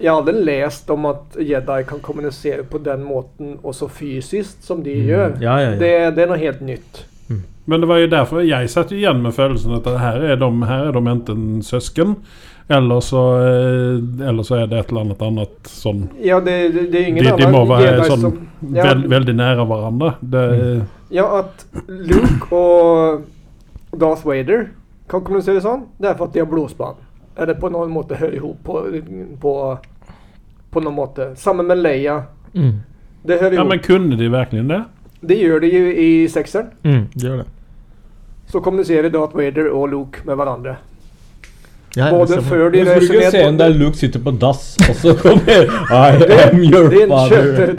[0.00, 4.82] jeg har lest läst om at jedi kan kommunisere på den måten også fysisk, som
[4.84, 5.78] de gjør Ja, ja, ja.
[5.80, 7.04] Det, det er noe helt nytt.
[7.64, 10.50] Men det var jo derfor jeg satt igjen igen med følelsen at her er de,
[10.68, 12.18] her er de enten søsken.
[12.68, 16.86] Eller så, eh, eller så er det et eller annet annet sånn Ja, det, det,
[16.94, 18.38] det ingen De, de må være sånn som...
[18.72, 20.14] Ja, veld, veldig nære hverandre.
[20.20, 20.44] Det,
[21.12, 23.26] ja, at Luke og
[24.00, 24.70] Darth Vader
[25.12, 26.96] kan kommunisere sånn, det er for at de har blodspann.
[27.36, 28.80] Eller på noen måte hører ihop på,
[29.42, 29.54] på,
[30.72, 31.28] på noen måte.
[31.36, 32.22] Sammen med Leia.
[32.54, 32.78] Mm.
[33.24, 34.80] Det hör ja, men kunne de virkelig det?
[35.20, 36.72] Det gjør de jo i sekseren.
[36.84, 37.46] Mm, det gjør det.
[38.52, 40.76] Så kommuniserer Darth Vader og Luke med hverandre.
[41.96, 45.14] Ja, Både før de Husker du skulle scenen der Luke sitter på dass, og så
[45.14, 47.74] kommer I am your Din father?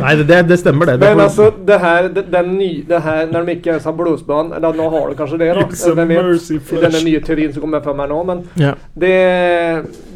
[0.02, 1.00] Nei, det, det, det stemmer, det.
[1.00, 4.56] det Men altså, det her, det, den ny, det her Når de ikke har blodsbad
[4.56, 5.66] Eller nå har de kanskje det, da.
[5.94, 6.50] Hvem vet?
[6.50, 8.22] I denne nye teorien som kommer fra her nå.
[8.22, 8.78] Men yeah.
[8.94, 9.16] det,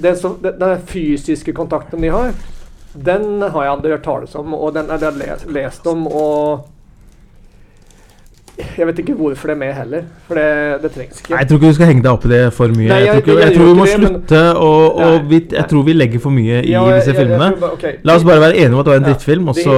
[0.03, 2.33] det er så, det, den fysiske kontakten de har,
[2.95, 4.55] den har jeg aldri hørt tales om.
[4.55, 6.67] Og den har jeg lest, lest om, og
[8.79, 10.03] jeg vet ikke hvorfor det er med heller.
[10.27, 11.31] For det, det trengs ikke.
[11.31, 12.89] Nei, jeg tror ikke du skal henge deg opp i det for mye.
[12.89, 15.19] Nei, jeg, jeg- tror, ikke, jeg jeg tror vi må det, slutte og, og Nei,
[15.29, 15.57] vi, nei.
[15.59, 17.61] Jeg tror vi legger for mye i Ja, disse jeg- jeg- jeg filmene.
[17.61, 17.93] bare- okay.
[18.05, 19.09] La oss bare være enige om at det var en Ja.
[19.13, 19.77] drittfilm, og så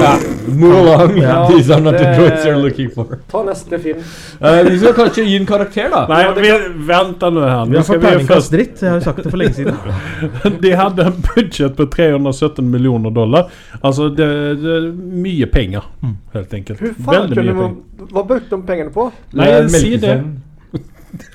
[0.00, 0.14] Ja,
[0.62, 1.16] move along.
[1.18, 3.18] Ja, These are not the droids you're looking for.
[3.30, 4.02] Ta neste film.
[4.40, 6.04] Uh, vi skal kanskje gi en karakter, da.
[6.10, 6.52] Nei, vi,
[6.90, 7.64] vent nå her.
[7.70, 8.82] Vi har skal fått vi terningkast først dritt.
[8.82, 10.60] Jeg har jo sagt det for lenge siden.
[10.64, 13.50] De hadde en budsjett på 317 millioner dollar.
[13.80, 14.28] Altså, det,
[14.62, 14.88] det er
[15.24, 15.88] mye penger,
[16.34, 16.80] helt enkelt.
[16.80, 18.12] Hur fan Veldig kunde mye man, penger.
[18.14, 19.08] Hva brukte de pengene på?
[19.38, 20.18] Nei, Eh, si det.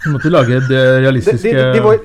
[0.04, 2.00] Du måtte lage det realistiske det, det, var,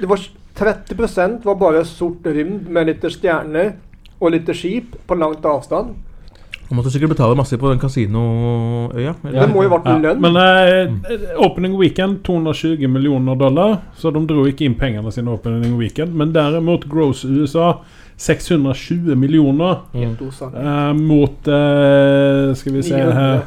[0.00, 0.20] det var
[0.54, 3.72] 30 var bare sort rymd med litt stjerner
[4.20, 5.94] og litt skip på langt avstand.
[6.74, 9.12] Du måtte sikkert betale masse på den kasinoøya.
[9.22, 10.20] Det må jo vært Ja, lønn.
[10.24, 15.76] men eh, opening weekend 220 millioner dollar, så de dro ikke inn pengene sine opening
[15.78, 16.16] weekend.
[16.18, 17.76] Men derimot Gross USA
[18.18, 20.16] 620 millioner Mm.
[20.18, 23.12] eh, mot eh, Skal vi se 900.
[23.14, 23.42] her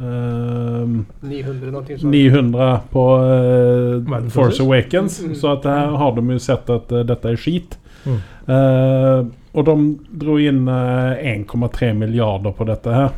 [0.00, 0.86] eh,
[1.22, 4.60] 900 900 på eh, Force.
[4.62, 5.20] Awakens.
[5.22, 5.34] Mm.
[5.34, 7.78] Så at her har de jo sett at eh, dette er skit.
[8.06, 9.30] Mm.
[9.56, 13.14] Eh, og de dro inn eh, 1,3 milliarder på dette her.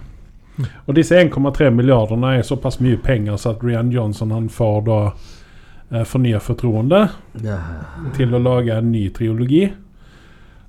[0.59, 0.69] Mm.
[0.87, 4.97] Og disse 1,3 milliarderna er såpass mye penger så at Rian Johnson han får da
[5.13, 7.05] uh, fornya fortroende
[8.17, 9.69] til å lage en ny triologi.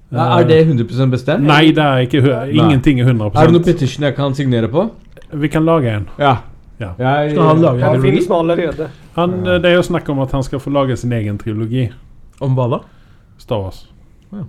[0.09, 1.45] Ja, er det 100% bestemt?
[1.45, 4.87] Nei, det er ikke Ingenting er 100% Er det noen petition jeg kan signere på?
[5.37, 6.07] Vi kan lage en.
[6.17, 6.37] Ja.
[6.79, 6.93] Ja.
[6.97, 8.27] Jeg, Skal han lage en trilogi?
[8.33, 8.87] allerede.
[9.15, 11.89] Han, eh, det er jo snakk om at han skal få lage sin egen trilogi.
[12.39, 12.79] Om hva da?
[13.37, 13.83] Star Wars.
[14.31, 14.45] Ja,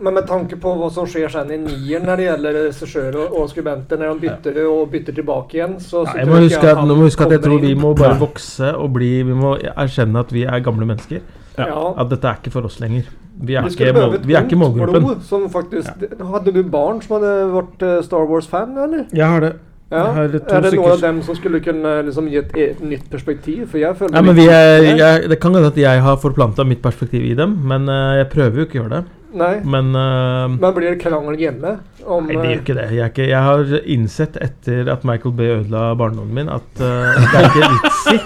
[0.00, 3.36] men med tanke på hva som skjer sen i nieren når det gjelder regissør og,
[3.40, 6.82] og skribenter, når de bytter og bytter tilbake igjen, så, så Nei, må huske at,
[6.88, 10.32] må huske at jeg tror vi må bare vokse og bli Vi må erkjenne at
[10.34, 11.20] vi er gamle mennesker.
[11.58, 11.68] Ja.
[11.68, 11.82] Ja.
[12.02, 13.06] At dette er ikke for oss lenger.
[13.34, 15.02] Vi er Vi ikke, mål, vi er ikke målgruppen.
[15.02, 19.06] blod som faktisk Hadde du barn som hadde vært eh, Star Wars-fan, eller?
[19.12, 19.54] Jeg har det.
[19.94, 20.04] Ja.
[20.24, 23.66] Er det noen av dem som skulle kunne liksom, gi et, et nytt perspektiv?
[23.70, 26.66] For jeg føler Ja, men vi er, jeg, det kan hende at jeg har forplanta
[26.66, 29.04] mitt perspektiv i dem, men uh, jeg prøver jo ikke å gjøre det.
[29.34, 29.54] Nei.
[29.66, 31.76] Men uh, Men blir det krangel hjemme?
[32.04, 32.86] Om, Nei, det gjør eh, ikke det.
[32.92, 35.48] Jeg, er ikke, jeg har innsett etter at Michael B.
[35.58, 38.18] ødela barndommen min, at uh, det er ikke vits i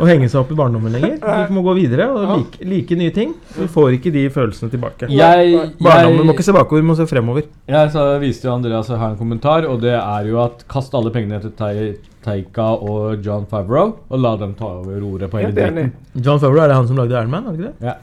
[0.00, 1.18] å henge seg opp i barndommen lenger.
[1.20, 3.34] Vi må gå videre og like, like nye ting.
[3.58, 5.10] Vi får ikke de følelsene tilbake.
[5.12, 7.48] Jeg, Barndommen må ikke se bakover, vi må se fremover.
[7.70, 11.12] jeg så viste jo Andreas her en kommentar, og det er jo at kast alle
[11.14, 15.54] pengene til Teika Taika og John Favreau, og la dem ta over roret på hele
[15.56, 15.92] dritten.
[16.20, 17.48] John Favreau, er det han som lagde Iron Man?
[17.48, 17.86] er det ikke det?
[17.86, 17.94] Ja.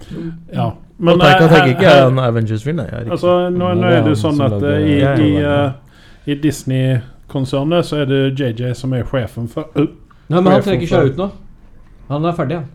[0.57, 0.69] Ja.
[0.97, 2.79] Men, jeg eh, tenker ikke han Avengers-film.
[2.81, 8.01] Altså, nå, nå er det sånn at lager- eh, i, i, eh, i Disney-konsernet så
[8.01, 9.85] er det JJ som er sjefen for uh,
[10.27, 11.29] Nei, men han trekker seg ut nå.
[12.09, 12.67] Han er ferdig, han.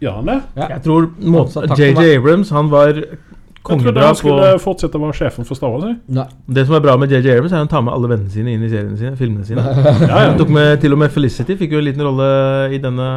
[0.00, 0.40] Ja, han er.
[0.56, 0.68] Ja.
[0.76, 2.16] Jeg tror JJ.
[2.16, 3.18] Abrams han var Jeg
[3.64, 5.96] trodde han på skulle fortsette å være sjefen for Star Wars.
[6.06, 6.26] Nei.
[6.46, 8.54] Det som er bra med JJ Abrams, er at han tar med alle vennene sine
[8.54, 9.64] inn i seriene sine, filmene sine.
[10.08, 10.36] Ja, Han ja.
[10.38, 12.28] tok med til og med Felicity, fikk jo en liten rolle
[12.76, 13.08] i denne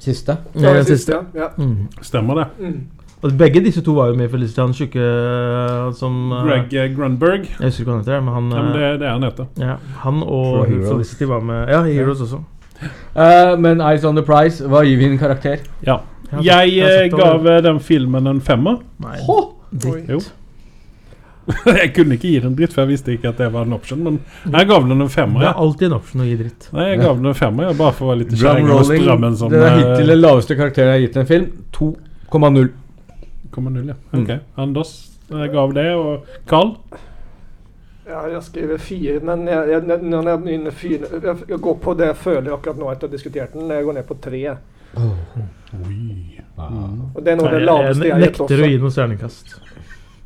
[0.00, 0.36] Siste.
[0.56, 1.12] Ja, den siste.
[1.36, 1.50] ja.
[1.58, 1.88] Mm.
[2.00, 2.46] Stemmer det.
[2.58, 2.78] Mm.
[3.20, 6.72] Og begge disse to var jo med i Felicity, han tjukke eh, som eh, Greg
[6.72, 7.44] uh, Grunberg.
[7.50, 9.50] Jeg husker ikke hva han heter, men han Ja, men det, det er han heter.
[9.60, 9.76] ja,
[10.06, 10.88] Han og Heroes.
[10.88, 12.40] Felicity var med Ja, i Heroes også.
[12.80, 15.60] Uh, men Eyes on the Prize, hva gir vi en karakter?
[15.84, 16.00] Ja.
[16.30, 18.78] Jeg har Jeg jeg gav eh, den filmen en femmer.
[19.02, 19.18] Nei,
[19.72, 20.30] dritt.
[21.66, 23.98] Jeg kunne ikke gi den dritt, for jeg visste ikke at det var en option.
[24.04, 24.18] Men
[24.52, 25.40] jeg gav den en femmer.
[25.42, 26.68] Det er alltid en option å gi dritt.
[26.76, 29.50] Nei, jeg gav den en femmer, ja, bare for å være litt kjerring drømmen som
[29.50, 31.48] Det er hittil den laveste karakteren jeg har gitt en film.
[31.74, 32.70] 2,0.
[33.54, 33.98] Kommer null, ja.
[34.12, 34.22] Mm.
[34.22, 34.36] Ok.
[34.60, 34.98] Anders
[35.30, 36.72] jeg gav det, og Carl?
[38.06, 41.94] Ja, jeg skriver fire, men jeg, jeg, når jeg, begynner fire, jeg, jeg går på
[41.94, 43.70] det jeg føler akkurat nå etter å ha diskutert den.
[43.70, 44.40] Jeg går ned på tre.
[47.14, 48.96] Og det er noe av det laveste jeg jeg har gitt nekter å gi noe
[48.96, 49.54] stjernekast.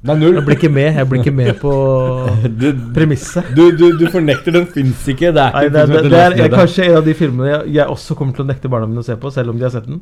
[0.04, 0.38] Det er null.
[0.38, 1.74] Jeg blir ikke med Jeg blir ikke med på
[2.62, 3.52] Du, premisset.
[3.56, 5.32] du, du, du fornekter den fins ikke.
[5.36, 7.62] Det er Nei, ikke det, det, det er jeg, kanskje en av de filmene jeg,
[7.76, 9.72] jeg også kommer til å nekte barna mine å se på, selv om de har
[9.76, 10.00] sett den.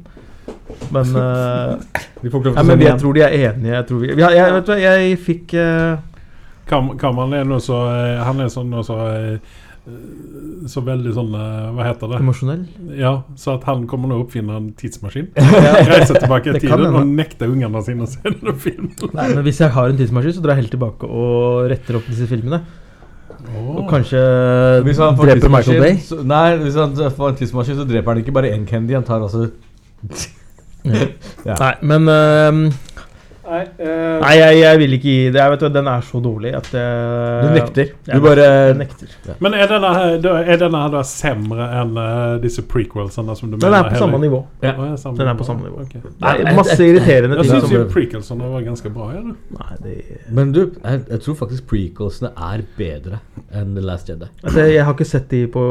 [0.94, 2.11] Men, eh, Nede.
[2.23, 3.74] De får ikke lov ja, til å men jeg tror de er enige.
[3.74, 5.99] Jeg, tror vi, vi jeg, vet du, hva, jeg fikk uh,
[6.70, 9.57] Kam Kamal er noe så eh, Han er sånn noe så eh,
[10.70, 12.20] Så veldig sånn Hva heter det?
[12.23, 12.61] emosjonell.
[12.94, 15.32] Ja, så at han kommer nå å oppfinne en tidsmaskin.
[15.90, 18.93] Reise tilbake i tiden og nekter nekte ungene sine å se denne filmen.
[19.11, 22.07] Nei, men Hvis jeg har en tidsmaskin, så drar jeg helt tilbake og retter opp
[22.12, 22.62] disse filmene.
[23.59, 24.20] Og kanskje
[24.86, 25.99] dreper Michael Bay.
[25.99, 29.09] så, Nei, hvis han får en tidsmaskin, så dreper han ikke bare én Candy, han
[29.09, 29.49] tar altså
[30.85, 31.55] Ja.
[31.61, 32.73] Nei, men uh,
[33.53, 35.41] Nei, uh, Nei, jeg, jeg vil ikke gi det.
[35.43, 37.89] Jeg vet du, Den er så dårlig at jeg Du nekter.
[38.07, 38.47] Jeg Du bare
[38.79, 39.09] nekter.
[39.11, 39.37] nekter.
[39.45, 43.57] Men er denne, her- da- er denne da sämre enn eh, disse prequelsene som du
[43.59, 43.85] Den mener?
[43.85, 44.41] er på samme nivå.
[44.63, 44.73] Ja.
[44.79, 45.83] Ja, samme Den er på samme nivå.
[45.85, 46.01] Okay.
[46.23, 47.51] Nei, jeg- masse irriterende ting.
[47.53, 49.11] Jeg syns jo prequelsene var ganske bra.
[49.13, 49.97] Nei, det
[50.31, 53.21] Men du, jeg, jeg tror faktisk prequelsene er bedre
[53.53, 54.31] enn The Last Jedi.
[54.45, 55.67] altså, Jeg har ikke sett de på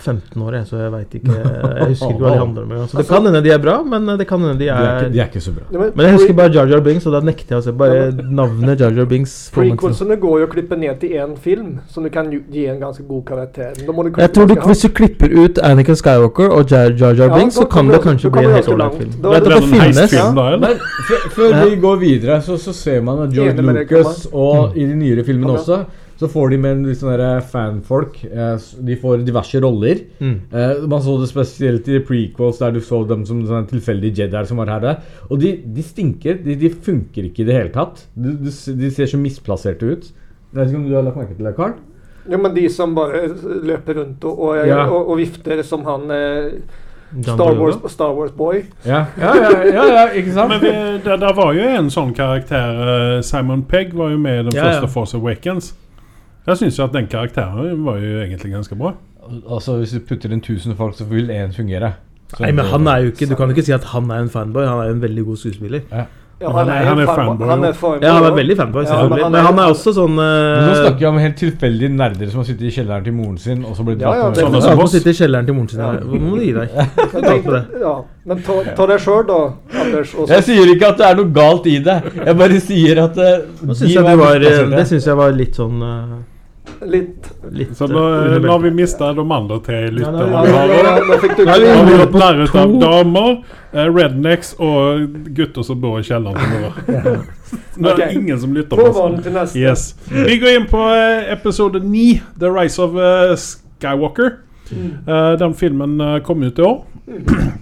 [0.00, 2.88] 15 år, så jeg veit ikke Jeg husker ikke hva de handler om engang.
[2.90, 5.12] Så det kan hende de er bra, men det kan hende de De er, ikke,
[5.12, 5.64] de er ikke så bra.
[5.72, 7.72] ja, men Men jeg husker bare Jar Jar Binks, og da nekter jeg å se.
[7.72, 12.02] Bare navnet Jar Jar til- Prequelsene går jo å klippe ned til én film, som
[12.04, 13.72] du kan gi en ganske god karakter.
[13.76, 17.54] Jeg tror du, Hvis du klipper ut Anakin Skywalker og Jar Jar, Jar Ja, Binks,
[17.56, 19.12] så kan det kanskje bli en helt ålreit film.
[19.22, 20.12] Da- finnes?
[20.60, 20.78] Men
[21.30, 25.24] før vi går videre, så, så ser man at George Lucas og i de nyere
[25.24, 25.84] filmene også
[26.16, 28.22] så får de med litt sånne fanfolk.
[28.24, 29.98] Eh, de får diverse roller.
[30.20, 30.36] Mm.
[30.48, 34.48] Eh, man så det spesielt i prequels, der du så dem som sånne tilfeldige jedier
[34.48, 34.88] som var her.
[35.28, 36.38] Og de, de stinker.
[36.44, 38.06] De, de funker ikke i det hele tatt.
[38.16, 40.08] De, de ser så misplasserte ut.
[40.52, 41.76] Jeg vet ikke om du har lagt merke til det, Carl?
[42.26, 43.26] Ja, men de som bare
[43.68, 44.86] løper rundt og, og, Ja.
[44.88, 46.48] og, og vifter som han eh,
[47.22, 48.64] Star, Wars, Star Wars Boy.
[48.84, 50.50] Ja, ja, ja, ja, ja ikke sant?
[50.50, 50.72] Men det,
[51.04, 54.56] det, der var jo en sånn karakter eh, Simon Pegg var jo med i den
[54.58, 54.72] Ja, ja.
[54.72, 55.74] første Force Awakens.
[56.46, 58.92] Jeg syns jo at den karakteren var jo egentlig ganske bra.
[59.50, 61.94] Altså, Hvis du putter inn 1000 folk, så vil én fungere.
[62.32, 64.28] Så- Nei, men han er jo ikke Du kan ikke si at han er en
[64.28, 64.64] fanboy.
[64.66, 65.80] Han er jo en veldig god skuespiller.
[66.38, 68.02] Ja, Han er- han er fanboy, Han er fanboy.
[68.02, 69.22] Ja, han er veldig fanboy, Ja, selvfølgelig.
[69.22, 71.36] men Men han han er- er også sånn uh, Nå eh, snakker vi om helt
[71.36, 74.36] tilfeldige nerder som har sittet i kjelleren til moren sin, og så blitt Ja, dratt
[74.36, 74.92] ja, med sånn som han oss.
[74.92, 75.80] sitte i kjelleren til moren sin.
[75.80, 75.92] Ja.
[75.92, 76.68] Hvor må du gi deg?
[77.80, 80.14] Ja, men ta, ta deg sjøl, da, Anders.
[80.14, 80.28] Også.
[80.28, 81.96] Jeg sier ikke at det er noe galt i det.
[82.26, 85.16] Jeg bare sier at uh, Nå de synes jeg du var, eh, det syns jeg
[85.16, 86.16] var litt sånn eh,
[86.86, 90.26] litt Litt Så eh, nå, nå har vi mista de andre tre lytterne.
[90.26, 90.68] nå ja, nå, har.
[90.68, 93.30] nå, nå Nå vi Nå på narr av damer,
[93.72, 95.06] eh, rednecks og
[95.36, 97.22] gutter som bor i kjelleren.
[97.76, 99.54] Nå er det ingen som lytter på oss.
[99.56, 99.94] Yes.
[100.10, 102.06] Vi går inn på eh, episode 9,
[102.40, 104.36] The Rise of eh, Skywalker.
[104.72, 104.90] Mm.
[105.06, 106.84] Eh, den filmen eh, kom ut i år.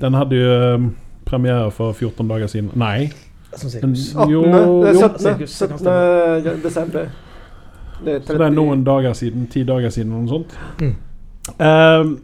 [0.01, 0.89] Den hadde jo eh,
[1.29, 2.71] premiere for 14 dager siden.
[2.75, 3.11] Nei.
[3.55, 4.31] Den, 18.
[4.33, 5.01] jo, det er jo.
[5.01, 5.19] 17.
[5.19, 6.63] Sirkus, 17.
[6.63, 7.13] desember.
[8.01, 8.27] Det er 30.
[8.27, 9.49] Så det er noen dager siden.
[9.53, 10.57] Ti dager siden, eller noe sånt.
[10.81, 10.95] Mm.
[11.61, 12.15] Uh,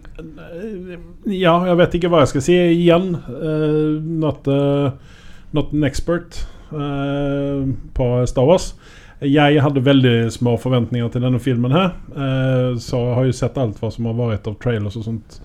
[1.28, 2.56] ja, jeg vet ikke hva jeg skal si.
[2.74, 5.18] Igjen, uh, not, uh,
[5.52, 8.74] not an expert eh, på Star Wars.
[9.20, 11.90] Jeg hadde veldig små forventninger til denne filmen her.
[12.16, 15.40] eh, så jeg har jo sett alt hva som har vært av trailers og sånt.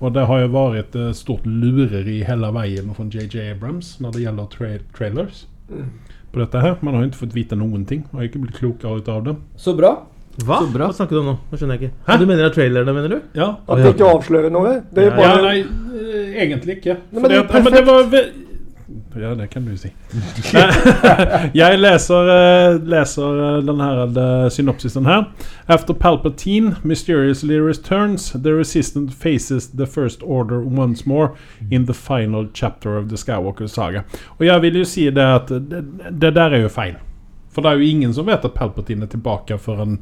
[0.00, 4.22] Og det har jo vært et stort lureri hele veien fra JJ Abrams når det
[4.24, 5.46] gjelder tra trailers.
[5.68, 5.90] Mm.
[6.32, 6.76] På dette her.
[6.80, 8.04] Man har jo ikke fått vite noen ting.
[8.12, 9.36] Man har ikke blitt klokere ut av det.
[9.58, 9.96] Så bra.
[10.44, 10.60] Hva?
[10.62, 10.86] Så bra.
[10.88, 11.36] Hva snakker du om nå?
[11.50, 11.96] Nå skjønner jeg ikke.
[12.06, 12.18] Hæ?
[12.20, 13.18] Du mener det er trailerne, mener du?
[13.34, 14.76] Ja, At de ikke avslører noe.
[14.94, 16.96] Det er Ja, bare Ja, nei, eh, egentlig ikke.
[17.10, 18.04] Nei, men det er at- ja, men det var
[19.14, 19.90] Ja, det kan du si.
[21.54, 25.24] jeg leser, eh, leser eh, den eh, synopsisen her.
[25.66, 31.36] After Palpatine mysteriously returns, the Resistant faces the First Order once more
[31.70, 34.02] in the final chapter of the Skywalker saga.
[34.38, 36.96] Og jeg vil jo si det at det, det der er jo feil.
[37.50, 39.98] For det er jo ingen som vet at Palpatine er tilbake for en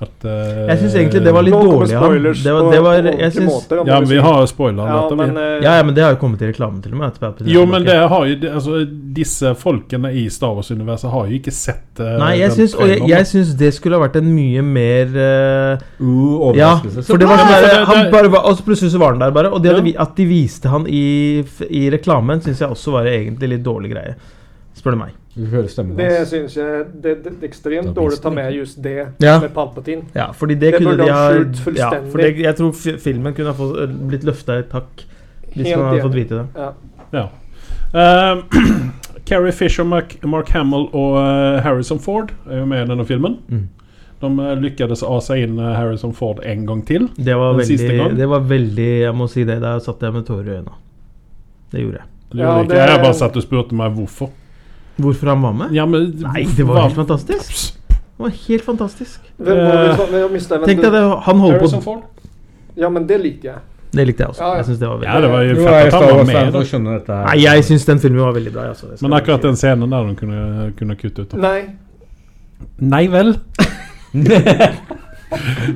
[0.00, 0.30] at uh,
[0.70, 2.14] Jeg syns egentlig det var litt dårlig av ham.
[2.24, 4.88] Det var, det var, jeg synes, Ja, men vi har spoiler.
[4.88, 7.02] ja, dette, men, eh, ja, ja, men det har jo kommet i reklamen til og
[7.02, 7.42] med.
[7.52, 8.80] Jo, men det har jo altså,
[9.20, 13.04] Disse folkene i Star Wars-universet har jo ikke sett uh, Nei, jeg syns, og jeg,
[13.12, 17.42] jeg syns det skulle ha vært en mye mer eh, Uh, Ja, for det var
[17.42, 19.52] sånn der, han bare var, Og så plutselig så var han der bare.
[19.52, 20.02] Og det Ja.
[20.02, 24.16] at de viste han i, i reklamen, syns jeg også var egentlig litt dårlig greie.
[24.76, 25.12] Spør du meg.
[25.40, 26.28] Vi høre stemmen Det hans.
[26.34, 29.38] syns jeg det, det er ekstremt dårlig å ta med just det Ja.
[29.40, 30.02] med Palpatine.
[30.14, 32.10] Ja, fordi det, Det kunne burde de ha skjult ja, fullstendig.
[32.12, 35.04] for det, Jeg tror filmen kunne ha fått, blitt løfta et hakk
[35.54, 36.46] hvis Helt man hadde fått vite det.
[36.56, 36.72] Ja.
[37.12, 37.28] Ja.
[37.94, 38.42] Eh,
[39.26, 43.38] Carrie Fisher, Mark, Mark Hamill og uh, Harrison Ford er jo med i denne filmen.
[43.48, 43.68] Mm.
[44.20, 44.28] De
[44.60, 47.08] lyktes å ase inn Harrison Ford en gang til.
[47.16, 48.16] Det var, Den siste veldig, gang?
[48.18, 49.60] det var veldig Jeg må si det.
[49.62, 50.74] Der satt jeg med tårer i øynene.
[51.72, 52.06] Det gjorde jeg.
[52.30, 52.68] Det Ja, gjorde ikke.
[52.74, 54.30] det- Jeg bare satt og spurte meg hvorfor.
[55.00, 55.72] Hvorfor han var med?
[55.76, 57.74] Ja, men, Nei, det var helt fantastisk.
[57.90, 59.20] Det var helt fantastisk.
[59.40, 62.02] Hvem var det Eh, mistet, Tenk deg det, han holder på Ford?
[62.76, 63.60] Ja, men det liker jeg.
[63.90, 64.42] Det likte jeg også.
[64.44, 64.56] Ja, ja.
[64.60, 66.24] Jeg synes det var veldig Ja, det var jo Jo, fett jeg at han var
[66.24, 66.98] med.
[67.00, 67.16] dette.
[67.26, 68.66] Nei, jeg syns den filmen var veldig bra.
[68.70, 68.86] Altså.
[69.02, 71.32] Men akkurat den scenen der de kunne, kunne kutte ut.
[71.34, 71.60] Nei.
[72.78, 73.34] Nei vel?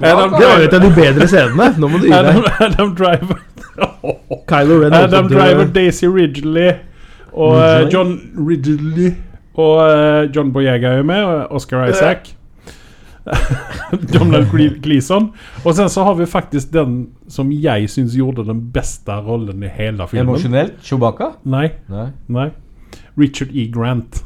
[0.01, 1.68] Det var jo et av de bedre scenene.
[1.78, 2.56] Nå må du gi Adam, deg.
[2.66, 3.38] Adam Driver
[4.51, 5.68] Kylo Ren Adam Driver.
[5.74, 6.72] Daisy Ridgely
[7.35, 8.15] og uh, John
[8.48, 9.12] Ridley
[9.55, 12.32] og uh, John Boyega er jo med, og Oscar Isaac.
[14.12, 15.31] Donald Gle- Gleeson.
[15.65, 19.70] Og sen så har vi faktisk den som jeg syns gjorde den beste rollen i
[19.73, 20.28] hele filmen.
[20.35, 20.74] Emosjonelt?
[20.85, 21.31] Chewbacca?
[21.44, 22.09] Nei, Nei.
[22.28, 22.48] nei.
[23.19, 23.69] Richard E.
[23.73, 24.20] Grant.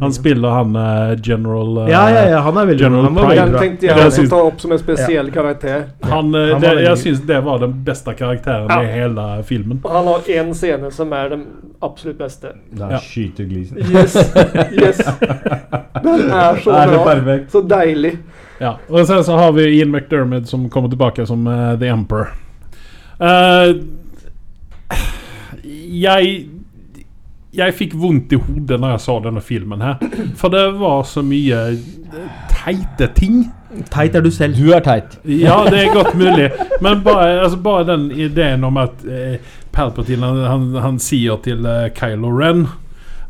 [0.00, 3.26] Han spiller han eh, general uh, Ja, ja, ja, han er veldig General han var
[3.26, 3.40] Pride.
[3.40, 5.84] veldig Den tenkte jeg syns- ta opp som en spesiell karakter.
[6.02, 8.82] Han, uh, han det, jeg syns det var den beste karakteren Ja.
[8.82, 9.80] i hele filmen.
[9.84, 11.44] Han har én scene som er den
[11.82, 12.52] absolutt beste.
[12.70, 12.98] Da Ja.
[12.98, 13.78] skyter glisen.
[13.78, 14.16] Yes,
[14.72, 14.98] yes.
[16.02, 17.04] Den er så Er bra.
[17.04, 17.52] perfekt?
[17.52, 18.18] Så deilig.
[18.60, 21.44] Ja, og sen så har vi Ian McDermott som kommer tilbake som
[21.78, 22.28] The Emperor.
[23.20, 23.74] Eh,
[25.92, 26.48] jeg
[27.56, 30.00] Jeg fikk vondt i hodet når jeg så denne filmen her.
[30.38, 33.44] For det var så mye eh, teite ting.
[33.92, 34.56] Teit er du selv.
[34.58, 35.18] Du er teit.
[35.24, 36.50] Ja, det er godt mulig.
[36.84, 39.38] Men bare, altså, bare den ideen om at eh,
[39.76, 42.66] Palpatine han, han, han sier til eh, Kylo Ren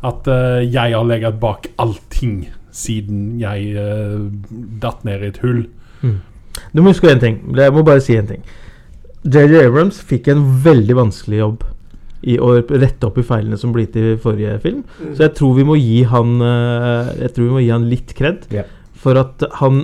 [0.05, 4.19] at eh, 'jeg har ligget bak allting siden jeg eh,
[4.81, 5.65] datt ned i et hull'.
[6.73, 7.41] Du må huske en ting.
[7.55, 8.43] Jeg må bare si en ting.
[9.25, 11.63] JJ Abrams fikk en veldig vanskelig jobb
[12.25, 14.81] i å rette opp i feilene som ble gitt i forrige film.
[15.13, 18.13] Så jeg tror vi må gi han eh, Jeg tror vi må gi han litt
[18.17, 18.65] kred yeah.
[18.97, 19.83] for at han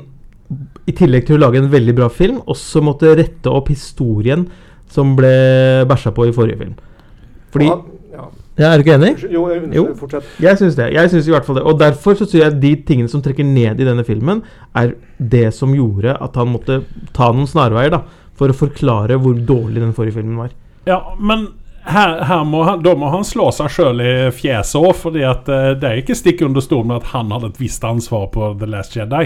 [0.90, 4.48] i tillegg til å lage en veldig bra film, også måtte rette opp historien
[4.92, 5.32] som ble
[5.90, 6.74] bæsja på i forrige film.
[7.54, 7.78] Fordi Ja,
[8.14, 8.26] ja.
[8.58, 9.14] ja, Er du ikke enig?
[9.32, 9.86] Jo, Jo.
[9.98, 10.28] fortsett.
[10.44, 10.92] Jeg syns det.
[10.94, 11.64] Jeg synes i hvert fall det.
[11.64, 14.44] Og derfor så syns jeg de tingene som trekker ned i denne filmen,
[14.76, 16.84] er det som gjorde at han måtte
[17.14, 18.04] ta noen snarveier da,
[18.38, 20.52] for å forklare hvor dårlig den forrige filmen var.
[20.86, 21.48] Ja, men
[21.86, 25.74] her, her må han, da må han slå seg sjøl i fjeset òg, for eh,
[25.76, 28.70] det er ikke stikk under stol med at han hadde et visst ansvar på The
[28.72, 29.26] Last Jedi.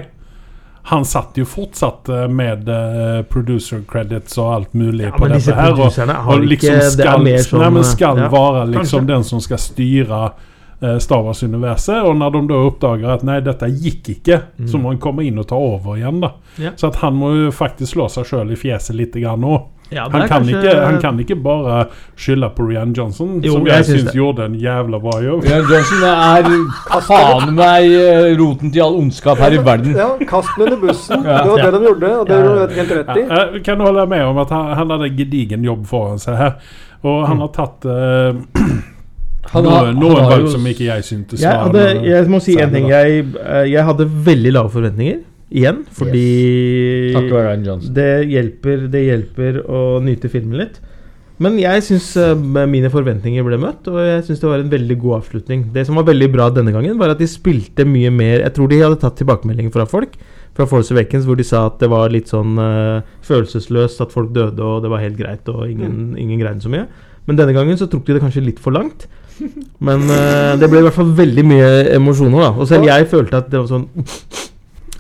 [0.87, 5.53] Han satt jo fortsatt eh, med eh, producer credits og alt mulig Ja, på dette
[5.53, 5.73] her.
[5.75, 9.07] Og, og liksom ikke- det skal, sånn, nei, men skal ja, være liksom kanskje.
[9.13, 10.21] den som skal styre
[11.01, 12.03] Star Wars-universet.
[12.05, 14.35] Og når de da oppdager at nei, dette gikk ikke,
[14.69, 16.19] så må han komme inn og ta over igjen.
[16.21, 16.63] da Mm.
[16.63, 16.71] Ja.
[16.77, 19.57] Så at han må jo faktisk slå seg sjøl i fjeset litt grann nå.
[19.89, 21.85] Ja, Han kan, kanskje- ikke, han kan ikke bare
[22.19, 25.43] skylde på Rian Johnson, Jo, som jeg jeg, syns gjorde en jævla bra jobb.
[25.47, 29.95] Rian Johnson er faen meg eh, roten til all ondskap her i verden.
[29.95, 31.23] Ja, kast den under bussen.
[31.23, 31.37] Ja.
[31.43, 32.43] Det var det de gjorde, og det Ja.
[32.43, 33.23] gjorde du helt rett i.
[33.29, 36.35] Ja, jeg kan holde med om at han, han hadde en gedigen jobb foran seg
[36.35, 36.53] her.
[37.03, 38.35] Og han har tatt uh,
[39.53, 42.73] Han har- noen valg som ikke jeg syntes Jeg, var hadde, jeg må si en
[42.73, 42.89] ting.
[42.91, 45.21] Jeg, eh, jeg hadde veldig lave forventninger.
[45.47, 45.85] Igjen.
[45.95, 47.93] Fordi Johnson.
[47.95, 50.81] det hjelper, det hjelper å nyte filmen litt.
[51.37, 52.07] Men jeg syns
[52.67, 55.67] mine forventninger ble møtt, og jeg syns det var en veldig god avslutning.
[55.75, 58.71] Det som var veldig bra denne gangen, var at de spilte mye mer Jeg tror
[58.71, 60.17] de hadde tatt tilbakemeldinger fra folk,
[60.57, 64.33] fra Force Awakens, hvor de sa at det var litt sånn uh, følelsesløst, at folk
[64.33, 66.87] døde, og det var helt greit, og ingen, ingen greide så mye.
[67.29, 69.05] Men denne gangen så tok de det kanskje litt for langt.
[69.77, 72.51] Men uh, det ble i hvert fall veldig mye emosjoner, da.
[72.57, 73.85] Og selv jeg følte at det var sånn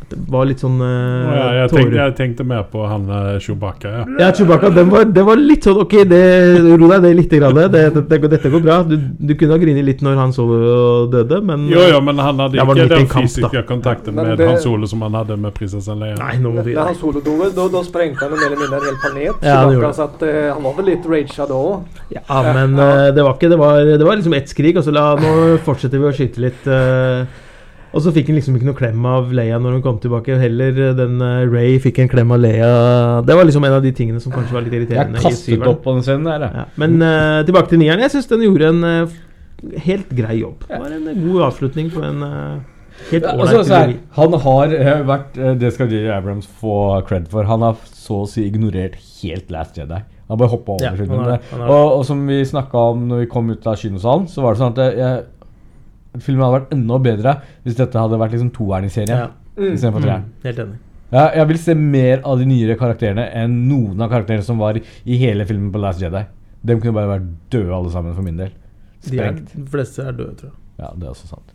[0.09, 3.91] Det var litt sånn uh, ja, jeg, tenkte, jeg tenkte mer på han uh, Chewbacca.
[3.91, 4.05] Ja.
[4.21, 6.21] ja, Chewbacca, den var, det var litt sånn Ok, det,
[6.63, 7.35] ro deg det litt.
[7.37, 8.79] Grann, det, det, det, dette går bra.
[8.87, 12.39] Du, du kunne ha grinet litt når han Solo døde, men Jo, jo, men han
[12.41, 15.99] hadde ikke den kamp, fysiske kontakten med det- Hans Solo som han hadde med prinsessen
[16.01, 16.15] Leia.
[16.17, 18.87] Nei, nå må vi Hans Ole han da, da sprengte han mer eller mindre en
[18.87, 19.43] hel planet.
[19.43, 21.83] Ja, han Chewbacca, så att, eh, han var vel litt raga ragead òg.
[22.13, 24.93] Ja, men uh, det var ikke Det var, det var liksom ett skrik, og så
[24.95, 26.67] la Nå fortsetter vi å skyte litt.
[26.67, 27.25] eh,
[27.93, 30.35] og så fikk han liksom ikke noe klem av Leia når hun kom tilbake.
[30.41, 32.71] Heller eh, den uh, Ray fikk en klem av Leia.
[33.27, 35.21] Det var liksom en av de tingene som kanskje var litt irriterende.
[35.21, 36.49] Jeg kastet opp på den scenen der.
[36.61, 38.03] Ja, men uh, tilbake til nieren.
[38.03, 39.15] Jeg syns den gjorde en uh,
[39.87, 40.65] helt grei jobb.
[40.67, 42.59] Det var en eh, god avslutning på en eh,
[43.11, 46.11] helt ålreit altså, her, han har eh, vært eh, Det skal J.J.
[46.13, 46.75] Abrams få
[47.07, 47.47] cred for.
[47.49, 50.01] Han har så å si ignorert helt Last Jedi.
[50.27, 53.07] Han bare hoppa over Ja, han har- han har- og, og som vi snakka om
[53.07, 55.25] når vi kom ut av kinosalen, så var det sånn at jeg,
[56.23, 57.33] filmen hadde vært enda bedre
[57.65, 59.25] hvis dette hadde vært liksom toeren i serien.
[59.25, 59.29] Ja.
[59.57, 59.73] Mm.
[59.73, 60.27] Istedenfor treeren.
[60.27, 60.79] Mm, helt enig.
[61.07, 64.77] Ja, jeg vil se mer av de nyere karakterene enn noen av karakterene som var
[64.77, 66.25] i hele filmen på Last Jedi.
[66.67, 68.51] De kunne bare vært døde alle sammen, for min del.
[69.07, 70.57] De, er, de fleste er døde, tror jeg.
[70.81, 71.53] Ja, det er også sant.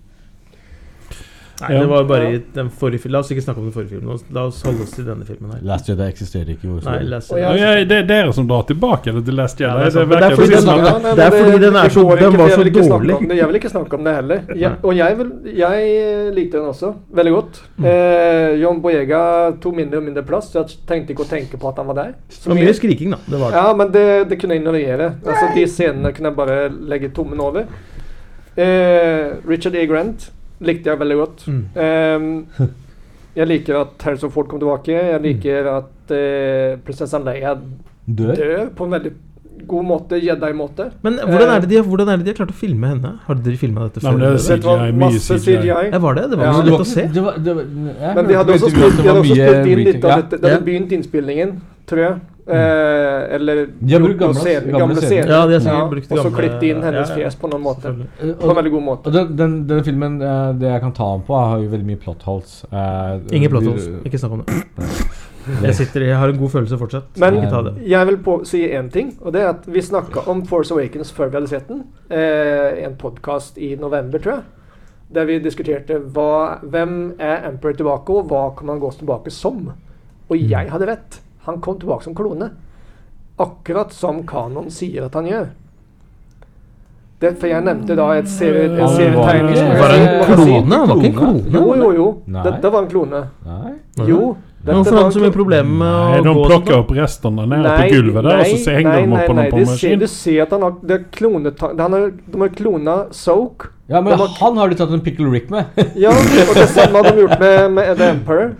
[1.62, 1.80] Nei, Ja.
[1.80, 3.12] det var bare i den forrige filmen.
[3.12, 4.18] La oss ikke snakke om den forrige filmen.
[4.34, 5.60] La oss holde oss til denne filmen her.
[5.62, 7.44] Last Jedi eksisterer ikke i vår Nei, Last Jedi.
[7.46, 9.70] Oh, Ja, det er dere som drar tilbake Eller til Last Jedi.
[9.70, 12.36] Ja, det er det, er fordi den- Ja, det er fordi den er så- den
[12.38, 13.14] var så dårlig.
[13.16, 13.30] om.
[13.30, 14.40] Jeg vil ikke snakke om det heller.
[14.56, 17.62] Jeg, og jeg, vil, jeg likte den også veldig godt.
[17.78, 17.84] Mm.
[17.86, 20.52] Eh, John Boyega tok mindre og mindre plass.
[20.54, 22.12] Jeg tenkte ikke å tenke på at han var der.
[22.28, 23.16] Det var mye skriking, da.
[23.30, 23.56] Det var det.
[23.56, 25.14] Ja, men det, det kunne jeg ignorere.
[25.24, 27.64] Altså, de scenene kunne jeg bare legge tommen over.
[28.56, 29.86] Eh, Richard E.
[29.86, 30.30] Grant
[30.66, 31.44] likte jeg veldig godt.
[31.48, 31.64] Mm.
[31.76, 32.70] Um,
[33.38, 34.94] jeg liker at Harrison Ford kom tilbake.
[34.96, 37.56] Jeg liker at uh, prinsessan Leia
[38.02, 38.34] Dør?
[38.34, 39.12] dør på en veldig
[39.68, 40.88] god måte, Jedi-måte.
[41.06, 43.12] Men hvordan er, det de, hvordan er det de har klart å filme henne?
[43.26, 44.18] Har dere filma dette før?
[44.18, 44.40] Nei, det?
[44.46, 45.56] CGI, mye Masse CGI.
[45.60, 45.84] CGI.
[45.92, 46.24] Ja, var det?
[46.32, 47.06] Det var Ja, så lett å se.
[47.14, 47.68] Det var, det var,
[48.02, 50.40] jeg Men de hadde også spilt, de hadde også spilt inn litt av dette.
[50.42, 51.54] Det hadde begynt innspillingen,
[51.90, 52.18] tror jeg.
[52.46, 55.28] Eh, eller De har brukt gamle- scener- gamle gamle scener.
[55.30, 57.22] Ja, de har sikkert brukt Og så gamle- klippet inn hennes ja, ja.
[57.28, 57.92] fjes på noen måte.
[58.18, 59.06] På en veldig god måte.
[59.06, 61.86] Og den, den, denne filmen, eh, det jeg kan ta den på, har jo veldig
[61.86, 62.64] mye plot holes.
[62.72, 63.86] Eh, Ingen plot holes.
[64.04, 64.64] Ikke snakk om det.
[65.62, 67.16] Jeg, sitter, jeg har en god følelse fortsatt.
[67.18, 67.86] Men Ikke ta det.
[67.90, 71.10] jeg vil på, si én ting, og det er at vi snakka om Force Awakens
[71.12, 71.84] før vi hadde sett den.
[72.10, 74.42] Eh, en podkast i november, tror jeg.
[75.12, 79.72] Der vi diskuterte hva, hvem er Emperor tilbake, og hva kan man gå tilbake som.
[80.30, 80.48] Og Mm.
[80.48, 81.20] jeg hadde rett.
[81.46, 82.50] Han kom tilbake som klone.
[83.42, 85.48] Akkurat som kanon sier at han gjør.
[87.22, 90.78] Det, for jeg nevnte da et serie, var serietegning ikke- Var det en klone?
[90.78, 91.52] Han var ikke en klone.
[91.52, 92.06] Jo, jo, jo.
[92.26, 92.42] Nei.
[92.50, 93.20] Dette var en klone.
[93.46, 93.72] Nei.
[94.08, 94.36] Jo.
[94.62, 96.90] Dette Hvorfor har han så mye problemer med Nei, å de gå plokker plukker opp
[96.94, 99.62] restene nede på gulvet der, og så ser- henger de opp på noen på det
[99.62, 99.98] en ser, maskin.
[99.98, 103.66] Du ser at han har det er klonet, han har, De har klona Soak.
[103.88, 105.66] Ja, men han har de tatt en Pickle Rick med.
[105.96, 108.54] Ja, og det samme har de gjort med, med The Emperor.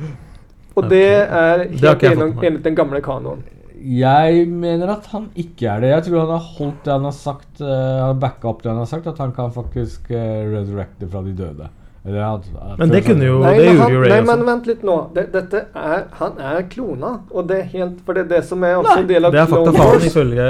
[0.77, 3.43] Og det er helt enig- med den gamle kanoen.
[3.83, 5.89] Jeg mener at han ikke er det.
[5.91, 7.61] Jeg tror han har holdt det han har sagt.
[7.61, 11.09] Uh, han har backa opp det han har sagt, at han kan faktisk uh, resurrecte
[11.11, 11.67] fra de døde.
[12.03, 14.97] At Men det kunne jo Nei, Det han, jo Ray nei, men vent litt nå.
[15.15, 17.13] Det, dette er, han er klona.
[17.31, 19.39] Og det er helt For det er det som er også en del av Det
[19.39, 20.07] er Clone Wars.
[20.09, 20.47] ifølge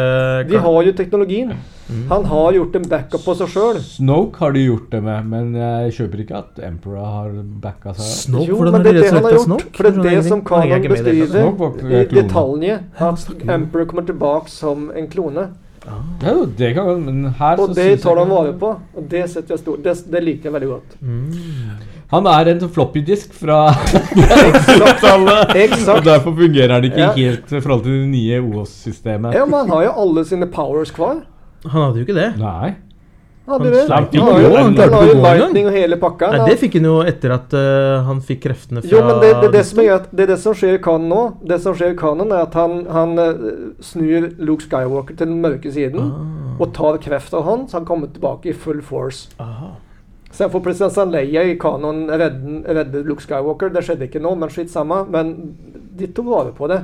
[0.48, 1.52] De har jo teknologien.
[1.92, 2.06] Mm.
[2.08, 3.80] Han har gjort en backup på seg sjøl.
[3.84, 7.34] Snoke har de gjort det med, men jeg kjøper ikke at Emperor har
[7.66, 8.12] backa seg.
[8.22, 8.46] Snoke?
[8.48, 9.44] Jo, Hvordan men det er det han har gjort.
[9.50, 9.72] Snoke?
[9.76, 12.70] For det er det som Kanon beskriver i detalj.
[12.96, 13.28] At?
[13.44, 15.50] Emperor kommer tilbake som en klone.
[15.82, 18.68] Ja, jo, det kan godt, men her Og så det tar han vare på.
[18.94, 20.94] Og det setter jeg stor Det, det liker jeg veldig godt.
[21.00, 21.88] Mm.
[22.12, 23.58] Han er en floppy-disk fra
[25.64, 25.88] Exakt.
[25.96, 27.12] Og derfor fungerer han ikke Ja.
[27.16, 29.34] helt i forhold til det nye OS-systemet.
[29.34, 31.22] Ja, men han har jo alle sine powers kvar.
[31.66, 32.30] Han hadde jo ikke det.
[32.38, 32.74] Nei.
[33.52, 34.22] Han Han slapp jo,
[34.56, 35.52] han klarte ikke å gå engang.
[36.38, 39.30] Nei, det fikk han jo etter at uh, han fikk kreftene fra Jo, men det,
[39.42, 41.20] det, det, som er, det er det som skjer i kanon nå.
[41.52, 43.44] Det som skjer i kanon, er at han, han uh,
[43.84, 46.08] snur Luke Skywalker til den mørke siden.
[46.08, 46.56] Ah.
[46.62, 49.28] Og tar kreft av han, så han kommer tilbake i full force.
[49.42, 49.74] Aha.
[50.38, 53.72] jeg får prinsesse Leia i kanon redde, redde Luke Skywalker.
[53.74, 55.04] Det skjedde ikke nå, men skitt samme.
[55.12, 55.36] Men
[55.98, 56.82] de tok vare på det.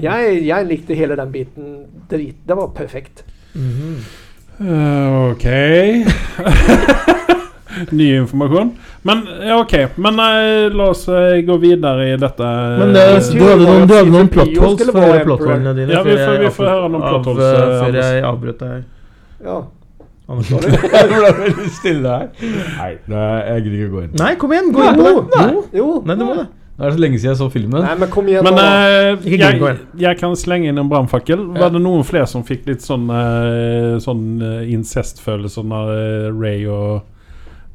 [0.00, 1.70] Jeg, jeg likte hele den biten
[2.10, 2.40] drit.
[2.46, 3.24] Det var perfekt.
[3.54, 4.02] Mhm.
[4.60, 5.44] Eh, ok
[7.90, 8.70] Ny informasjon.
[9.02, 9.72] Men ja, ok.
[9.96, 12.44] Men eh, la oss eh, gå videre i dette.
[12.80, 14.92] Men det, du hadde noen, du hadde noen Fy- plot Fy- holes skulle
[15.24, 15.92] plot holene dine.
[15.94, 18.58] Ja, vi får- vi får høre noen avbrøt- plot holes, av, eh, Før jeg avbrøt
[18.64, 18.74] deg.
[19.46, 19.56] Ja.
[20.30, 20.48] Anders.
[20.50, 20.56] Det
[21.14, 22.26] ble veldig stille her.
[23.14, 24.12] Nei, jeg gidder ikke gå inn.
[24.20, 24.68] Nei, kom igjen!
[24.76, 25.48] Gå inn på det!
[25.80, 25.86] Jo.
[26.06, 26.48] Nei, du må det.
[26.78, 27.82] Det er så lenge siden jeg så filmen.
[27.84, 31.42] Nei, men kom igjen Men eh, Ikke jeg, jeg kan slenge inn en brannfakkel.
[31.58, 36.64] Var det noen flere som fikk litt sånn, eh, sånn eh, incestfølelse når eh, Ray
[36.72, 37.02] og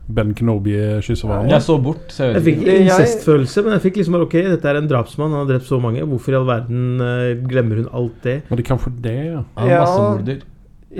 [0.07, 0.73] Ben Kenobi
[1.05, 1.53] kysser hverandre?
[1.53, 2.71] Jeg så bort, så jeg Jeg vet fikk ikke.
[2.73, 5.69] Jeg- incestfølelse, men jeg fikk liksom bare Ok, dette er en drapsmann, han har drept
[5.69, 6.01] så mange.
[6.09, 8.39] Hvorfor i all verden eh, glemmer hun alt det?
[8.49, 9.43] Var det kanskje det, ja?
[9.57, 9.85] Han er Ja.
[9.85, 10.41] massemorder.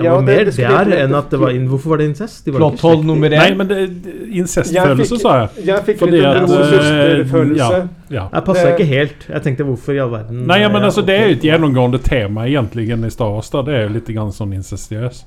[0.03, 2.45] Det var mer det det der enn at det var inn, Hvorfor var det incest?
[2.45, 3.37] De var Plot ikke hole slekt.
[3.37, 3.77] Nei, men det,
[4.41, 5.65] incestfølelse, fikk- sa jeg.
[5.65, 6.55] Jeg fikk Fordi litt søsterfølelse.
[6.55, 7.87] eh, søster-følelse.
[8.11, 8.27] Ja.
[8.33, 9.27] Jeg passa ikke helt.
[9.29, 12.01] Jeg tenkte hvorfor i all verden Nei, ja, men altså, det er jo et gjennomgående
[12.03, 13.49] tema egentlig i Star Wars.
[13.49, 14.05] da Det er jo litt
[14.35, 15.25] sånn incestiøst.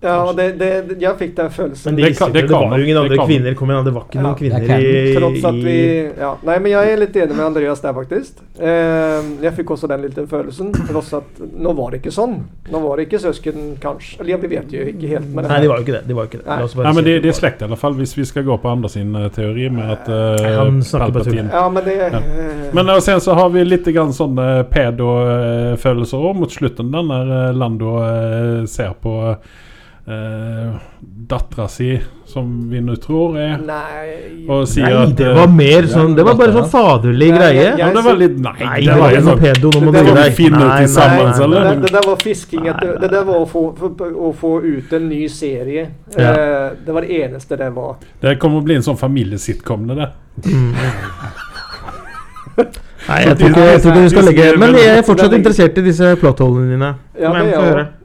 [0.00, 0.68] Ja, det, det,
[1.02, 1.88] jeg fikk den følelsen.
[1.90, 3.54] Men de Det kan- det kan, det var jo ingen andre Det kvinner.
[3.58, 6.28] Kom igjen, det var ikke Ja, noen kvinner i, Trots at vi i ja.
[6.46, 8.38] Nei, men jeg er litt enig med Andreas der, faktisk.
[8.60, 10.70] Eh, jeg fikk også den lille følelsen.
[10.86, 12.36] Tross at nå var det ikke sånn.
[12.70, 14.20] Nå var det ikke søsken, kanskje.
[14.22, 15.26] Eller vi vet jo ikke helt.
[15.34, 16.04] Men Nei, de var jo ikke det.
[16.06, 16.46] De var ikke det.
[16.46, 16.84] Nei.
[16.84, 18.88] Nei, men det, det er slekt i alle fall, hvis vi skal gå på andre
[18.94, 21.42] sin eh, teori med at eh, Han snakker på tull.
[21.50, 22.22] Ja, men det Ja.
[22.22, 27.32] eh, Men og sen så har vi litt grann sånne pedo-følelser òg mot slutten, der
[27.48, 29.34] eh, Lando eh, ser på
[30.08, 30.76] uh,
[31.28, 35.50] dattera si, som vi nå tror er Nei Og sier Nei, at det eh, var
[35.52, 37.64] mer sånn Det var bare sånn faderlig Nei, greie.
[37.66, 39.72] jeg- ja, det var litt Nei, Nei, det var jo sånn pedo.
[39.74, 40.38] Nå må du gjøre deg.
[40.54, 41.74] Nei, sammen, nei, nei, nei.
[41.74, 44.92] det, det der var fisking etter Det der var å få, for, å få ut
[44.96, 45.84] en ny serie.
[46.16, 46.32] Ja.
[46.32, 47.98] Eh, det var det eneste det var.
[48.22, 50.16] Det kommer å bli en sånn familiesitcom, det der.
[53.08, 55.78] Nei, jeg tror ikke, jeg tror ikke du skal legge Men jeg er fortsatt interessert
[55.78, 56.90] i disse plotholene dine.
[57.18, 57.97] Ja, det er er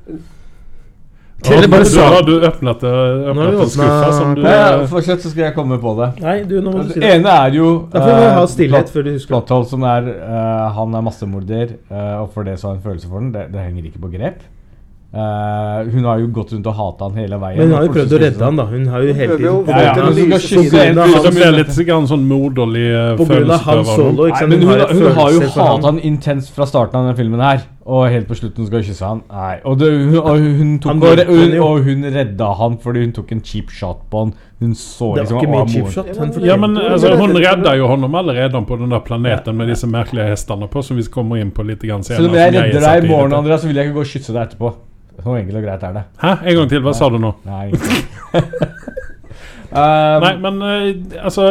[1.43, 1.57] høre.
[1.57, 2.85] Ja, Eller bare du, har du åpnet,
[3.33, 6.09] åpnet en skuffe som du Ja, Fortsett, så skal jeg komme på det.
[6.23, 9.07] Nei, du, nå må du si Det ene er jo uh, eh, ha stillhet før
[9.07, 9.35] du husker.
[9.35, 13.11] Plot som er uh, Han er massemorder, uh, og for det så har han følelse
[13.11, 13.31] for den.
[13.35, 14.43] Det, det henger ikke på grep.
[15.13, 17.59] Uh, hun har jo gått rundt og hata han hele veien.
[17.59, 18.63] Men hun har jo prøvd å redde han, da.
[18.65, 21.75] Hun har jo hele tiden Ja, ja, til det blir litt
[22.09, 23.19] sånn moderlig følelse.
[23.19, 24.55] På grunn av følelse Solo, hun.
[24.55, 25.85] hun, har hun har jo hata han.
[25.85, 27.61] han intenst fra starten av denne filmen her.
[27.84, 29.22] Og helt på slutten skal hun kysse han.
[29.27, 29.57] Nei.
[29.68, 33.11] Og, det, hun, og hun tok Han og, hun, og hun redda han fordi hun
[33.18, 34.31] tok en cheap shot på han.
[34.64, 36.11] Hun så Det liksom ikke cheap shot.
[36.22, 39.88] Han Ja, men altså, hun redda jo honom allerede på den der planeten med disse
[39.88, 42.03] merkelige hestene på, som vi kommer inn på litt senere.
[42.07, 44.05] Så om jeg er redder deg i morgen, Andrea, Andreas, så vil jeg ikke gå
[44.07, 44.68] og kysse deg etterpå.
[45.23, 46.03] Så enkelt og greit er det.
[46.23, 46.31] Hæ?
[46.41, 47.31] En gang til, hva sa du nå?
[47.45, 47.68] Nei.
[49.84, 50.69] um, Nei, men uh,
[51.19, 51.43] altså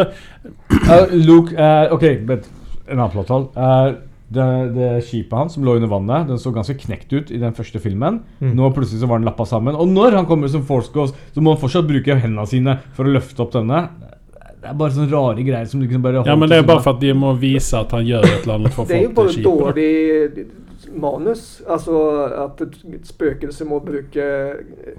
[0.73, 2.49] Uh, Luke uh, Ok, vent.
[2.89, 3.53] En annen plotthold.
[3.55, 3.95] Uh,
[4.35, 4.47] det,
[4.77, 7.81] det skipet hans som lå under vannet, Den så ganske knekt ut i den første
[7.83, 8.23] filmen.
[8.41, 8.55] Mm.
[8.59, 9.77] Nå plutselig så var den lappa sammen.
[9.77, 13.09] Og når han kommer som Force Ghost, så må han fortsatt bruke hendene sine for
[13.09, 13.85] å løfte opp denne.
[14.63, 16.95] Det er bare sånne rare greier som liksom bare Ja, men det er bare for
[16.95, 19.33] at de må vise at han gjør et eller annet for Det er jo bare
[19.35, 19.49] skipet.
[19.49, 20.45] dårlig
[21.03, 21.45] manus.
[21.67, 21.99] Altså
[22.45, 24.27] at et spøkelse må bruke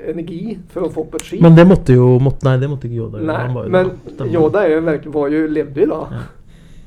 [0.09, 1.43] energi for å få opp et skip.
[1.43, 3.27] Men det måtte jo måtte, Nei, det måtte ikke Yoda gjøre.
[3.31, 4.81] Nei, men Yoda jo
[5.15, 6.01] var jo levde jo da.
[6.11, 6.23] Ja.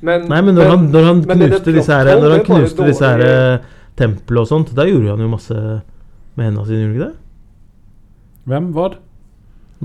[0.05, 3.09] Men, Nei, men når han, når han men knuste disse her Når han knuste disse
[3.09, 3.64] her eh,
[3.97, 5.56] templene og sånt, da gjorde han jo masse
[6.36, 7.14] med hendene sine, gjorde han ikke det?
[8.52, 8.66] Hvem?
[8.77, 8.90] Hva?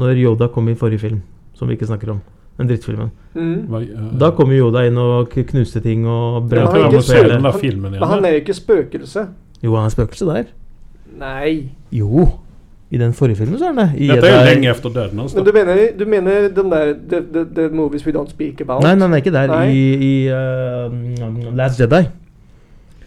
[0.02, 1.22] Når Yoda kom i forrige film,
[1.56, 2.20] som vi ikke snakker om.
[2.60, 3.10] Den drittfilmen.
[3.34, 3.74] Mm.
[3.80, 8.26] Eh, Da kom jo Yoda inn og knuste ting og Men ja, er Men han
[8.26, 9.28] er jo ikke spøkelse.
[9.64, 10.52] Jo, han er spøkelse der.
[11.22, 11.72] Nei.
[11.92, 12.28] Jo.
[12.92, 14.02] I den forrige filmen så er han det.
[14.04, 15.36] I Dette er jo lenge etter døden hans.
[15.36, 15.52] Men da.
[15.52, 18.84] du mener, du mener den der the, the, the movies we don't speak about?
[18.84, 19.48] Nei, nei, han er ikke der.
[19.48, 19.70] Nei.
[19.72, 22.04] I, i uh, Last Jedi.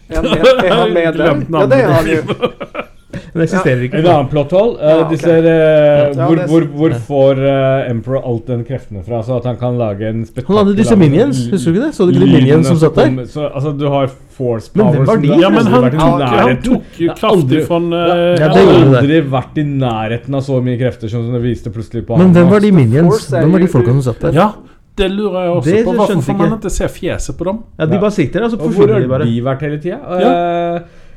[0.09, 1.25] Er han med, er han med der?
[1.59, 2.85] Ja, det er han jo.
[3.35, 3.99] Den eksisterer ikke.
[3.99, 4.77] En annen plotthold.
[4.79, 5.11] Uh, Ja, okay.
[5.11, 9.57] disse, uh, hvor, hvor, hvor får uh, Emperor alt den kreftene fra, så at han
[9.59, 11.95] kan lage en Han hadde disse minions, husker du ikke det?
[11.97, 13.25] Så du ikke de minions som satt der?
[13.27, 14.07] Så, altså, du har
[14.37, 15.33] force Men hvem var de?
[15.41, 19.19] Ja, men han, han han tok jo Det kraftig aldri- uh, Ja, Jeg har aldri
[19.35, 22.63] vært i nærheten av så mye krefter som det viste plutselig på Men hvem var
[22.63, 23.27] de minions?
[23.35, 24.39] Hvem var de folka som satt der?
[24.39, 24.47] Ja,
[24.95, 25.93] det lurer jeg også Det på.
[25.99, 26.69] Hvorfor får man ikke.
[26.71, 27.57] se fjeset på dem?
[27.79, 29.25] Ja, De bare sitter der, og så hvor forsvinner har de bare.
[29.27, 29.99] de vært hele tida?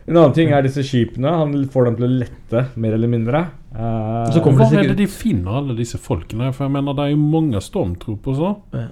[0.08, 1.28] En annen ting er disse skipene.
[1.42, 3.42] Han får dem til å lette, mer eller mindre.
[3.74, 6.48] Uh, Så kommer Hvor er det de finner alle disse folkene?
[6.56, 8.54] For jeg mener Det er jo mange stormtrooper og så.
[8.78, 8.86] Ja.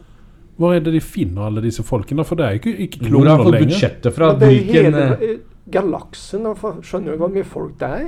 [0.56, 2.24] Hvor er det de finner alle disse folkene?
[2.24, 3.66] For det er jo ikke, ikke hvor har fått lenger.
[3.72, 4.30] budsjettet fra?
[4.36, 6.47] Det er Hvilken hele eh, eh, galaksen.
[6.84, 8.06] Skjønner du hvor mye folk det er?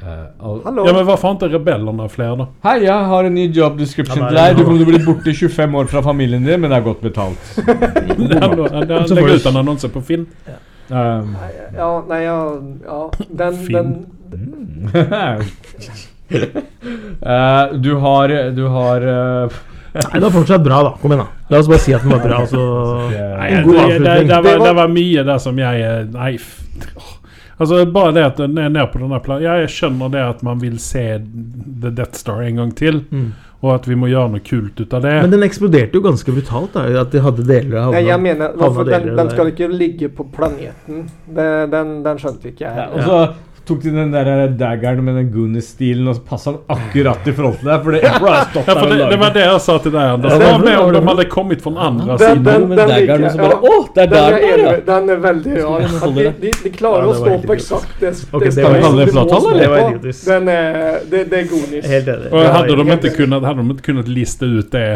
[0.00, 0.84] eh, al- Hallo?
[0.88, 2.48] Ja, men Hva har er rebellene flere, da?
[2.64, 4.56] Hei, jeg har en ny job description til deg.
[4.56, 7.00] Du kommer til å bli borte 25 år fra familien din, men det er godt
[7.04, 7.54] betalt.
[7.56, 8.40] Det
[8.88, 10.26] det Legg ut en annonse på Finn.
[10.90, 11.36] Um,
[11.76, 12.36] Ja, nei, ja,
[12.84, 14.06] ja Den, Fin.
[14.30, 15.10] den
[17.26, 19.50] uh, du har Du har uh,
[19.92, 20.90] Nei, Det var fortsatt bra, da.
[21.02, 21.46] Kom igjen, da.
[21.50, 22.36] La oss bare si at den var bra.
[22.44, 22.60] Altså.
[23.10, 25.80] Nei, En det, god det, det, Det var, var- det var mye der som jeg
[25.82, 26.32] eh, Nei.
[27.60, 30.62] Altså Bare det at den er nede på denne planen Jeg skjønner det at man
[30.62, 31.02] vil se
[31.82, 33.32] The Death Star en gang til, Mm.
[33.60, 35.12] Og at vi må gjøre noe kult ut av det.
[35.20, 36.72] Men den eksploderte jo ganske brutalt.
[36.72, 40.08] da At de hadde deler av Nei, jeg mener, hvorfor, den, den skal ikke ligge
[40.16, 41.04] på planeten.
[41.28, 42.78] Det, den, den skjønte ikke jeg.
[42.80, 43.18] ja, Og så
[43.70, 44.30] tok de den der
[44.60, 47.84] daggeren med den Goonies-stilen og så passa den akkurat i forhold til deg.
[47.86, 50.34] For det Ja, der for det, det var det jeg sa til deg, Anders.
[50.36, 52.44] Det var med om de hadde kommet fra den andre Den, siden.
[52.44, 53.38] den, den, den, den, jeg.
[53.38, 53.60] bare Ja.
[53.70, 55.86] Å, det er Den der er, den er, enig- den er veldig rar.
[56.20, 59.94] De, de, de klarer Ja, å stå på eksakt det, okay, det det var?
[60.02, 60.14] Det.
[60.26, 61.86] Den er, det, det er Goonies.
[61.94, 62.32] Helt enig.
[62.32, 64.86] Og hadde de, ikke kunnet, hadde de ikke kunnet liste ut det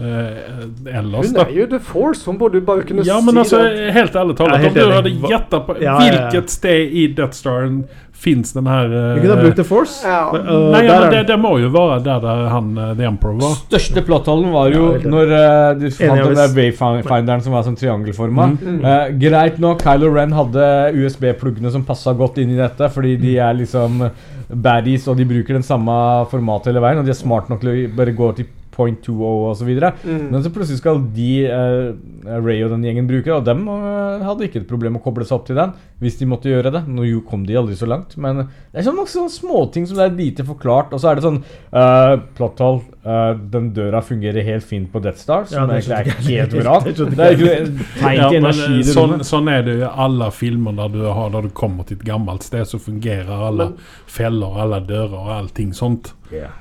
[0.00, 2.24] eh, ellers, Hun er jo The Force.
[2.28, 3.92] Hun burde bare kunne Ja, men si altså, det.
[3.96, 6.28] helt ærlig talt, Ja, om du hadde gjetta på Ja, ja, ja.
[6.30, 7.84] hvilket sted i Death Staren
[8.22, 9.96] fins den her eh, Vi kunne ha brukt The Force.
[10.06, 10.20] Ja.
[10.36, 13.38] Øh, Nei, ja, men det, det må jo være der, der han eh, The Emperor
[13.40, 13.56] var.
[13.64, 17.78] Største plottholden var jo Ja, når uh, du fant den der wayfinderen som var sånn
[17.78, 18.48] triangelforma.
[18.54, 18.80] Mm.
[18.84, 20.68] Uh, greit nok, Kylo Ren hadde
[20.98, 24.04] USB-pluggene som passa godt inn i dette, fordi de er liksom
[24.52, 25.94] baddies, og de bruker den samme
[26.30, 29.14] formatet hele veien, og de er smart nok til å bare gå til point 2
[29.22, 29.92] og så videre.
[30.02, 30.30] Mm.
[30.32, 34.24] Men så plutselig skal de, eh, Ray og den gjengen bruke det, og dem eh,
[34.26, 36.84] hadde ikke et problem å koble seg opp til den hvis de måtte gjøre det.
[36.90, 40.08] Nå kom de aldri så langt, men det er sånn mange sånne småting som det
[40.08, 40.94] er lite forklart.
[40.94, 41.38] Og så er det sånn
[41.70, 46.46] uh, Plotthall, eh, den døra fungerer helt fint på Death Star, som Ja, egentlig er
[46.46, 46.78] helt bra.
[46.86, 47.56] Det er ikke
[47.98, 49.26] tegn Ja, til energi i eh, sånn, rommet.
[49.28, 52.42] sånn er det i alle filmer der du, har, der du kommer til et gammelt
[52.46, 56.12] sted, så fungerer alle Men- feller, alle dører og allting sånt.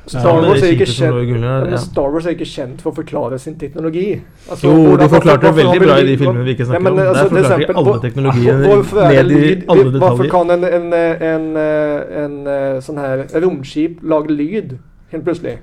[0.05, 1.77] Star Wars er i kjent ja.
[1.79, 4.17] Star Wars er ikke kjent for å forklare sin teknologi.
[4.51, 6.83] Altså, Jo, du de forklarte det veldig bra i de filmene vi ikke snakker Ja,
[6.83, 6.99] men, om.
[6.99, 9.99] Der altså, forklarte de alle teknologier hvorfor ned i alle detaljer.
[10.03, 10.93] Hvorfor kan en, en,
[11.31, 14.75] en, en, en sånn her romskip lage lyd
[15.13, 15.55] helt plutselig?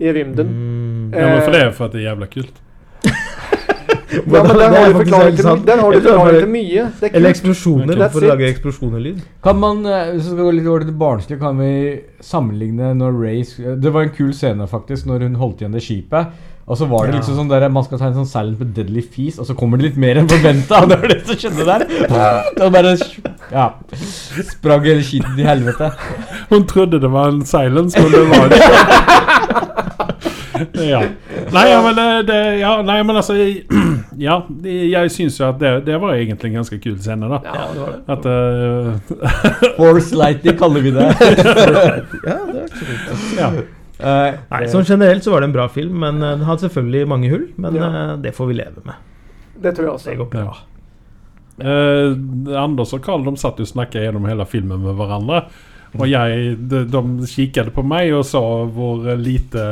[0.00, 0.48] I rymden.
[0.48, 1.14] Mm.
[1.14, 2.60] Ja, men for det er for at det er jævla kult.
[4.10, 6.84] Ja, men den har du forklaret forklaring til, har du forklaring til mye.
[7.00, 7.92] Det er Eller eksplosjoner.
[7.94, 8.08] Okay.
[8.10, 9.20] For å lage eksplosjonerlyd.
[9.44, 12.90] Kan man, eh, Hvis vi skal gå litt over til det barnslige, kan vi sammenligne
[12.98, 13.44] når Ray
[13.80, 16.26] Det var en kul scene, faktisk, når hun holdt igjen det skipet.
[16.70, 19.02] Og så var det liksom sånn der man skal ta en sånn silent but deadly
[19.02, 20.84] fis, og så kommer det litt mer enn forventa.
[20.90, 21.86] Det var det som skjedde der.
[22.58, 22.92] Det bare
[23.50, 23.64] Ja.
[24.52, 25.90] Sprang hele skiten i helvete.
[26.50, 29.66] Hun trodde det var en silence, men det var det ikke.
[30.92, 31.00] ja.
[31.54, 33.36] Nei, ja, men det, det ja, Nei, men altså
[34.26, 37.40] Ja, jeg syns jo at det, det var egentlig en ganske kul scene, da.
[37.46, 38.00] Ja, det var det.
[38.14, 41.06] At uh, Force lighting kaller vi det.
[42.30, 42.96] Ja, det er ikke.
[43.38, 43.52] Ja.
[44.00, 47.08] Uh, Nei, sånn generelt så var det en bra film, men eh, den hadde selvfølgelig
[47.08, 47.46] mange hull.
[47.60, 47.88] Men Ja.
[47.92, 49.00] uh, det får vi leve med.
[49.60, 50.10] Det tror jeg også.
[50.12, 50.58] Det går bra.
[51.60, 52.14] Eh,
[52.56, 55.42] Anders og Karl de satt jo og snakket gjennom hele filmen med hverandre.
[55.98, 59.64] Og jeg, de, de kikket på meg og sa hvor lite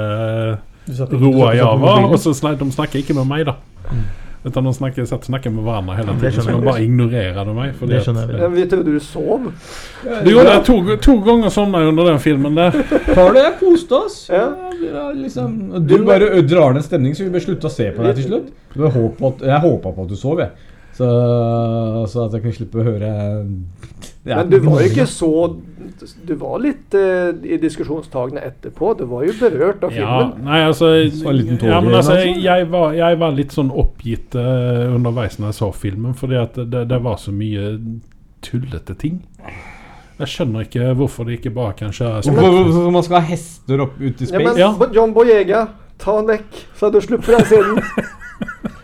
[1.12, 1.76] roa Java.
[1.82, 2.08] var.
[2.12, 3.58] Og så snak, de snakker ikke med meg, da.
[4.44, 6.36] Utan de snakker, satt og snakket med hverandre hele tiden.
[6.36, 6.64] Så de jeg.
[6.64, 7.72] bare ignorerte meg.
[7.74, 9.48] fordi Det skjønner jeg vi trodde du sov.
[10.24, 10.60] Du gjorde det.
[10.68, 12.78] to, to ganger sånn under den filmen der.
[13.18, 14.20] Tar det, koste oss.
[14.30, 14.46] Ja.
[14.78, 15.56] Ja, liksom.
[15.90, 18.52] Du bare drar ned stemningen, så vi bare slutte å se på deg til slutt.
[18.76, 20.54] Du har jeg håpa på at du sov, jeg.
[20.98, 21.08] Så,
[22.10, 23.10] så at jeg kunne slippe å høre
[24.24, 25.30] ja, Men du var jo ikke så
[26.26, 28.92] Du var litt uh, i diskusjonstagene etterpå.
[28.98, 30.44] Du var jo berørt av Ja, filmen.
[30.44, 30.90] nei, altså,
[31.22, 35.58] tåre ja, men altså jeg, var, jeg var litt sånn oppgitt uh, underveis når jeg
[35.62, 37.72] så filmen, fordi at det, det var så mye
[38.44, 39.22] tullete ting.
[40.18, 44.00] Jeg skjønner ikke hvorfor det ikke bare kan kjøres Hvorfor man skal ha hester opp
[44.00, 44.56] ut i Ja, men?
[44.58, 44.72] Ja.
[44.94, 45.68] John Boyega,
[46.02, 47.82] ta den vekk, så du slipper den scenen.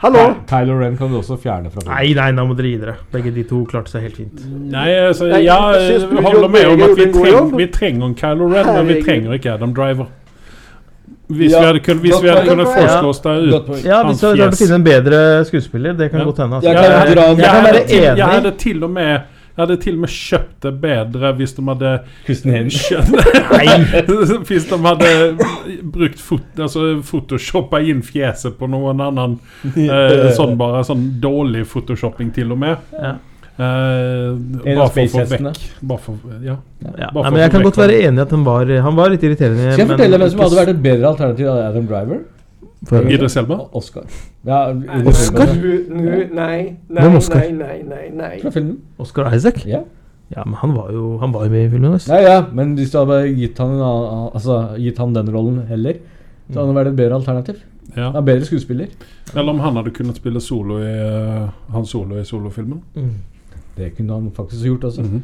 [0.05, 0.25] Hallo!
[0.51, 1.95] Kylo Ren kan du også fjerne fra filmen.
[1.97, 2.95] Nei, nei, nå må dere gi dere.
[3.15, 4.43] Begge de to klarte seg helt fint.
[4.75, 8.51] Nei, altså, Nei, ja, jeg holder med om at vi, treng, vi trenger en Kylo
[8.53, 10.11] Ren, men vi trenger ikke Adam Driver.
[11.33, 13.71] Hvis Ja, vi hadde, kun, hvis vi hadde kunnet forske oss der ut.
[13.87, 16.27] Ja, hvis du hadde finne en bedre skuespiller, det kan Ja.
[16.29, 16.57] godt hende.
[16.61, 16.69] Altså.
[16.69, 19.19] Jeg Jeg, kan jeg, jeg hadde til og med
[19.55, 21.91] Jeg hadde til og med kjøpt det bedre hvis de hadde
[24.49, 25.11] Hvis de hadde
[25.95, 29.37] brukt fot, altså photoshoppa inn fjeset på noen annen
[29.77, 32.83] eh, sånn bare sånn dårlig photoshopping til og med.
[32.99, 33.13] Ja.
[33.55, 34.35] Eh,
[34.75, 36.57] bare for å få vekk Bare for, ja.
[36.83, 37.13] Ja.
[37.15, 39.23] Bare Nei, men jeg kan godt være enig i at han var, han var litt
[39.23, 39.71] irriterende.
[39.71, 42.19] Skal jeg men fortelle hvem som hadde vært et bedre alternativ av Adam Driver?
[42.89, 43.59] For- Idris Elba?
[43.73, 44.05] Oscar.
[44.47, 44.61] Ja,
[45.07, 45.53] Oscar?
[45.55, 47.41] Nei, nei, Oscar?
[47.41, 48.41] nei, nei, nei, nei.
[48.41, 48.79] Fra filmen.
[48.99, 49.65] Oscar Isaac?
[49.67, 49.83] Ja.
[50.35, 51.93] Ja, men han var jo Han var jo med i filmen.
[51.93, 52.15] Altså.
[52.15, 53.75] ja, ja, men hvis du hadde gitt han,
[54.35, 56.01] altså, gitt han den rollen heller,
[56.51, 57.61] så hadde han vært et bedre alternativ.
[57.95, 58.09] Ja.
[58.09, 58.89] Han er bedre skuespiller.
[59.35, 62.81] Eller om han hadde kunnet spille solo i uh, han solo i solofilmen.
[62.97, 63.13] Mm.
[63.77, 65.03] Det kunne han faktisk gjort også.
[65.03, 65.23] Mhm.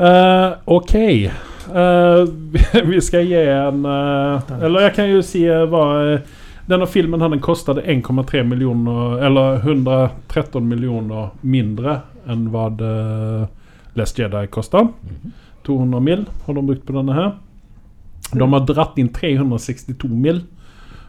[0.00, 0.94] Eh, ok.
[1.70, 2.24] Uh,
[2.84, 5.10] vi- skal gi en Uh, Eller jeg kan
[5.46, 5.82] uh, hva
[6.14, 6.20] eh,
[6.66, 12.00] Denne filmen hadde kostet 1,3 millioner Eller 113 millioner mindre
[12.30, 13.44] enn hva uh,
[13.98, 14.84] Last Jedi kosta.
[15.66, 16.24] 200 mill.
[16.46, 17.30] har de brukt på denne her.
[18.32, 20.44] De har dratt inn 362 mill.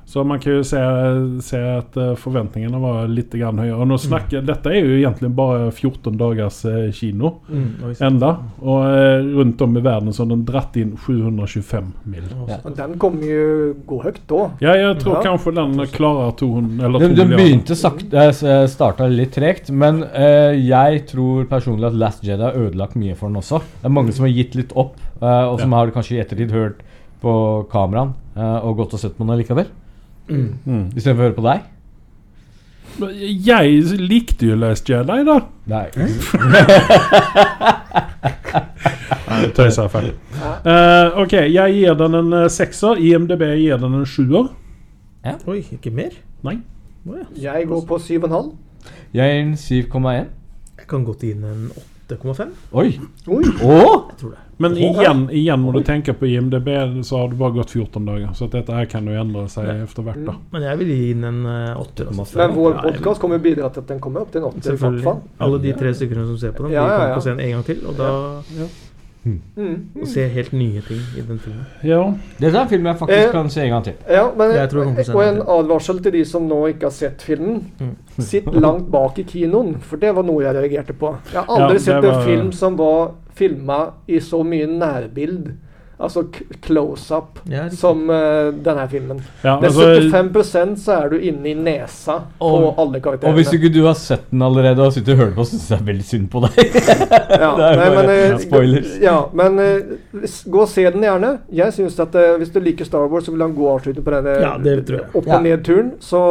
[0.05, 0.79] Så man kan jo se,
[1.45, 3.77] se at eh, forventningene var litt grann høyere.
[3.79, 8.31] Og nå snakker, Dette er jo egentlig bare 14 dagers eh, kino Mm, enda.
[8.59, 12.27] Og eh, rundt om i verden så har den dratt inn 725 mill.
[12.49, 12.57] Ja.
[12.81, 14.41] Den kommer jo gå høyt da.
[14.65, 15.23] Ja, jeg tror Ja.
[15.29, 18.27] kanskje den klarer 200 eller 2 Den, den begynte sakte,
[18.67, 23.29] starta litt tregt, men eh, jeg tror personlig at Last Jedi har ødelagt mye for
[23.31, 23.61] den også.
[23.81, 25.77] Det er mange som har gitt litt opp, og som Ja.
[25.77, 26.81] har kanskje i ettertid hørt
[27.21, 29.67] på kameraen og gått og sett på den likevel.
[30.29, 30.91] Mm.
[30.95, 31.69] Istedenfor å høre på deg.
[33.47, 35.37] Jeg likte jo Last Jedi, da.
[35.71, 35.87] Nei.
[39.55, 40.11] Tøyser er feil.
[40.65, 42.99] Uh, ok, jeg gir den en eh, sekser.
[42.99, 44.51] IMDb gir den en sjuer.
[45.47, 46.13] Oi, ikke mer?
[46.45, 46.57] Nei.
[47.07, 47.23] Ja.
[47.49, 48.51] Jeg går på 7,5.
[49.13, 50.29] Jeg gir den 7,1.
[50.77, 51.71] Jeg kan godt gi den en
[52.11, 52.53] 8,5.
[52.71, 52.99] Oi!
[53.27, 53.43] Oi!
[53.63, 54.09] Oh.
[54.11, 54.43] Jeg tror det.
[54.61, 56.69] Men igjen, igjen må du tenke på IMDb,
[57.03, 58.29] så har det bare gått 14 dager.
[58.37, 60.21] Så dette her kan jo endre seg etter hvert.
[60.25, 62.05] da Men jeg vil gi den en åtter.
[62.11, 62.35] 8,5.
[62.37, 64.57] Men vår Ja, podkast kommer jo bidra til at den kommer opp til en 8
[64.57, 65.17] i hvert Selvfølgelig.
[65.39, 67.13] Alle de tre stykkene som ser på den, Ja, de ja, ja.
[67.15, 67.85] til se den en gang til.
[67.87, 68.11] Og da
[69.23, 69.75] Mm.
[70.01, 71.65] og se helt nye ting i den filmen.
[71.85, 71.99] Ja.
[72.39, 73.93] Dette er en film jeg faktisk Eh, kan se en gang til.
[74.09, 74.51] Ja, men,
[75.13, 77.59] og en advarsel til de som nå ikke har sett filmen.
[77.79, 77.95] Mm.
[78.17, 81.15] Sitt langt bak i kinoen, for det var noe jeg reagerte på.
[81.33, 85.53] Jeg har aldri Ja, sett var- en film som var filma i så mye nærbild,
[86.01, 86.23] altså
[86.65, 89.19] close-up, Ja, som uh, denne filmen.
[89.43, 93.31] ja er altså, 75% så er du inne i nesa Og- på alle karakterene.
[93.33, 95.79] Og hvis ikke du har sett den allerede og sitter og hører på, syns jeg
[95.79, 96.59] er veldig synd på deg.
[97.41, 98.91] Ja, det er nei, bare men, uh, spoilers.
[99.01, 101.31] Ja, men uh, gå og se den gjerne.
[101.51, 104.13] Jeg synes at eh, Hvis du liker Star Wars så vil han gå avslutning på
[104.13, 104.75] denne Ja, det
[105.13, 105.37] opp- Ja.
[105.37, 106.21] og ned-turen, så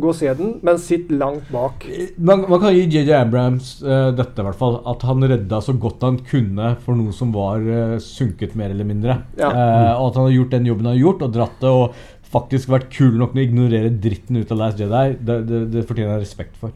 [0.00, 1.84] gå og se den, men sitt langt bak.
[2.18, 4.80] Man, man kan gi JJ Abrams eh, dette, i hvert fall.
[4.90, 8.88] At han redda så godt han kunne for noe som var eh, sunket, mer eller
[8.88, 9.19] mindre.
[9.38, 9.50] Ja.
[9.50, 12.02] Eh, og at han har gjort den jobben han har gjort, og dratt det og
[12.30, 15.82] faktisk vært kul nok til å ignorere dritten ut av Last Jedi, det, det, det
[15.88, 16.74] fortjener jeg respekt for.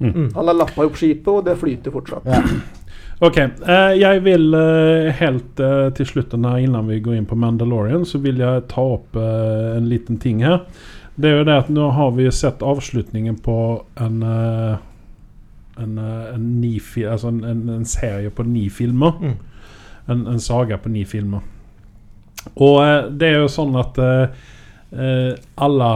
[0.00, 2.30] Han har lappa opp skipet, og det flyter fortsatt.
[2.30, 2.42] Ja.
[3.22, 7.36] Ok, eh, jeg vil eh, helt eh, til slutten her, innan vi går inn på
[7.38, 10.64] Mandalorian, så vil jeg ta opp eh, en liten ting her.
[11.14, 13.56] Det er jo det at nå har vi sett avslutningen på
[14.02, 14.82] en eh,
[15.76, 19.12] en, en, ni fi, altså en, en, en serie på ni filmer.
[19.20, 19.34] Mm.
[20.06, 21.42] En, en saga på ni filmer.
[22.56, 24.42] Og eh, det er jo sånn at eh,
[24.92, 25.92] eh, alle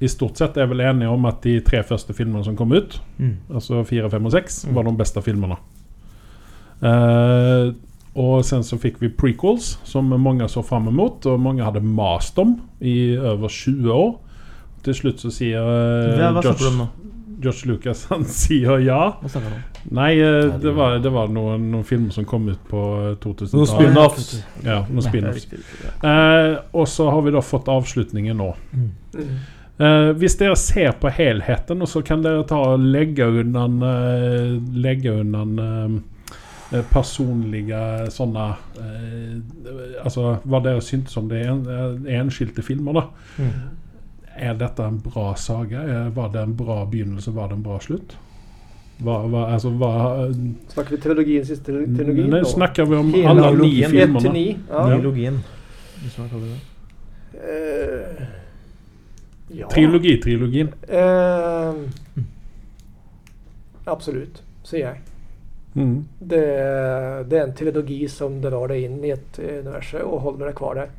[0.00, 2.98] i stort sett er vel enige om at de tre første filmene som kom ut,
[3.18, 3.36] Mm.
[3.54, 4.74] altså fire, fem og seks, Mm.
[4.76, 5.56] var de beste filmene.
[6.82, 7.72] Eh,
[8.16, 12.38] og sen så fikk vi prequels, som mange så fram mot, og mange hadde mast
[12.38, 14.14] om i over 20 år.
[14.86, 16.88] Til slutt så sier Hva, hva om George.
[17.42, 19.00] George Lucas Han sier ja.
[19.86, 19.96] Om?
[19.96, 23.54] Nei, eh, det var, det var noen, noen filmer som kom ut på eh, 2000-tallet.
[23.54, 24.30] Noen spin-offs.
[24.66, 25.60] Ja, noen riktig.
[26.02, 28.50] Eh, og så har vi da fått avslutningen nå.
[28.72, 28.90] Mm.
[29.76, 34.54] Eh, hvis dere ser på helheten, og så kan dere ta og legge unna uh,
[34.72, 35.42] Legge unna
[36.72, 37.80] eh, personlige
[38.12, 38.46] sånne
[38.80, 39.34] eh,
[40.02, 43.04] Altså hva dere syntes om det en, eh, enskilte filmer, da.
[43.36, 43.52] Mm.
[44.48, 46.08] Er dette en bra saga?
[46.12, 47.32] Var det en bra begynnelse?
[47.36, 48.16] Var det en bra slutt?
[48.96, 49.90] Hva, hva, altså, hva,
[50.72, 52.30] Snakker vi trilogien, siste trilogien?
[52.32, 52.48] Nei, nå?
[52.48, 53.74] snakker vi om Hele alle ni.
[53.84, 54.44] Filmene?
[54.70, 54.86] Ja.
[54.88, 55.42] Trilogien,
[56.00, 56.72] hvis man kaller det det.
[57.36, 58.24] Eh,
[59.60, 59.68] ja.
[59.68, 60.72] Trilogi-trilogien.
[60.88, 61.74] Eh,
[63.84, 65.04] absolutt, sier jeg.
[65.76, 65.96] Mm.
[66.18, 66.42] Det,
[67.28, 70.80] det er en trilogi som drar deg inn i et univers og holder deg kvar
[70.80, 70.94] der.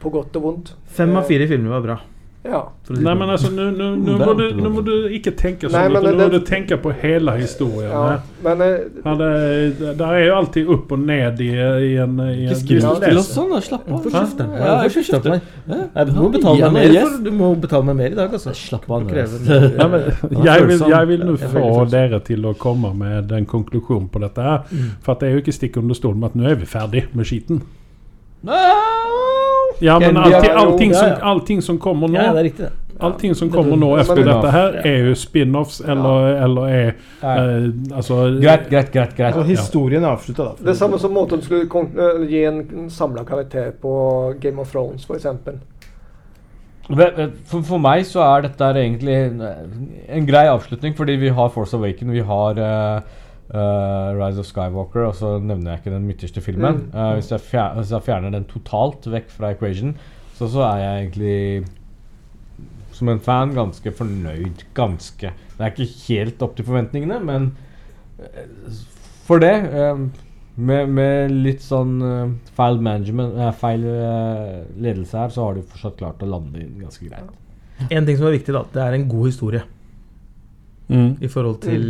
[0.00, 0.74] På godt og vondt.
[0.92, 1.96] Fem av fire filmer var bra.
[2.42, 2.60] Ja.
[2.88, 3.30] for Nei, men sånn.
[3.34, 5.92] altså, nå- må, du- alltid må du ikke tenke Nei, sånn.
[5.92, 7.90] men utan Nå må du tenke på hele historien.
[7.90, 8.20] ja.
[8.42, 12.46] Men eh, Ja, det, der er jo alltid opp og ned i, i en, i
[12.48, 13.60] en skriv til oss sånn, da.
[13.60, 13.92] Slapp av.
[14.00, 14.48] Hvorfor kjefter?
[14.56, 15.42] Ja, på meg?
[15.68, 18.54] Nei, du må betale meg mer for, du må betale meg mer i dag, altså.
[18.56, 19.04] Slapp av.
[19.10, 20.00] Ja, men,
[20.44, 24.40] jeg, vil, jeg vil nå få dere til å komme med en konklusjon på dette.
[24.40, 24.90] her Mm.
[25.02, 27.04] For at det er jo ikke stikk under stol med at nå er vi ferdig
[27.14, 27.60] med skiten.
[28.40, 28.52] No!
[29.80, 32.90] Ja, men allting, allting, som, allting som kommer nå Ja, det er riktig, det.
[33.00, 37.68] Allting som kommer nå etter efter dette her, er jo spin-offs eller, eller er eh,
[37.96, 39.14] Altså Greit, greit, greit.
[39.16, 39.38] greit.
[39.40, 40.64] Og historien er avslutta, da.
[40.66, 43.94] det er samme som måten de skulle eh, gi en samla karakter på
[44.42, 45.26] Game of Thrones, f.eks.
[46.90, 49.42] For, for meg så er dette egentlig en,
[50.10, 53.18] en grei avslutning, fordi vi har Force Awaken, vi har eh,
[53.54, 56.86] eh, Rise of Skywalker, og så nevner jeg ikke den midterste filmen.
[56.86, 56.94] Mm.
[56.94, 59.96] Uh, hvis, jeg fjer, hvis jeg fjerner den totalt vekk fra equation,
[60.38, 61.36] så, så er jeg egentlig
[62.96, 64.64] som en fan ganske fornøyd.
[64.76, 65.34] Ganske.
[65.56, 67.52] Det er ikke helt opp til forventningene, men
[68.22, 68.80] eh,
[69.26, 70.00] for det uh,
[70.60, 72.00] med, med litt sånn
[72.56, 77.30] feil management, feil ledelse her, så har de fortsatt klart å lande inn ganske greit.
[77.88, 78.66] En ting som er viktig, da.
[78.74, 79.62] Det er en god historie.
[80.90, 81.10] Mm.
[81.22, 81.82] I forhold til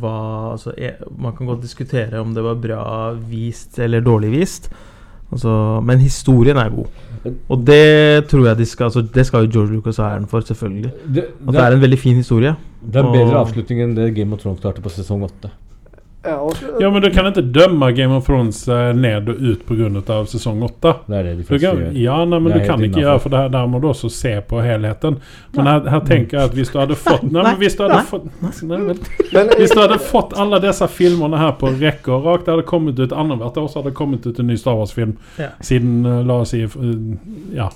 [0.00, 2.82] hva altså, e- Man kan godt diskutere om det var bra
[3.30, 4.68] vist eller dårlig vist.
[5.32, 6.86] Altså, men historien er god.
[7.48, 10.40] Og det tror jeg de skal altså, Det skal jo George Lucas ha æren for,
[10.40, 10.90] selvfølgelig.
[11.14, 12.54] Det, At det er en veldig fin historie.
[12.84, 15.50] det er en bedre og- avslutning enn det Game of Thrones klarte på sesong åtte.
[16.28, 20.18] Ja, Ja, men du kan ikke dømme Game of Thrones eh, ned og ut pga.
[20.28, 20.92] sesong åtte.
[21.08, 21.96] Det er det de fleste kan, gjør.
[22.02, 23.00] ja, nei, men du kan ikke innenfor.
[23.04, 25.18] gjøre for det her, der må du også se på helheten.
[25.56, 28.02] Men her, her tenker jeg at hvis du hadde fått Nei, men hvis du hadde
[28.10, 28.86] fått nei, men,
[29.32, 32.68] Men, Hvis du hadde fått alle disse filmene her på rekke og rakt, det hadde
[32.68, 35.48] kommet ut annethvert år, så hadde det kommet ut en ny Star Wars-film Ja.
[35.60, 36.70] siden eh, La oss si eh,
[37.56, 37.70] Ja,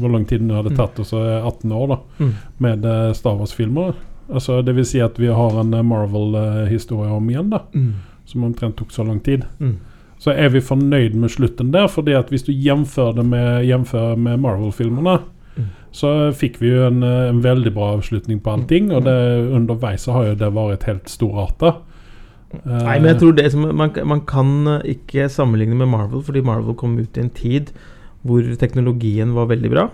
[0.00, 2.34] hvor lang tid det hadde tatt, tatt, så 18 år, da, Mm.
[2.58, 2.84] med
[3.16, 3.94] Star Wars-filmer.
[4.32, 7.92] Altså, det vil si at vi har en eh, Marvel-historie om igjen, da, Mm.
[8.26, 9.44] som omtrent tok så lang tid.
[9.60, 9.76] Mm.
[10.18, 14.40] Så er vi fornøyd med slutten der, fordi at hvis du jevnfører det med, med
[14.40, 15.20] Marvel-filmene,
[15.56, 15.64] Mm.
[15.92, 20.06] så fikk vi jo en, eh, en veldig bra avslutning på allting, og det, underveis
[20.06, 21.76] har jo det vært helt storarta.
[22.54, 26.22] Eh, Nei, men jeg tror det som man, man kan eh, ikke sammenligne med Marvel,
[26.22, 27.70] fordi Marvel kom ut i en tid
[28.26, 29.90] hvor teknologien var veldig bra.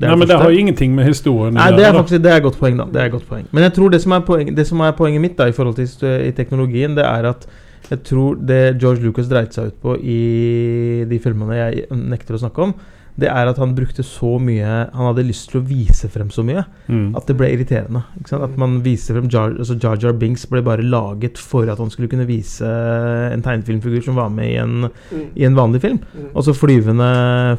[0.00, 2.56] Det Nei, men det har ingenting med historien Nei, det er faktisk det er godt
[2.56, 2.86] poeng, da.
[2.88, 3.42] Det er godt poeng.
[3.52, 5.76] Men jeg tror det som er, poeng, det som er poenget mitt da i forhold
[5.76, 7.44] til i teknologien, det er at
[7.90, 12.40] jeg tror det George Lucas dreit seg ut på i de filmene jeg nekter å
[12.40, 12.74] snakke om,
[13.18, 16.44] det er at han brukte så mye Han hadde lyst til å vise frem så
[16.46, 17.14] mye Mm.
[17.16, 18.00] at det ble irriterende.
[18.18, 18.42] Ikke sant?
[18.42, 21.90] At man viser frem Jar, altså Jar Jar Binks ble bare laget for at han
[21.90, 26.00] skulle kunne vise en tegnefilmfigur som var med i en, mm, i en vanlig film.
[26.14, 26.30] mm.
[26.34, 27.10] Og så flyvende,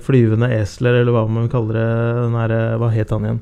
[0.04, 1.88] flyvende esler, eller hva man kaller det.
[2.26, 3.42] Den her, hva het han igjen?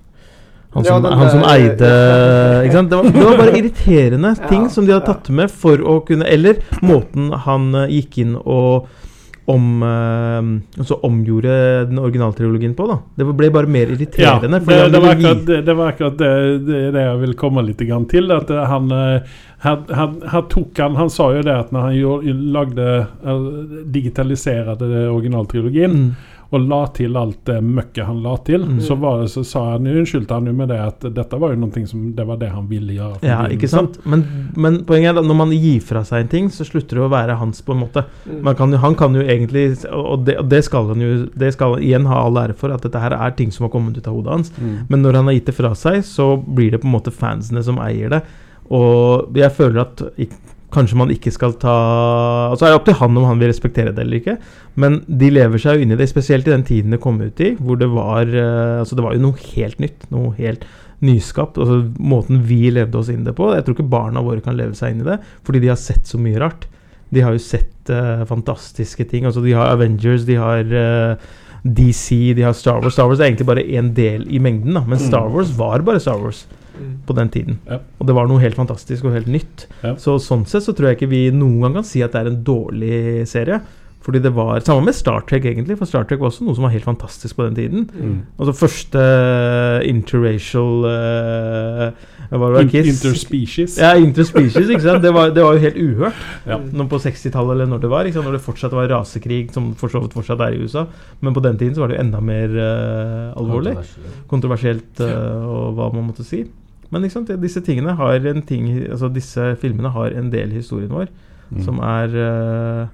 [0.76, 1.88] Han som, ja, han som eide
[2.68, 2.92] Ikke sant?
[2.92, 5.16] Det var, det var bare irriterende Ja, ting som de hadde ja.
[5.16, 8.86] tatt med for å kunne Eller måten han eh, gikk inn og
[9.50, 11.54] om, eh, altså omgjorde
[11.90, 12.88] den originaltrilogien på.
[12.90, 14.60] da Det ble bare mer Ja, irriterende.
[14.66, 16.34] det, det, var akkurat, det, det var akkurat det,
[16.68, 18.30] det, det jeg vil komme litt grann til.
[18.36, 19.24] At han, han,
[19.66, 23.48] han, her, her tok han Han sa jo det at når han gjorde, lagde eh,
[23.98, 26.12] Digitaliserte originaltrilogien mm.
[26.52, 28.80] Og la til alt det møkket han la til, Mm.
[28.82, 31.52] så, var det, så sa han jo unnskyldte han jo med det at dette var
[31.54, 33.20] jo noe som Det var det han ville gjøre.
[33.22, 34.00] Ja, ikke sant?
[34.06, 34.24] Men,
[34.58, 37.12] men poenget er at når man gir fra seg en ting, så slutter det å
[37.14, 38.04] være hans, på en måte.
[38.26, 38.42] Mm.
[38.44, 41.54] Man kan, jo- han kan jo egentlig Og det, og det skal han jo Det
[41.54, 43.98] skal han igjen ha all ære for, at dette her er ting som har kommet
[43.98, 44.52] ut av hodet hans.
[44.58, 44.88] Mm.
[44.90, 47.62] Men når han har gitt det fra seg, så blir det på en måte fansene
[47.64, 48.24] som eier det.
[48.70, 50.02] Og jeg føler at
[50.74, 51.76] kanskje man ikke skal ta
[52.50, 54.36] Altså er det opp til han om han vil respektere det eller ikke.
[54.80, 57.42] Men de lever seg jo inn i det, spesielt i den tiden det kom ut
[57.44, 60.06] i, hvor det var eh, Altså det var jo noe helt nytt.
[60.14, 60.66] Noe helt
[61.06, 61.60] nyskapt.
[61.60, 63.52] Altså måten vi levde oss inn det på.
[63.56, 66.10] Jeg tror ikke barna våre kan leve seg inn i det, fordi de har sett
[66.10, 66.68] så mye rart.
[67.10, 69.26] De har jo sett uh, fantastiske ting.
[69.26, 71.30] Altså De har Avengers, de har eh,
[71.64, 72.94] DC, de har Star Wars.
[72.94, 74.82] Star Wars er egentlig bare en del i mengden, da.
[74.86, 75.08] men Mm.
[75.08, 76.46] Star Wars var bare Star Wars
[76.80, 77.00] Mm.
[77.06, 77.60] på den tiden.
[77.68, 77.80] Ja.
[78.00, 79.66] Og det var noe helt fantastisk og helt nytt.
[79.84, 79.96] Ja.
[79.96, 82.28] Så sånn sett så tror jeg ikke vi noen gang kan si at det er
[82.30, 83.60] en dårlig serie.
[84.10, 85.76] Fordi det var Samme med Star Trek, egentlig.
[85.78, 87.84] For Star Trek var også noe som var helt fantastisk på den tiden.
[87.94, 88.16] Mm.
[88.42, 89.04] Altså første
[89.86, 92.64] interracial uh, Hva var det?
[92.74, 92.90] Kiss?
[92.90, 93.78] Interspecies.
[93.78, 95.06] Ja, interspecies, ikke sant.
[95.06, 96.58] Det var, det var jo helt uhørt Ja.
[96.58, 98.10] på 60-tallet, eller når det var.
[98.10, 98.26] Ikke sant?
[98.32, 100.88] Når det fortsatt var rasekrig, som for så vidt fortsatt er i USA.
[101.22, 103.78] Men på den tiden så var det jo enda mer uh, alvorlig.
[104.34, 106.48] Kontroversielt, uh, og hva man måtte si.
[106.90, 107.36] Men ikke sant?
[107.38, 111.12] disse tingene har en ting Altså disse filmene har en del i historien vår
[111.50, 111.64] Mm.
[111.66, 112.88] som er eh,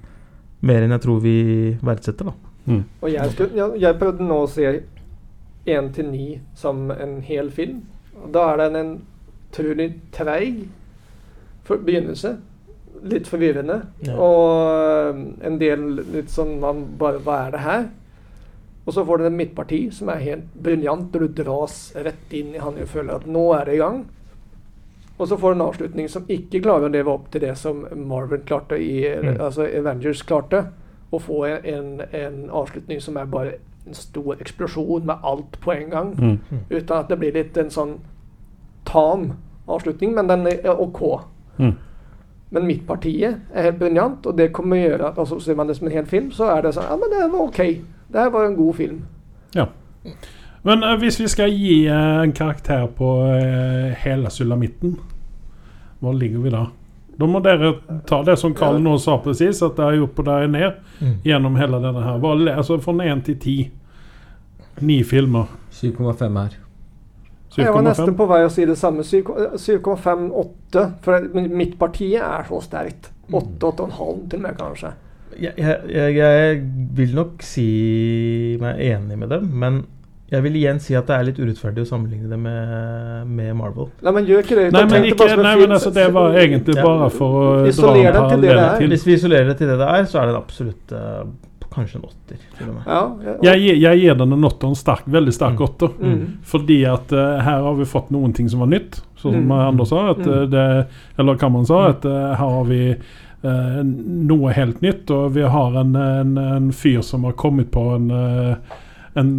[0.65, 1.37] mer enn jeg tror vi
[1.85, 2.53] verdsetter, da.
[2.65, 2.83] Mm.
[3.01, 4.71] Og jeg, skulle, jeg, jeg prøvde nå å se
[5.65, 6.25] 1 til 9
[6.57, 7.83] som en hel film.
[8.23, 8.95] Og da er den en
[9.55, 10.65] utrolig treig
[11.67, 12.35] begynnelse.
[13.05, 13.81] Litt forvirrende.
[14.05, 14.15] Ja.
[14.17, 17.87] Og øh, en del litt sånn man bare Hva er det her?
[18.85, 22.53] Og så får du en midtparti som er helt briljant, og du dras rett inn
[22.53, 24.03] i han og føler at nå er det i gang.
[25.17, 27.85] Og så får du en avslutning som ikke klarer å leve opp til det som
[27.95, 29.37] Marvin klarte i Mm.
[29.39, 30.65] Altså Avengers klarte.
[31.11, 33.51] Å få en, en, avslutning som er bare
[33.87, 36.13] en stor eksplosjon med alt på en gang.
[36.19, 36.39] Mm.
[36.69, 37.99] Uten at det blir litt en sånn
[38.85, 39.33] tam
[39.67, 41.21] avslutning, men den er OK.
[41.57, 41.75] Mm.
[42.49, 45.77] Men parti er helt briljant, og det kommer å gjøre at altså, Ser man det
[45.77, 47.61] som en hel film, så er det sånn Ja, men det var OK.
[48.07, 49.05] Det her var en god film.
[49.55, 49.65] Ja.
[50.65, 54.95] Men uh, hvis vi skal gi uh, en karakter på eh, hele sulamitten,
[56.01, 56.65] hvor ligger vi da?
[57.15, 57.75] Da må dere
[58.09, 61.21] ta det som Karl nå sa presis, at det er opp og det er ned
[61.23, 62.17] gjennom hele denne her.
[62.19, 63.55] Hva, altså fra 1 til 10.
[64.83, 65.53] Ni filmer.
[65.71, 66.57] 7,5 her.
[67.55, 69.05] Jeg var nesten på vei å si det samme.
[69.07, 70.85] 7,5-8.
[71.05, 73.13] For mitt parti er så sterkt.
[73.31, 74.91] 8-8,5 til og med, kanskje.
[75.39, 76.59] Jeg, jeg, jeg
[76.95, 77.69] vil nok si
[78.61, 79.81] meg enig med dem, men
[80.31, 83.91] jeg vil igjen si at det er litt urettferdig å sammenligne det med, med Marvel.
[84.01, 84.63] Nei, men gjør ikke det.
[84.73, 86.83] Nei, men, ikke, bare nei, men altså, det var egentlig Ja.
[86.83, 88.89] bare for å dra en den til til.
[88.95, 91.25] Hvis vi isolerer det til det det er, så er det absolutt uh,
[91.75, 92.39] kanskje en åtter.
[92.57, 92.87] Til og med.
[92.87, 93.35] Ja, ja.
[93.53, 95.65] Jeg, jeg gir den en åtter, en sterk, veldig sterk Mm.
[95.67, 95.89] åtter.
[95.99, 96.23] Mm.
[96.43, 99.51] Fordi at uh, her har vi fått noen ting som var nytt, som Mm.
[99.51, 100.09] Anders sa.
[100.15, 100.49] At, Mm.
[100.49, 100.65] det,
[101.19, 102.95] eller Cameron sa, at eh, her har vi
[103.45, 105.11] noe helt nytt.
[105.11, 108.09] Og vi har en, en, en fyr som har kommet på en,
[109.15, 109.31] en,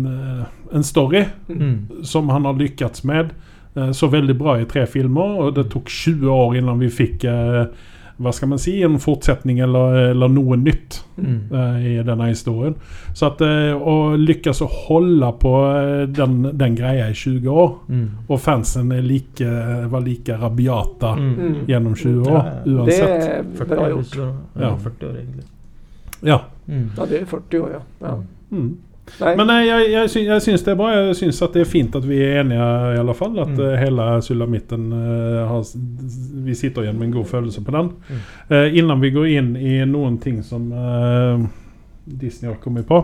[0.72, 2.02] en story Mm.
[2.04, 3.30] som han har lyckats med.
[3.76, 7.24] eh, Så veldig bra i tre filmer, og det tok 20 år innan vi fikk
[7.24, 7.66] eh,
[8.18, 11.40] hva skal man si, en fortsetning eller, eller noe nytt Mm.
[11.52, 12.74] eh, i denne historien.
[13.12, 17.74] Så at eh, å lykkes å holde på eh, den, den greia i 20 år,
[17.88, 18.08] Mm.
[18.30, 19.44] og fansen er like,
[19.90, 21.34] var like rabiata Mm.
[21.36, 21.66] Mm.
[21.66, 22.62] gjennom 20 år, ja.
[22.64, 23.28] Det uansett.
[23.28, 24.16] er 40 bra år, gjort.
[24.16, 24.76] ja, Ja.
[24.76, 25.44] 40 år egentlig.
[26.22, 26.40] Ja.
[26.68, 27.80] Ja, det er 40 år, ja.
[28.08, 28.18] ja.
[29.20, 30.88] Nei, Men eh, jeg, jeg, sy jeg syns det er bra.
[30.94, 32.66] Jeg syns at det er fint at vi er enige,
[32.96, 33.38] i alle fall.
[33.42, 33.60] At Mm.
[33.64, 35.62] eh, hele sulamitten uh, har
[36.46, 37.92] Vi sitter igjen med en god følelse på den.
[38.08, 38.24] Mm.
[38.50, 41.46] Uh, innan vi går inn i noen ting som uh,
[42.04, 43.02] Disney har kommet på.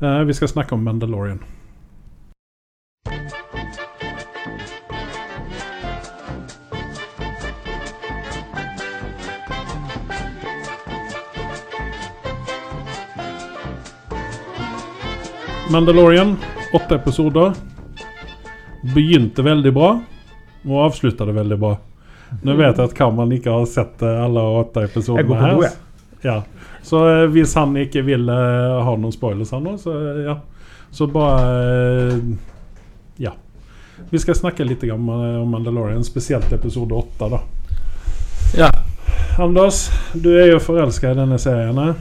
[0.00, 1.38] Vi skal snakke om Mandalorian.
[15.70, 16.36] Mandalorian,
[16.72, 17.52] åtte episoder.
[18.94, 20.00] Begynte veldig bra
[20.66, 21.72] og avslutta det veldig bra.
[22.42, 25.66] Nå vet jeg at Kamal ikke har sett eh, alle åtte episodene her.
[26.22, 26.40] Ja.
[26.86, 29.94] Så eh, hvis han ikke vil eh, ha noen spoilers her nå, så
[30.26, 30.38] ja.
[30.90, 32.20] Så bare
[33.18, 33.34] Ja.
[34.10, 37.40] Vi skal snakke litt om om Mandalorian, spesielt episode åtte, da.
[38.56, 38.70] Ja.
[39.38, 41.78] Anders, du er jo forelska i denne serien.
[41.78, 41.94] her.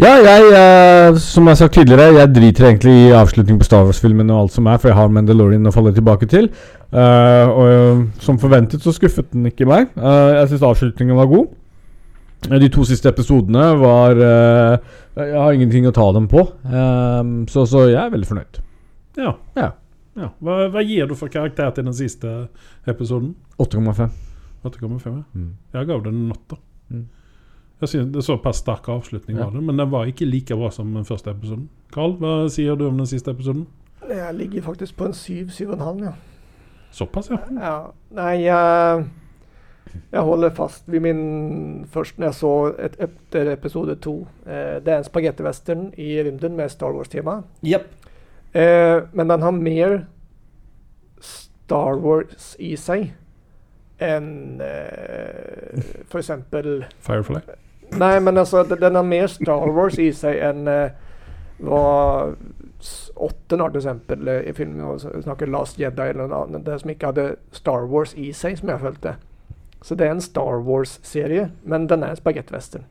[0.00, 3.82] Ja, jeg, eh, som jeg har sagt tidligere, jeg driter egentlig i avslutning på Star
[3.84, 6.48] Wars-filmen og alt som er, for jeg har Mandalorian å falle tilbake til.
[6.92, 9.92] Uh, og eh, som forventet så skuffet den ikke meg.
[9.96, 11.52] Uh, jeg syns avslutningen var god.
[12.48, 16.42] De to siste episodene var uh, Jeg har ingenting å ta dem på,
[17.52, 18.60] så, så jeg er veldig fornøyd.
[19.20, 19.36] Ja.
[19.60, 19.70] Ja.
[20.16, 20.32] ja.
[20.40, 22.32] Hva, hva gir du for karakter til den siste
[22.88, 23.34] episoden?
[23.60, 24.08] 8,5.
[24.64, 25.04] 8,5?
[25.04, 25.24] ja.
[25.36, 25.50] Mm.
[25.76, 26.62] Jeg gav den en åtte.
[27.82, 30.68] Jeg synes Det er såpass sterk avslutning var det, men den var ikke like bra
[30.70, 31.64] som den første episoden.
[31.92, 33.66] Carl, hva sier du om den siste episoden?
[34.08, 36.12] Jeg ligger faktisk på en syv, syv og en halv, ja.
[36.94, 37.40] Såpass, ja.
[37.58, 37.74] ja.
[38.14, 39.06] Nei, jeg,
[40.12, 44.14] jeg holder fast ved min Først når jeg så et, etter episode to.
[44.46, 47.40] Eh, det er en spagettivestern i rymden med Star Wars-tema.
[47.66, 47.90] Yep.
[48.54, 49.98] Eh, men den har mer
[51.20, 53.10] Star Wars i seg
[54.02, 55.82] enn eh,
[56.14, 57.42] eksempel Firefly.
[57.98, 60.90] Nei, men altså, den har mer Star Wars i seg enn eh,
[61.62, 61.82] hva
[62.80, 64.80] s- har for eksempel, eh, i filmen.
[64.80, 66.64] og snakker Last Jedi eller noe annet.
[66.64, 69.16] Det som ikke hadde Star Wars i seg, som jeg følte.
[69.82, 72.84] Så det er en Star Wars-serie, men den er en spagettivestern.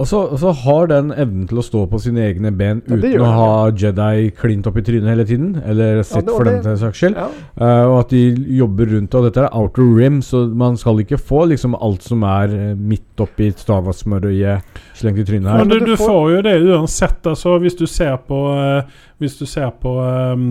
[0.00, 2.96] Og så, og så har den evnen til å stå på sine egne ben Ja,
[2.96, 5.50] uten å ha Jedi klint opp i trynet hele tiden.
[5.68, 7.18] Eller sitt, ja, for det- den saks skyld.
[7.20, 7.26] Ja.
[7.60, 8.22] Uh, og at de
[8.56, 12.22] jobber rundt Og dette er outer rim, så man skal ikke få liksom alt som
[12.24, 14.62] er eh, midt oppi Stavasmørøyet
[14.96, 15.58] slengt i trynet her.
[15.64, 17.20] Men du, du får- jo det uansett.
[17.26, 18.82] Altså, hvis du ser på, eh,
[19.20, 20.44] hvis du ser på um,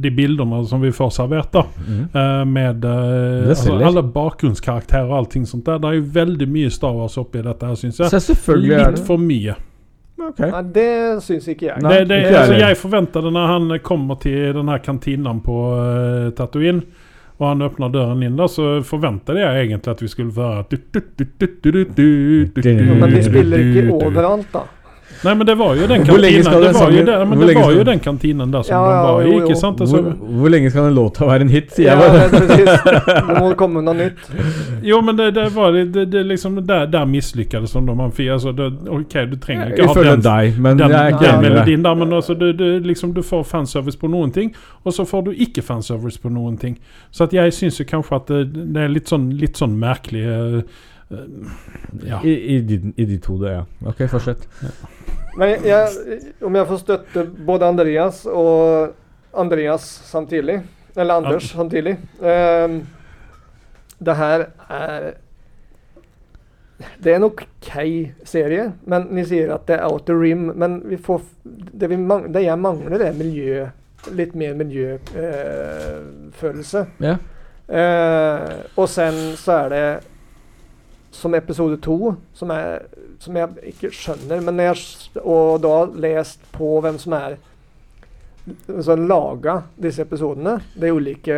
[0.00, 1.98] de bildene som vi får servert, da, mm.
[2.14, 6.72] uh, med uh, altså, alle bakgrunnskarakterer og allting sånt der, det er jo veldig mye
[6.72, 8.08] Star Wars oppi dette her, syns jeg.
[8.96, 9.58] Litt for mye.
[10.22, 10.48] Okay.
[10.48, 10.90] Nei, det
[11.26, 11.84] syns ikke jeg.
[11.84, 16.28] Det, det, ikke altså, jeg forventa det når han kommer til denne kantinen på uh,
[16.38, 17.10] Tatooine
[17.42, 20.62] og han åpna døren inn, da, så forventa jeg egentlig at vi skulle være
[23.00, 24.62] Men de spiller ikke overalt, da.
[25.22, 27.82] Nei, men det var jo den kantinen Det var jo, sangen- men det var jo
[27.86, 29.80] den kantinen der som Ja, de ja, var i, ikke sant?
[29.80, 32.18] Altså, Hvor, hvor lenge skal en låt være en hit, sier jeg bare.
[32.18, 32.70] Ja, precis.
[33.28, 34.26] Det må komme noe nytt.
[34.82, 37.80] jo, men det, det var det, det, det liksom Der, der mislykkes de.
[37.80, 41.82] Man altså, det, OK, du trenger ikke ha den deg, men den, jeg den melodien
[41.84, 44.54] der, men altså, du, du, liksom, du får fanservice på noen ting,
[44.84, 46.78] og så får du ikke fanservice på noen ting.
[47.10, 48.42] Så at jeg syns jo kanskje at det,
[48.74, 50.62] det er litt sånn, litt sånn merkelig eh,
[52.06, 52.20] Ja.
[52.24, 53.64] I, i, de, I de to, det, ja.
[53.86, 54.48] Ok, fortsett.
[55.36, 55.88] Men jeg,
[56.44, 58.88] om jeg får støtte både Andreas og
[59.32, 60.62] Andreas samtidig,
[60.96, 62.86] eller Anders samtidig um,
[63.96, 65.12] Det her er
[66.98, 67.46] Det er en ok
[68.24, 70.52] serie, men ni sier at det er out the rim.
[70.58, 73.66] Men vi får, det, vi mang, det jeg mangler, er miljø.
[74.18, 76.86] Litt mer miljøfølelse.
[77.00, 77.16] Ja.
[77.70, 80.00] uh, og sen så er det
[81.12, 82.86] som episode to, som, er,
[83.20, 84.84] som jeg ikke skjønner men når jeg,
[85.22, 85.74] Og da
[86.06, 87.36] lest på hvem som er
[88.82, 91.36] som laga disse episodene, de ulike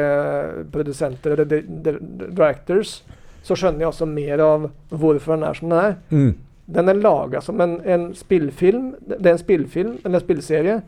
[0.73, 1.99] produsenter eller di- di-
[2.31, 3.03] directors,
[3.45, 5.97] så skjønner jeg også mer av hvorfor den er som den er.
[6.09, 6.31] Mm.
[6.79, 8.95] Den er laga som en, en spillfilm.
[9.05, 10.79] Det er en spillfilm, eller spillserie,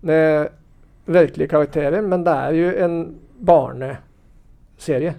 [0.00, 0.48] med
[1.12, 2.96] virkelige karakterer, men det er jo en
[3.44, 5.14] barneserie.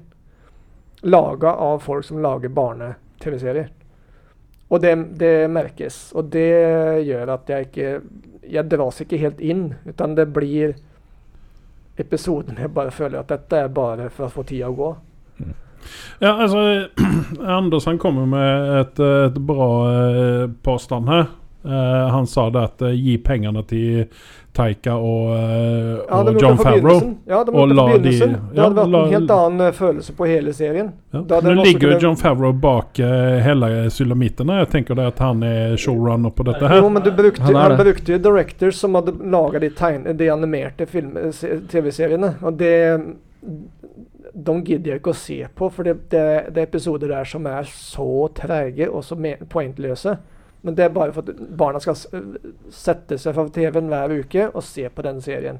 [1.03, 3.71] Laga av folk som lager barne-TV-serier.
[4.71, 5.97] Og det, det merkes.
[6.15, 7.89] Og det gjør at jeg ikke
[8.43, 10.73] Jeg dras ikke helt inn, utan det blir
[11.95, 14.89] episoden jeg bare føler at dette er bare for å få tida å gå.
[16.19, 16.89] Ja, altså
[17.57, 21.29] Anders han kommer med et, et bra eh, påstand her.
[21.65, 24.07] Eh, han sa det at eh, gi pengene til
[24.53, 26.97] Taika og, uh, Ja, og John Favreau.
[27.25, 28.33] Ja, de og la på begynnelsen.
[28.51, 30.91] det hadde vært la- en helt annen følelse på hele serien.
[31.09, 31.21] Ja.
[31.41, 32.99] Nå ligger jo John Favreau bak
[33.47, 34.51] hele sulamitten.
[34.59, 36.83] Jeg tenker det at han er showrunner på dette her.
[36.83, 39.71] Jo, men du brukte, Han han brukte jo directors som hadde laga de,
[40.13, 42.35] de animerte TV-seriene.
[42.43, 43.01] Og det
[44.33, 47.45] De gidder jeg ikke å se på, for det, det, det er episoder der som
[47.49, 50.17] er så treige og så pointløse poengløse.
[50.63, 51.97] Men det er bare for at barna skal
[52.71, 55.59] sette seg fra TV-en hver uke og se på den serien.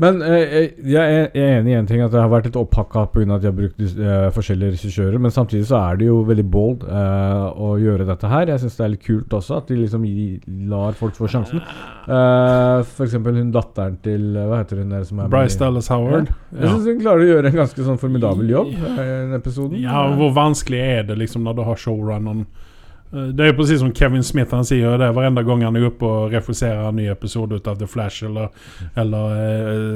[0.00, 2.56] Men eh, jeg er jeg er enig i en ting, at det har vært litt
[2.56, 3.34] opphakka pga.
[3.34, 5.18] at de har brukt eh, forskjellige regissører.
[5.20, 8.48] Men samtidig så er det jo veldig bold eh, å gjøre dette her.
[8.48, 10.24] Jeg syns det er litt kult også at de liksom gi,
[10.72, 11.60] lar folk få sjansen.
[12.08, 13.18] Uh, F.eks.
[13.20, 16.32] hun datteren til eh, Hva heter hun der som er med Bryce Dallas Howard.
[16.54, 16.72] Jeg Ja.
[16.72, 19.78] syns hun klarer å gjøre en ganske sånn formidabel jobb eh, i den episoden.
[19.84, 22.69] Ja, hvor vanskelig er det liksom når du har showrunneren Eh,
[23.10, 26.30] Det är precis som Kevin Smith, han säger det varenda gång han är uppe och
[26.30, 28.48] regisserar en ny episod utav The Flash eller,
[28.94, 29.30] eller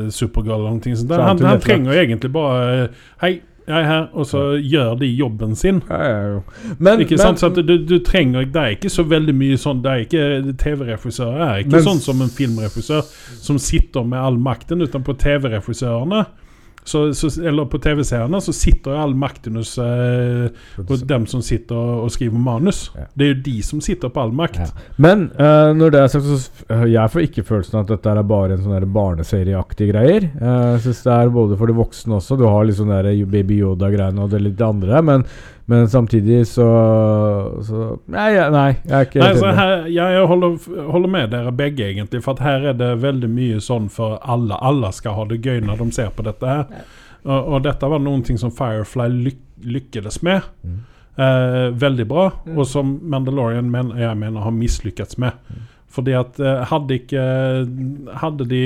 [0.04, 1.16] eh, Supergirl eller någonting sånt där.
[1.16, 2.88] Så Han, han trenger egentlig bare eh,
[3.20, 5.78] Hei, jeg er her, og så gjør de jobben sin.
[5.88, 6.40] Ja, ja, ja.
[6.78, 7.40] Men, ikke men, sant?
[7.40, 10.54] Så at du, du trenger Det er ikke så veldig mye sånn Det er ikke
[10.60, 13.06] TV-regissører er ikke Men- sånn som en filmregissør
[13.40, 16.24] som sitter med all makten, utan på TV-regissørene
[16.84, 20.50] så, så, eller på TV-seerne så sitter jo all makten hos eh,
[20.88, 22.90] hos dem som sitter og, skriver manus.
[22.92, 23.06] Ja.
[23.16, 24.60] Det er jo de som sitter på all makt.
[24.60, 24.84] Ja.
[25.00, 28.22] Men eh, når det er sagt, så øh, jeg får ikke følelsen at dette er
[28.28, 30.28] bare en sånn barneserieaktig greier.
[30.28, 32.36] Eh, Jeg synes det er både for de voksne også.
[32.40, 32.92] Du har litt sånn
[33.32, 35.00] Baby Yoda-greiene og det litt andre.
[35.04, 35.24] Men,
[35.66, 36.66] men samtidig så,
[37.64, 40.58] så nei, nei, jeg er ikke Nei, helt så her, jeg holder,
[40.92, 42.20] holder med dere begge, egentlig.
[42.24, 44.58] For at her er det veldig mye sånn for alle.
[44.60, 46.84] Alle skal ha det gøy når de ser på dette her.
[47.24, 50.44] Og, og dette var noen ting som Firefly lyk lykkes med.
[50.60, 50.80] Mm.
[51.16, 52.26] Eh, veldig bra.
[52.44, 52.58] Mm.
[52.58, 55.38] Og som Mandalorian men, jeg mener har mislykkes med.
[55.94, 57.24] Fordi at eh, hadde ikke
[58.18, 58.64] Hadde de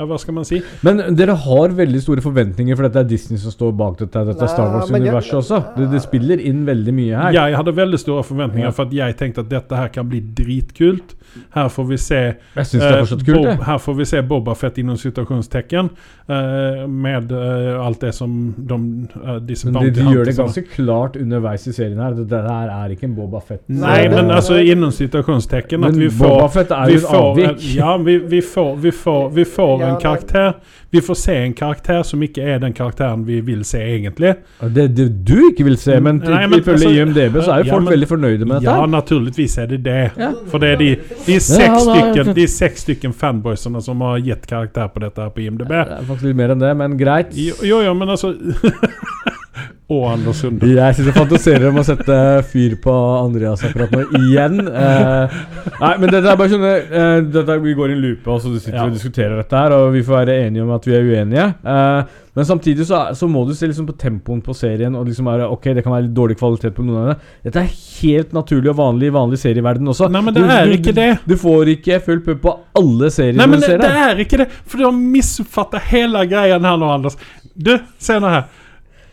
[0.00, 0.62] Ja, hva skal man si?
[0.86, 4.22] Men dere har veldig store forventninger, for dette er Disney som står bak dette.
[4.30, 5.58] Dette er Star Wars-universet også.
[5.76, 7.36] Det, det spiller inn veldig mye her.
[7.36, 8.72] Jeg hadde veldig store forventninger, Ja.
[8.72, 11.12] for at jeg tenkte at dette her kan bli dritkult.
[11.54, 12.20] Her får vi se
[12.56, 13.64] Jeg syns det er Eh, fortsatt kult, Bob, det.
[13.66, 15.90] her får vi se Boba Fett inom situasjonstecken
[16.28, 18.78] eh, med eh, alt det som de,
[19.24, 22.14] eh, disse Men de, de gjør det ganske klart underveis i serien her.
[22.14, 23.62] Det her er ikke en Boba Fett.
[23.68, 27.64] Nei, men altså inom situasjonstecken at vi Boba får Fett er jo et avvik.
[27.76, 30.52] ja, vi, vi får, vi får, vi får Ja, en karakter
[30.90, 34.32] Vi får se en karakter som ikke er den karakteren vi vil se, egentlig.
[34.74, 37.84] Det, det du ikke vil se, men, ifølge altså- IMDb så er jo Ja, folk
[37.84, 38.74] men- veldig fornøyde med dette.
[38.74, 40.10] Ja, naturligvis er det det.
[40.18, 40.32] Ja.
[40.50, 40.88] For det er de,
[41.26, 45.34] de er seks stykken De seks stykken fanboysene som har gitt karakter på dette her
[45.34, 45.70] på IMDb.
[45.70, 47.34] Det er faktisk litt mer enn det, men greit.
[47.36, 48.34] Jo, jo, jo men altså
[49.90, 50.68] Å, Anders Sunde.
[50.70, 52.16] Jeg sitter og fantaserer om å sette
[52.46, 52.92] fyr på
[53.24, 54.60] Andreas akkurat nå, igjen.
[54.62, 55.32] Eh,
[55.80, 58.52] nei, men dette er bare sånn eh, dette, Vi går i en loope, og så
[58.54, 58.84] sitter Ja.
[58.86, 61.48] og diskuterer dette her, og vi får være enige om at vi er uenige.
[61.74, 65.26] Eh, men samtidig så, så må du se liksom på tempoen på serien, og liksom
[65.32, 67.18] er, Ok, det kan være litt dårlig kvalitet på noen av det.
[67.48, 70.06] Dette er helt naturlig og vanlig i vanlig serieverden også.
[70.14, 71.08] Nei, men det Du- er ikke det.
[71.26, 74.48] Du får ikke full pupp på alle serier Nei, men det, det er ikke det.
[74.62, 77.18] For du har misoppfattet hele greien her nå, Anders.
[77.58, 78.46] Du, se nå her.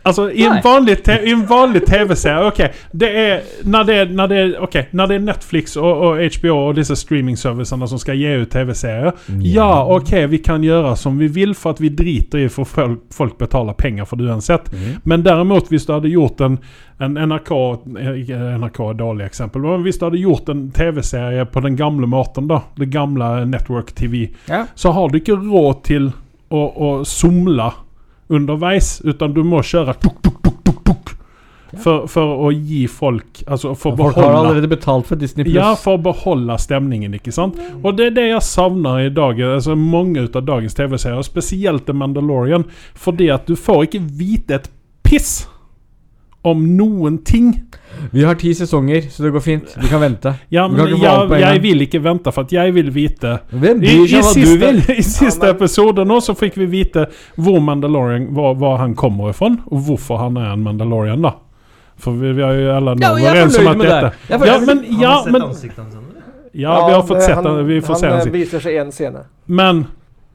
[0.08, 0.98] Altså, i en vanlig,
[1.28, 2.62] i en vanlig TV-serie Ok,
[2.92, 6.18] det er Når det er, når det är, ok, når det er Netflix og, och
[6.38, 9.12] HBO og disse streamingservicene som skal ge ut TV-serier
[9.44, 13.02] Ja, ok, vi kan gjøre som vi vil, for at vi driter i for folk,
[13.14, 14.70] folk betaler pengar for det uansett.
[15.04, 16.58] Men däremot, hvis du hadde gjort en,
[17.00, 17.52] en NRK
[18.00, 22.08] eh, NRK er et exempel, men hvis du hadde gjort en TV-serie på den gamle
[22.08, 24.66] måten, da, det gamle Network TV, Ja.
[24.76, 26.12] så har du ikke råd til
[26.50, 27.72] å, å somle
[28.30, 31.12] underveis, utan du må kjøre tuk, tuk, tuk, tuk, tuk,
[31.84, 35.44] for, for å gi folk Altså for å Folk har beholde allerede betalt for Disney
[35.44, 35.58] Plus.
[35.58, 37.60] ja, for å beholde stemningen, ikke sant?
[37.84, 41.86] Og det er det jeg savner i dag, altså mange ut av dagens TV-serier, spesielt
[41.86, 44.72] The Mandalorian, fordi at du får ikke vite et
[45.08, 45.46] piss
[46.52, 47.52] om noen ting.
[48.12, 49.74] Vi har ti sesonger, så det går fint.
[49.82, 50.34] Vi kan vente.
[50.54, 54.04] Ja, men jeg, jeg vil ikke vente, for at jeg vil vite Hvem I, bryr
[54.04, 54.82] i, seg hva du siste, vil?
[55.02, 59.34] I siste Ja, episode nå så fikk vi vite hvor Mandalorian Hvor, hvor han kommer
[59.38, 61.34] fra, og hvorfor han er en Mandalorian, da.
[61.98, 63.90] For vi, vi har jo alle nå Ja, jeg er overens om fornøyd at med
[63.90, 64.14] det.
[64.30, 65.98] Jeg Ja, men, ja, men ansiktet?
[66.58, 67.68] Ja, vi har fått sett han, den.
[67.68, 68.34] Vi får han se eh, den.
[68.34, 69.20] viser seg en scene.
[69.46, 69.84] Men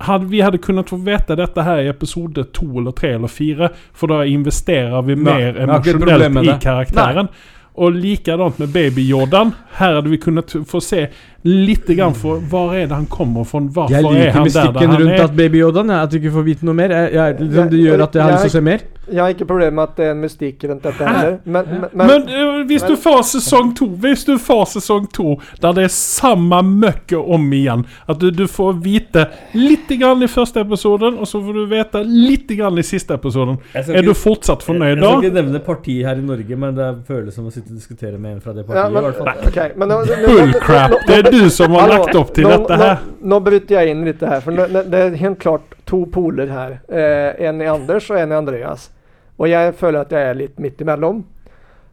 [0.06, 3.68] hadde, vi hadde kunnet få vite dette her i episode to eller tre eller fire,
[3.94, 6.60] for da investerer vi Nei, mer emosjonelt i karakteren.
[6.62, 7.28] karakteren.
[7.74, 9.54] Og likadant med Baby Jordan.
[9.78, 11.06] Her hadde vi kunnet få se
[11.48, 14.52] litt grann for hvor er det han kommer fra, hvorfor Jeg er liker han der,
[14.52, 15.24] der mystikken han rundt er.
[15.24, 16.92] at Baby-Jordan, jeg, At du ikke får vite noe mer.
[16.92, 18.84] Jeg, jeg, liksom, det gjør at jeg har lyst til å se mer.
[19.10, 21.32] Jeg har ikke problemer med at det er en mystikk rundt dette heller.
[21.44, 25.32] Men, men, men, Men eh, hvis du får sesong to Hvis du får sesong to
[25.60, 29.24] der det er samme møkket om igjen At du, du får vite
[29.58, 33.58] litt grann i første episoden, og så får du vite litt grann i siste episoden.
[33.74, 35.10] Jeg Er du fortsatt fornøyd Jeg da?
[35.10, 38.18] skal ikke nevne parti her i Norge, men det føles som å sitte og diskutere
[38.22, 38.92] med en fra det ja, partiet.
[38.94, 39.50] men, i hvert fall.
[39.50, 40.96] ok, men nå- nå- Bullcrap!
[41.10, 43.02] Det er du som har lagt opp til nå, dette her.
[43.18, 46.50] Nå, nå bryter jeg inn litt her, for nå- det er helt klart to poler
[46.52, 46.80] her.
[46.88, 48.90] Eh, en i Anders og en i Andreas.
[49.38, 51.24] Og jeg føler at jeg er litt midt imellom.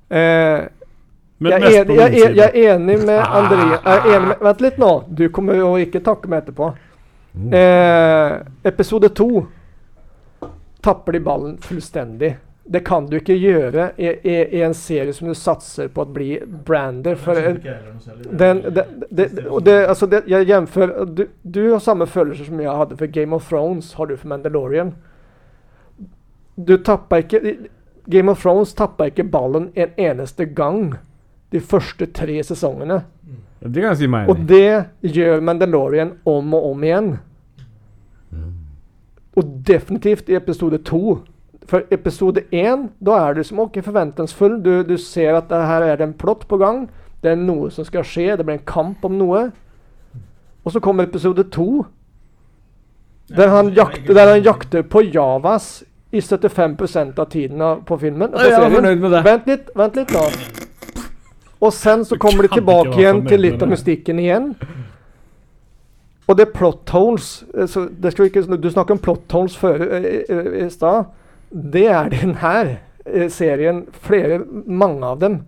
[0.09, 0.67] Eh,
[1.39, 2.35] Men jeg, er, jeg, side.
[2.35, 4.91] jeg er enig med Andreas er enig med, Vent litt nå.
[5.07, 6.73] Du kommer jo ikke takke meg etterpå.
[7.55, 8.33] Eh,
[8.67, 9.45] episode to
[10.83, 12.33] tapper de ballen fullstendig.
[12.71, 16.11] Det kan du ikke gjøre i, i, i en serie som du satser på å
[16.13, 17.15] bli brander.
[17.17, 17.57] For den,
[18.29, 22.75] den, den, det, og altså det, jeg jämför, du, du har samme følelser som jeg
[22.81, 24.93] hadde for Game of Thrones, har du for Mandalorian.
[26.55, 27.41] Du ikke
[28.05, 30.93] Game of Thrones tapper ikke ballen en eneste gang
[31.51, 33.01] de første tre sesongene.
[33.59, 34.45] Det kan jeg si meg enig i.
[34.53, 37.11] det gjør Mandalorian om og om igjen.
[39.37, 41.19] Og definitivt i episode to.
[41.69, 44.57] For episode én, da er du som ok, forventningsfull.
[44.65, 46.87] Du, du ser at det her er det en plott på gang.
[47.21, 48.31] Det er noe som skal skje.
[48.39, 49.43] Det blir en kamp om noe.
[50.65, 51.83] Og så kommer episode to.
[53.29, 58.31] Der han, jakter, der han jakter på Javas i 75% av tiden av, på filmen.
[58.33, 59.21] På det.
[59.27, 60.23] Vent litt, vent litt da.
[61.59, 64.49] Og sen så kommer de tilbake igjen til litt av mystikken igjen.
[66.29, 67.43] Og det er plot holes.
[67.53, 70.69] eh, Så det skal vi ikke, du snakket om plot holes før i, i, i
[70.73, 71.11] stad.
[71.49, 73.85] Det er den her eh, serien.
[74.05, 75.41] Flere, mange av dem.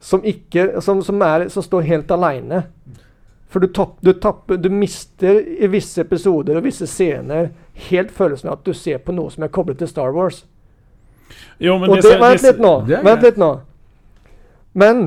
[0.00, 2.64] Som ikke Som, som, er, som står helt aleine.
[3.48, 7.52] For du, tapp, du, tapper, du mister i visse episoder og visse scener
[7.88, 10.42] helt følelsen av at du ser på noe som er koblet til Star Wars.
[11.58, 12.72] Jo, men Og det, det, vent litt nå.
[12.90, 13.50] Vent litt nå.
[14.76, 15.06] Men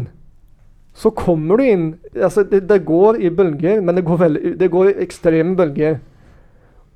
[0.97, 1.83] så kommer du inn
[2.15, 5.99] altså det, det går i bølger, men det går, veldig, det går i ekstreme bølger.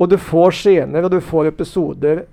[0.01, 2.23] Og du får scener og du får episoder.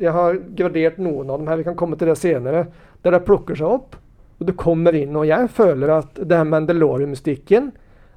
[0.00, 2.66] Jeg har gradert noen av dem her, vi kan komme til det senere.
[3.04, 3.96] Der det plukker seg opp,
[4.40, 5.14] og du kommer inn.
[5.16, 7.72] Og jeg føler at det her Mandalorian-mystikken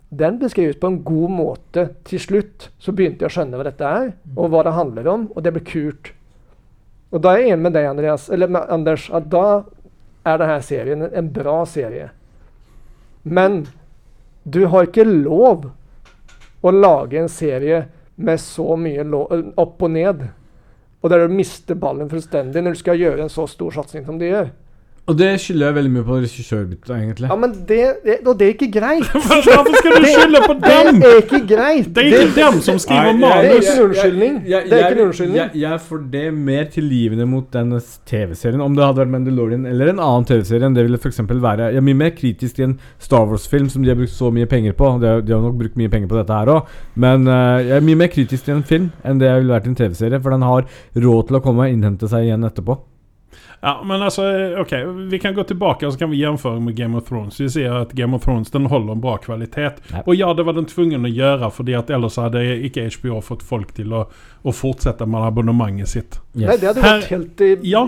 [0.10, 1.90] den beskrives på en god måte.
[2.08, 5.26] Til slutt så begynte jeg å skjønne hva dette er, og hva det handler om,
[5.36, 6.14] og det ble kult.
[7.12, 9.64] Og da er jeg enig med deg, Andreas, eller med Anders, at da
[10.28, 12.10] er denne serien en- bra serie.
[13.24, 13.68] Men
[14.50, 15.72] du har ikke lov
[16.64, 17.86] å lage en serie
[18.16, 19.04] med så mye
[19.58, 20.30] opp og ned.
[21.08, 24.18] Og der du mister ballen fullstendig når du skal gjøre en så stor satsing som
[24.20, 24.50] du gjør.
[25.08, 27.28] Og det skylder jeg veldig mye på regissørbyttet, egentlig.
[27.32, 29.06] Ja, men det, det, og det er ikke greit.
[29.14, 30.98] Hvorfor skal du skylde på dem?!
[31.00, 31.86] Det er ikke greit.
[31.96, 33.70] Det er ikke dem som skriver Nei, jeg- Det er manus.
[33.70, 34.34] ikke en unnskyldning.
[34.52, 35.38] Jeg- Det er ikke en jeg- unnskyldning.
[35.38, 37.72] Jeg, jeg får det mer tilgivende mot den
[38.12, 38.62] TV-serien.
[38.68, 41.20] Om det hadde vært Mandalorian eller en annen TV-serie enn det ville f.eks.
[41.30, 44.28] være Jeg er mye mer kritisk til en Star Wars-film som de har brukt så
[44.34, 44.92] mye penger på.
[45.00, 47.78] De har, de har nok brukt mye penger på dette her òg, men uh, jeg
[47.80, 50.20] er mye mer kritisk til en film enn det jeg ville vært til en TV-serie,
[50.22, 50.68] for den har
[51.00, 52.76] råd til å komme og innhente seg igjen etterpå.
[53.62, 54.22] Ja, men altså,
[54.62, 54.74] ok,
[55.12, 57.40] Vi kan gå tilbake og så kan vi jämföra med Game of Thrones.
[57.42, 59.82] Vi ser at Game of Thrones den holder en bra kvalitet.
[59.92, 60.04] Ja.
[60.06, 63.44] Og ja, det var den tvungen å gjøre, fordi at ellers hadde ikke HBO fått
[63.44, 64.04] folk til å,
[64.46, 66.20] å fortsette med abonnementet sitt.
[66.38, 67.88] Nei, det hadde Her- gått helt i Ja.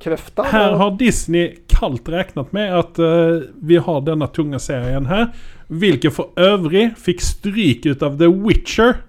[0.00, 0.42] krefta.
[0.48, 5.28] Her har Disney kaldt räknat med at uh, vi har denne tunge serien her.
[5.68, 9.02] Hvilket for øvrig fikk stryk ut av The Witcher.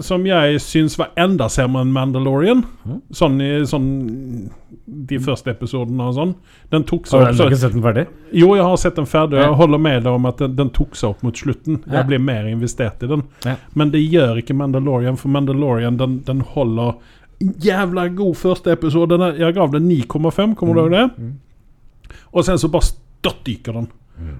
[0.00, 2.64] Som jeg syns var enda sämre enn Mandalorian.
[2.86, 2.98] Mm.
[3.14, 3.88] Sånn i sånn
[5.10, 6.32] de første episodene og sånn.
[6.72, 8.06] Den tok seg Har du ikke sett den ferdig?
[8.32, 9.38] Jo, jeg har sett den ferdig.
[9.38, 11.82] og Jeg holder med deg om at den, den tok seg opp mot slutten.
[11.86, 13.24] Jeg blir mer investert i den.
[13.78, 16.96] Men det gjør ikke Mandalorian, for Mandalorian den, den holder
[17.40, 19.20] jævla god første episode.
[19.38, 21.06] Jeg gav den 9,5, kommer du ihåg det?
[21.16, 21.32] Mm.
[22.32, 23.88] Og sen så bare støttdyker den.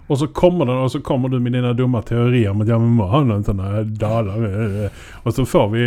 [0.06, 2.78] Og så kommer den, och så kommer du med dine dumma teorier om at ja,
[2.78, 4.90] vi må ha någon sån här daler.
[5.22, 5.80] Og så får vi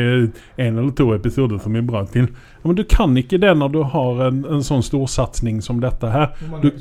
[0.55, 2.27] en eller to episoder som er bra til.
[2.31, 5.81] Ja, men du kan ikke det når du har en, en sånn stor satsning som
[5.83, 6.31] dette her.
[6.61, 6.71] Du,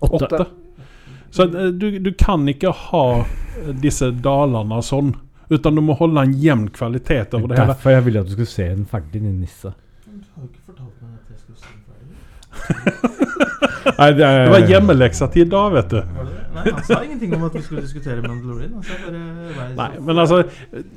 [0.00, 0.46] åtte.
[1.30, 5.14] Så eh, du, du kan ikke ha eh, disse dalene sånn.
[5.50, 7.74] Utan du må holde en jevn kvalitet over det hele.
[7.74, 9.74] Derfor jeg ville at du skulle se den ferdig, din nisse.
[13.98, 16.00] Nei, det, er, Det var hjemmeleksa til i dag, vet du.
[16.50, 18.72] Nei, han sa ingenting om at vi skulle diskutere Mandalorian.
[19.54, 20.40] Bare Nei, men altså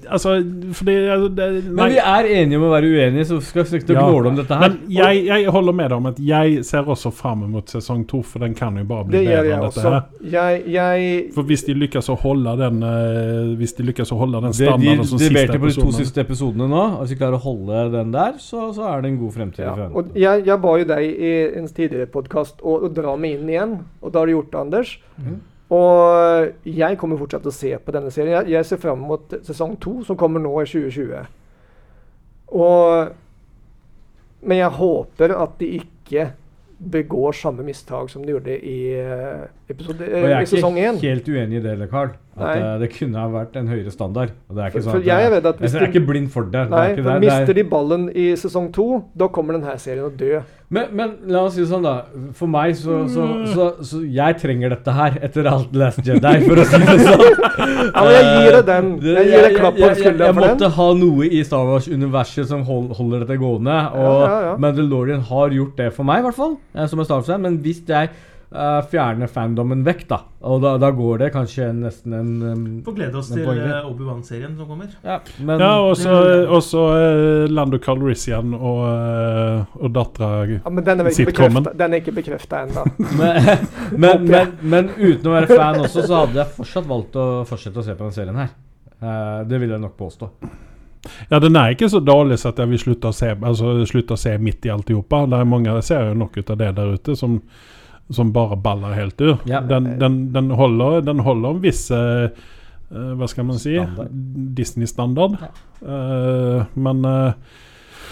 [0.09, 0.31] Altså,
[0.73, 0.95] fordi
[1.37, 4.01] det, Men vi er enige om å være uenige, så skal vi ikke Ja.
[4.07, 4.63] gnåle om dette her.
[4.73, 8.21] Men jeg, jeg holder med deg om at jeg ser også fram mot sesong to,
[8.25, 9.93] for den kan jo bare bli Det bedre enn dette også.
[9.93, 10.01] her.
[10.33, 14.41] Jeg, jeg For hvis de lykkes å holde den eh, Hvis de lykkes å holde
[14.41, 17.19] den Det de standarden de siste leverte på de to siste episodene nå, hvis vi
[17.21, 19.63] klarer å holde den der, så, så er det en god fremtid.
[19.65, 19.87] ja.
[19.93, 23.49] Og jeg, jeg ba jo deg i en tidligere podkast å, å dra meg inn
[23.51, 24.93] igjen, og da har du gjort det, Anders.
[25.17, 25.39] Mm.
[25.73, 28.35] Og jeg kommer fortsatt til å se på denne serien.
[28.41, 31.27] Jeg, jeg ser fram mot sesong to, som kommer nå i 2020.
[32.53, 33.19] Og
[34.43, 36.33] Men jeg håper at de ikke
[36.91, 41.09] begår samme mistak som de gjorde i, eh, episode, Og jeg eh, er sesong ikke
[41.13, 42.09] helt uenig i det, Carl.
[42.33, 44.31] At eh, det kunne ha vært en høyere standard.
[44.49, 46.63] Og det er ikke For- sånn for jeg det- jeg er ikke blind for det.
[46.69, 47.03] Nei, er for det.
[47.03, 50.41] Det er- mister de ballen i sesong to, da kommer denne serien å dø.
[50.73, 52.01] Men, men la oss si det sånn, da.
[52.33, 56.55] For meg så, så, så, så Jeg trenger dette her etter alt Last Jedi, for
[56.55, 57.21] å si det sånn.
[57.93, 58.87] Ja, men jeg gir deg den.
[59.05, 60.71] Jeg gir deg klapp på skulderen for Jeg måtte den.
[60.71, 63.77] ha noe i Star Wars-universet som hold, holder dette gående.
[63.93, 64.57] Og Ja, ja, ja.
[64.57, 66.57] Mandalorian har gjort det for meg, i hvert fall.
[66.73, 67.41] eh, Som en Star Wars-fan.
[67.45, 68.09] Men hvis jeg
[68.53, 70.19] eh, fjerne fandomen vekk, da,
[70.49, 74.55] og da, da går det kanskje nesten en um, Får glede oss til eh, Obi-Wan-serien
[74.59, 74.91] som kommer.
[75.03, 76.17] Ja, men Ja, og så
[76.57, 81.63] også, eh, Lando Calrissian og, uh, og dattera Ja, men den er ikke Sitcomen.
[81.63, 82.83] bekreftet- den er ikke bekrefta ennå.
[83.19, 83.53] men,
[83.97, 87.81] men, men, men uten å være fan også, så hadde jeg fortsatt valgt å fortsette
[87.81, 88.53] å se på den serien her.
[89.03, 90.29] Uh, det vil jeg nok påstå.
[91.29, 94.15] Ja, den er ikke så dårlig så at jeg vil slutte å se, altså, slutte
[94.15, 95.25] å se midt i alltihopa.
[95.27, 97.41] Det er mange serier nok ut av det der ute som,
[98.13, 99.37] som bare baller helt ur.
[99.49, 99.61] Ja.
[99.61, 102.29] Den, den, den, holder, den holder en viss eh,
[102.93, 103.73] Hva skal man si?
[103.79, 104.09] Standard.
[104.59, 105.37] Disney-standard.
[105.81, 107.33] uh, men uh,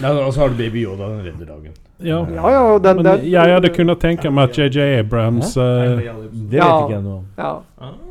[0.02, 1.76] Ja, og så har du Baby Yoda, den redder dagen.
[2.04, 2.20] Ja.
[2.34, 6.58] Ja, ja, den, Men den jeg hadde kunnet tenke meg at JJ Abrams uh, Det
[6.58, 6.68] Ja.
[6.68, 7.26] vet ikke jeg noe om.
[7.38, 7.52] Ja.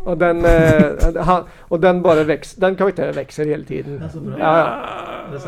[0.05, 4.01] Og den, uh, han, og den bare veks, Den karakteren vokser hele tiden.
[4.39, 5.01] Ja, ja.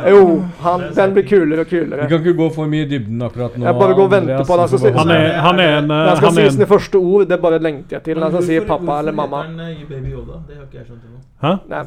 [0.09, 2.01] Jo, han, den blir kulere og kulere.
[2.01, 3.65] Vi kan ikke gå for mye i dybden akkurat nå.
[3.67, 4.69] Jeg bare går og venter på han.
[4.71, 7.25] du så han, er, han er en eh, han skal han si sine første ord,
[7.27, 8.21] det bare lengter jeg til.
[8.23, 9.43] Han skal si pappa eller mamma.
[9.89, 10.39] Baby Yoda?
[10.47, 11.19] Det har ikke jeg skjønt ennå.
[11.43, 11.53] Hæ?
[11.67, 11.81] Nei,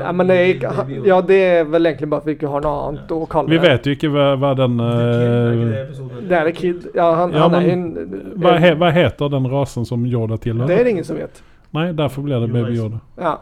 [0.00, 0.86] nei, men det er Yoda?
[1.10, 3.60] ja, det er vel egentlig bare at vi ikke har noe annet å kalle Vi
[3.66, 6.86] vet jo ikke hva, hva den eh, Det er det Kid.
[6.94, 10.38] Ja, han, Ja, han er men en hva, he, hva heter den rasen som Yoda
[10.42, 11.42] Det er det ingen som vet.
[11.72, 13.00] Nei, derfor blir det Baby Yoda.
[13.16, 13.38] Ja.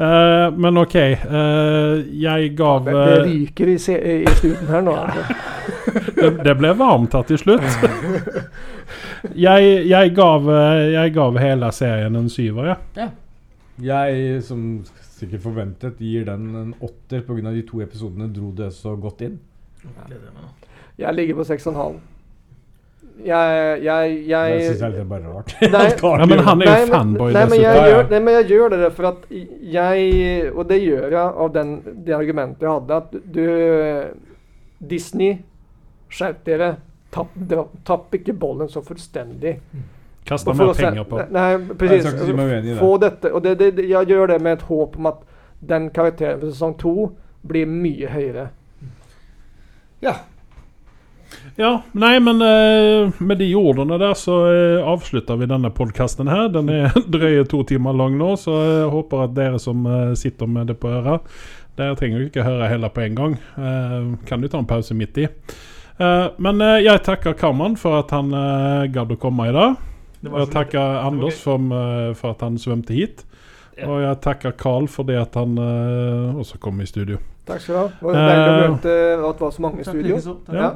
[0.00, 0.94] Uh, men OK.
[0.94, 3.74] uh, jeg gav Det, det eh, ryker i,
[4.22, 4.94] i studien her nå.
[4.96, 5.34] Altså.
[6.14, 7.66] det, det ble varmt her til slutt.
[9.46, 13.10] jeg, jeg, gav, eh, jeg gav hele serien en syver, jeg.
[13.80, 14.64] Jeg, som
[15.20, 17.52] sikkert forventet, gir den en åtter pga.
[17.52, 19.38] de to episodene dro det så godt inn.
[21.00, 22.00] Jeg ligger på 6,5.
[23.20, 25.54] Jeg, jeg, Det jeg syns jeg er litt bare rart.
[25.60, 25.86] Nei.
[26.20, 28.90] nei, men han er jo fanboy nei, men jeg gjør, nei, men jeg gjør det
[28.96, 29.26] for at
[29.74, 31.74] jeg Og det gjør jeg av den,
[32.06, 33.44] det argumentet jeg hadde, at du
[34.90, 35.34] Disney,
[36.08, 36.74] skjerp dere.
[37.12, 37.34] Tapp,
[37.84, 39.58] tapp ikke bollen så fullstendig.
[40.24, 41.20] Kasta mer penger på.
[41.34, 41.48] Nei,
[42.00, 42.78] skal si uenig.
[42.78, 45.20] Få dette, og det, det, det, jeg gjør det med et håp om at
[45.60, 46.94] den karakteren på sesong to
[47.46, 48.46] blir mye høyere.
[50.00, 50.14] Ja,
[51.92, 56.48] nei, men eh, med de ordene der så eh, avslutter vi denne podkasten her.
[56.52, 60.50] Den er drøye to timer lang nå, så jeg håper at dere som eh, sitter
[60.50, 61.26] med det på øret
[61.78, 63.36] Dere trenger jo ikke høre hele på en gang.
[63.56, 65.26] Eh, kan du ta en pause midt i.
[66.00, 69.78] Eh, men jeg takker Karman for at han uh, gadd å komme i dag.
[70.26, 71.62] Jeg takker Anders for,
[72.18, 73.24] for at han svømte hit.
[73.80, 77.16] Og jeg takker Carl for det at han også kom i studio.
[77.48, 77.86] Takk skal du ha.
[77.88, 78.96] Det var deilig å møte
[79.30, 80.18] at det var så mange i studio.
[80.52, 80.68] Ja.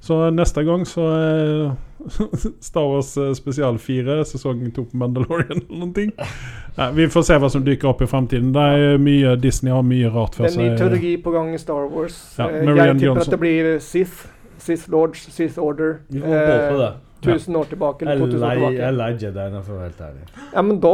[0.00, 1.76] Så neste gang så er
[2.62, 6.12] Star Wars eh, spesial 4, sesong 2 på Mandalorian eller noen ting.
[6.78, 8.52] Nei, vi får se hva som dyker opp i fremtiden.
[8.54, 11.88] Det er mye, Disney har mye rart Det er ny teologi på gang i Star
[11.90, 12.20] Wars.
[12.38, 13.26] Ja, Eh, jeg tipper Johnson.
[13.26, 14.26] at det blir Sith.
[14.58, 16.00] Sith Lords, Sith Order.
[16.10, 16.94] Vi får håpe Eh, det.
[17.26, 18.74] 1000 år tilbake, eller er 2000 år tilbake.
[18.78, 20.26] jeg er lei Jediene, for å være helt ærlig.
[20.54, 20.92] Ja, men da,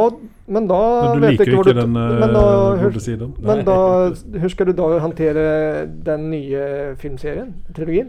[0.48, 2.44] men da Men du vet jeg jo hvor ikke du- den uh, men da,
[2.81, 3.35] hur, gode siden.
[3.44, 3.78] men da,
[4.40, 5.44] hur skal du da håndtere
[6.05, 8.09] den nye filmserien, trilogien?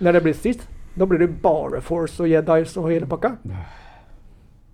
[0.00, 0.66] Når det blir sist,
[0.98, 3.36] Da blir det bare Force og Jedis og hele pakka.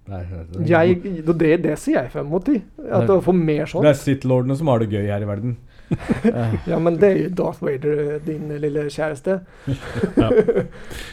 [0.06, 2.44] Nei, det, Jeg, det, det sier jeg fem mot.
[2.46, 2.60] ti.
[2.90, 5.56] At å få mer Det er Sith-lordene som har det gøy her i verden.
[6.70, 9.40] Ja, men det er jo Darth Vader, din lille kjæreste.
[10.22, 10.30] Ja.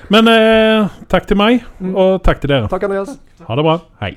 [0.10, 1.96] Men eh, takk til meg, Mm.
[1.96, 2.70] og takk til dere.
[2.72, 3.18] Takk, Andreas.
[3.48, 3.80] Ha det bra.
[4.02, 4.16] Hei.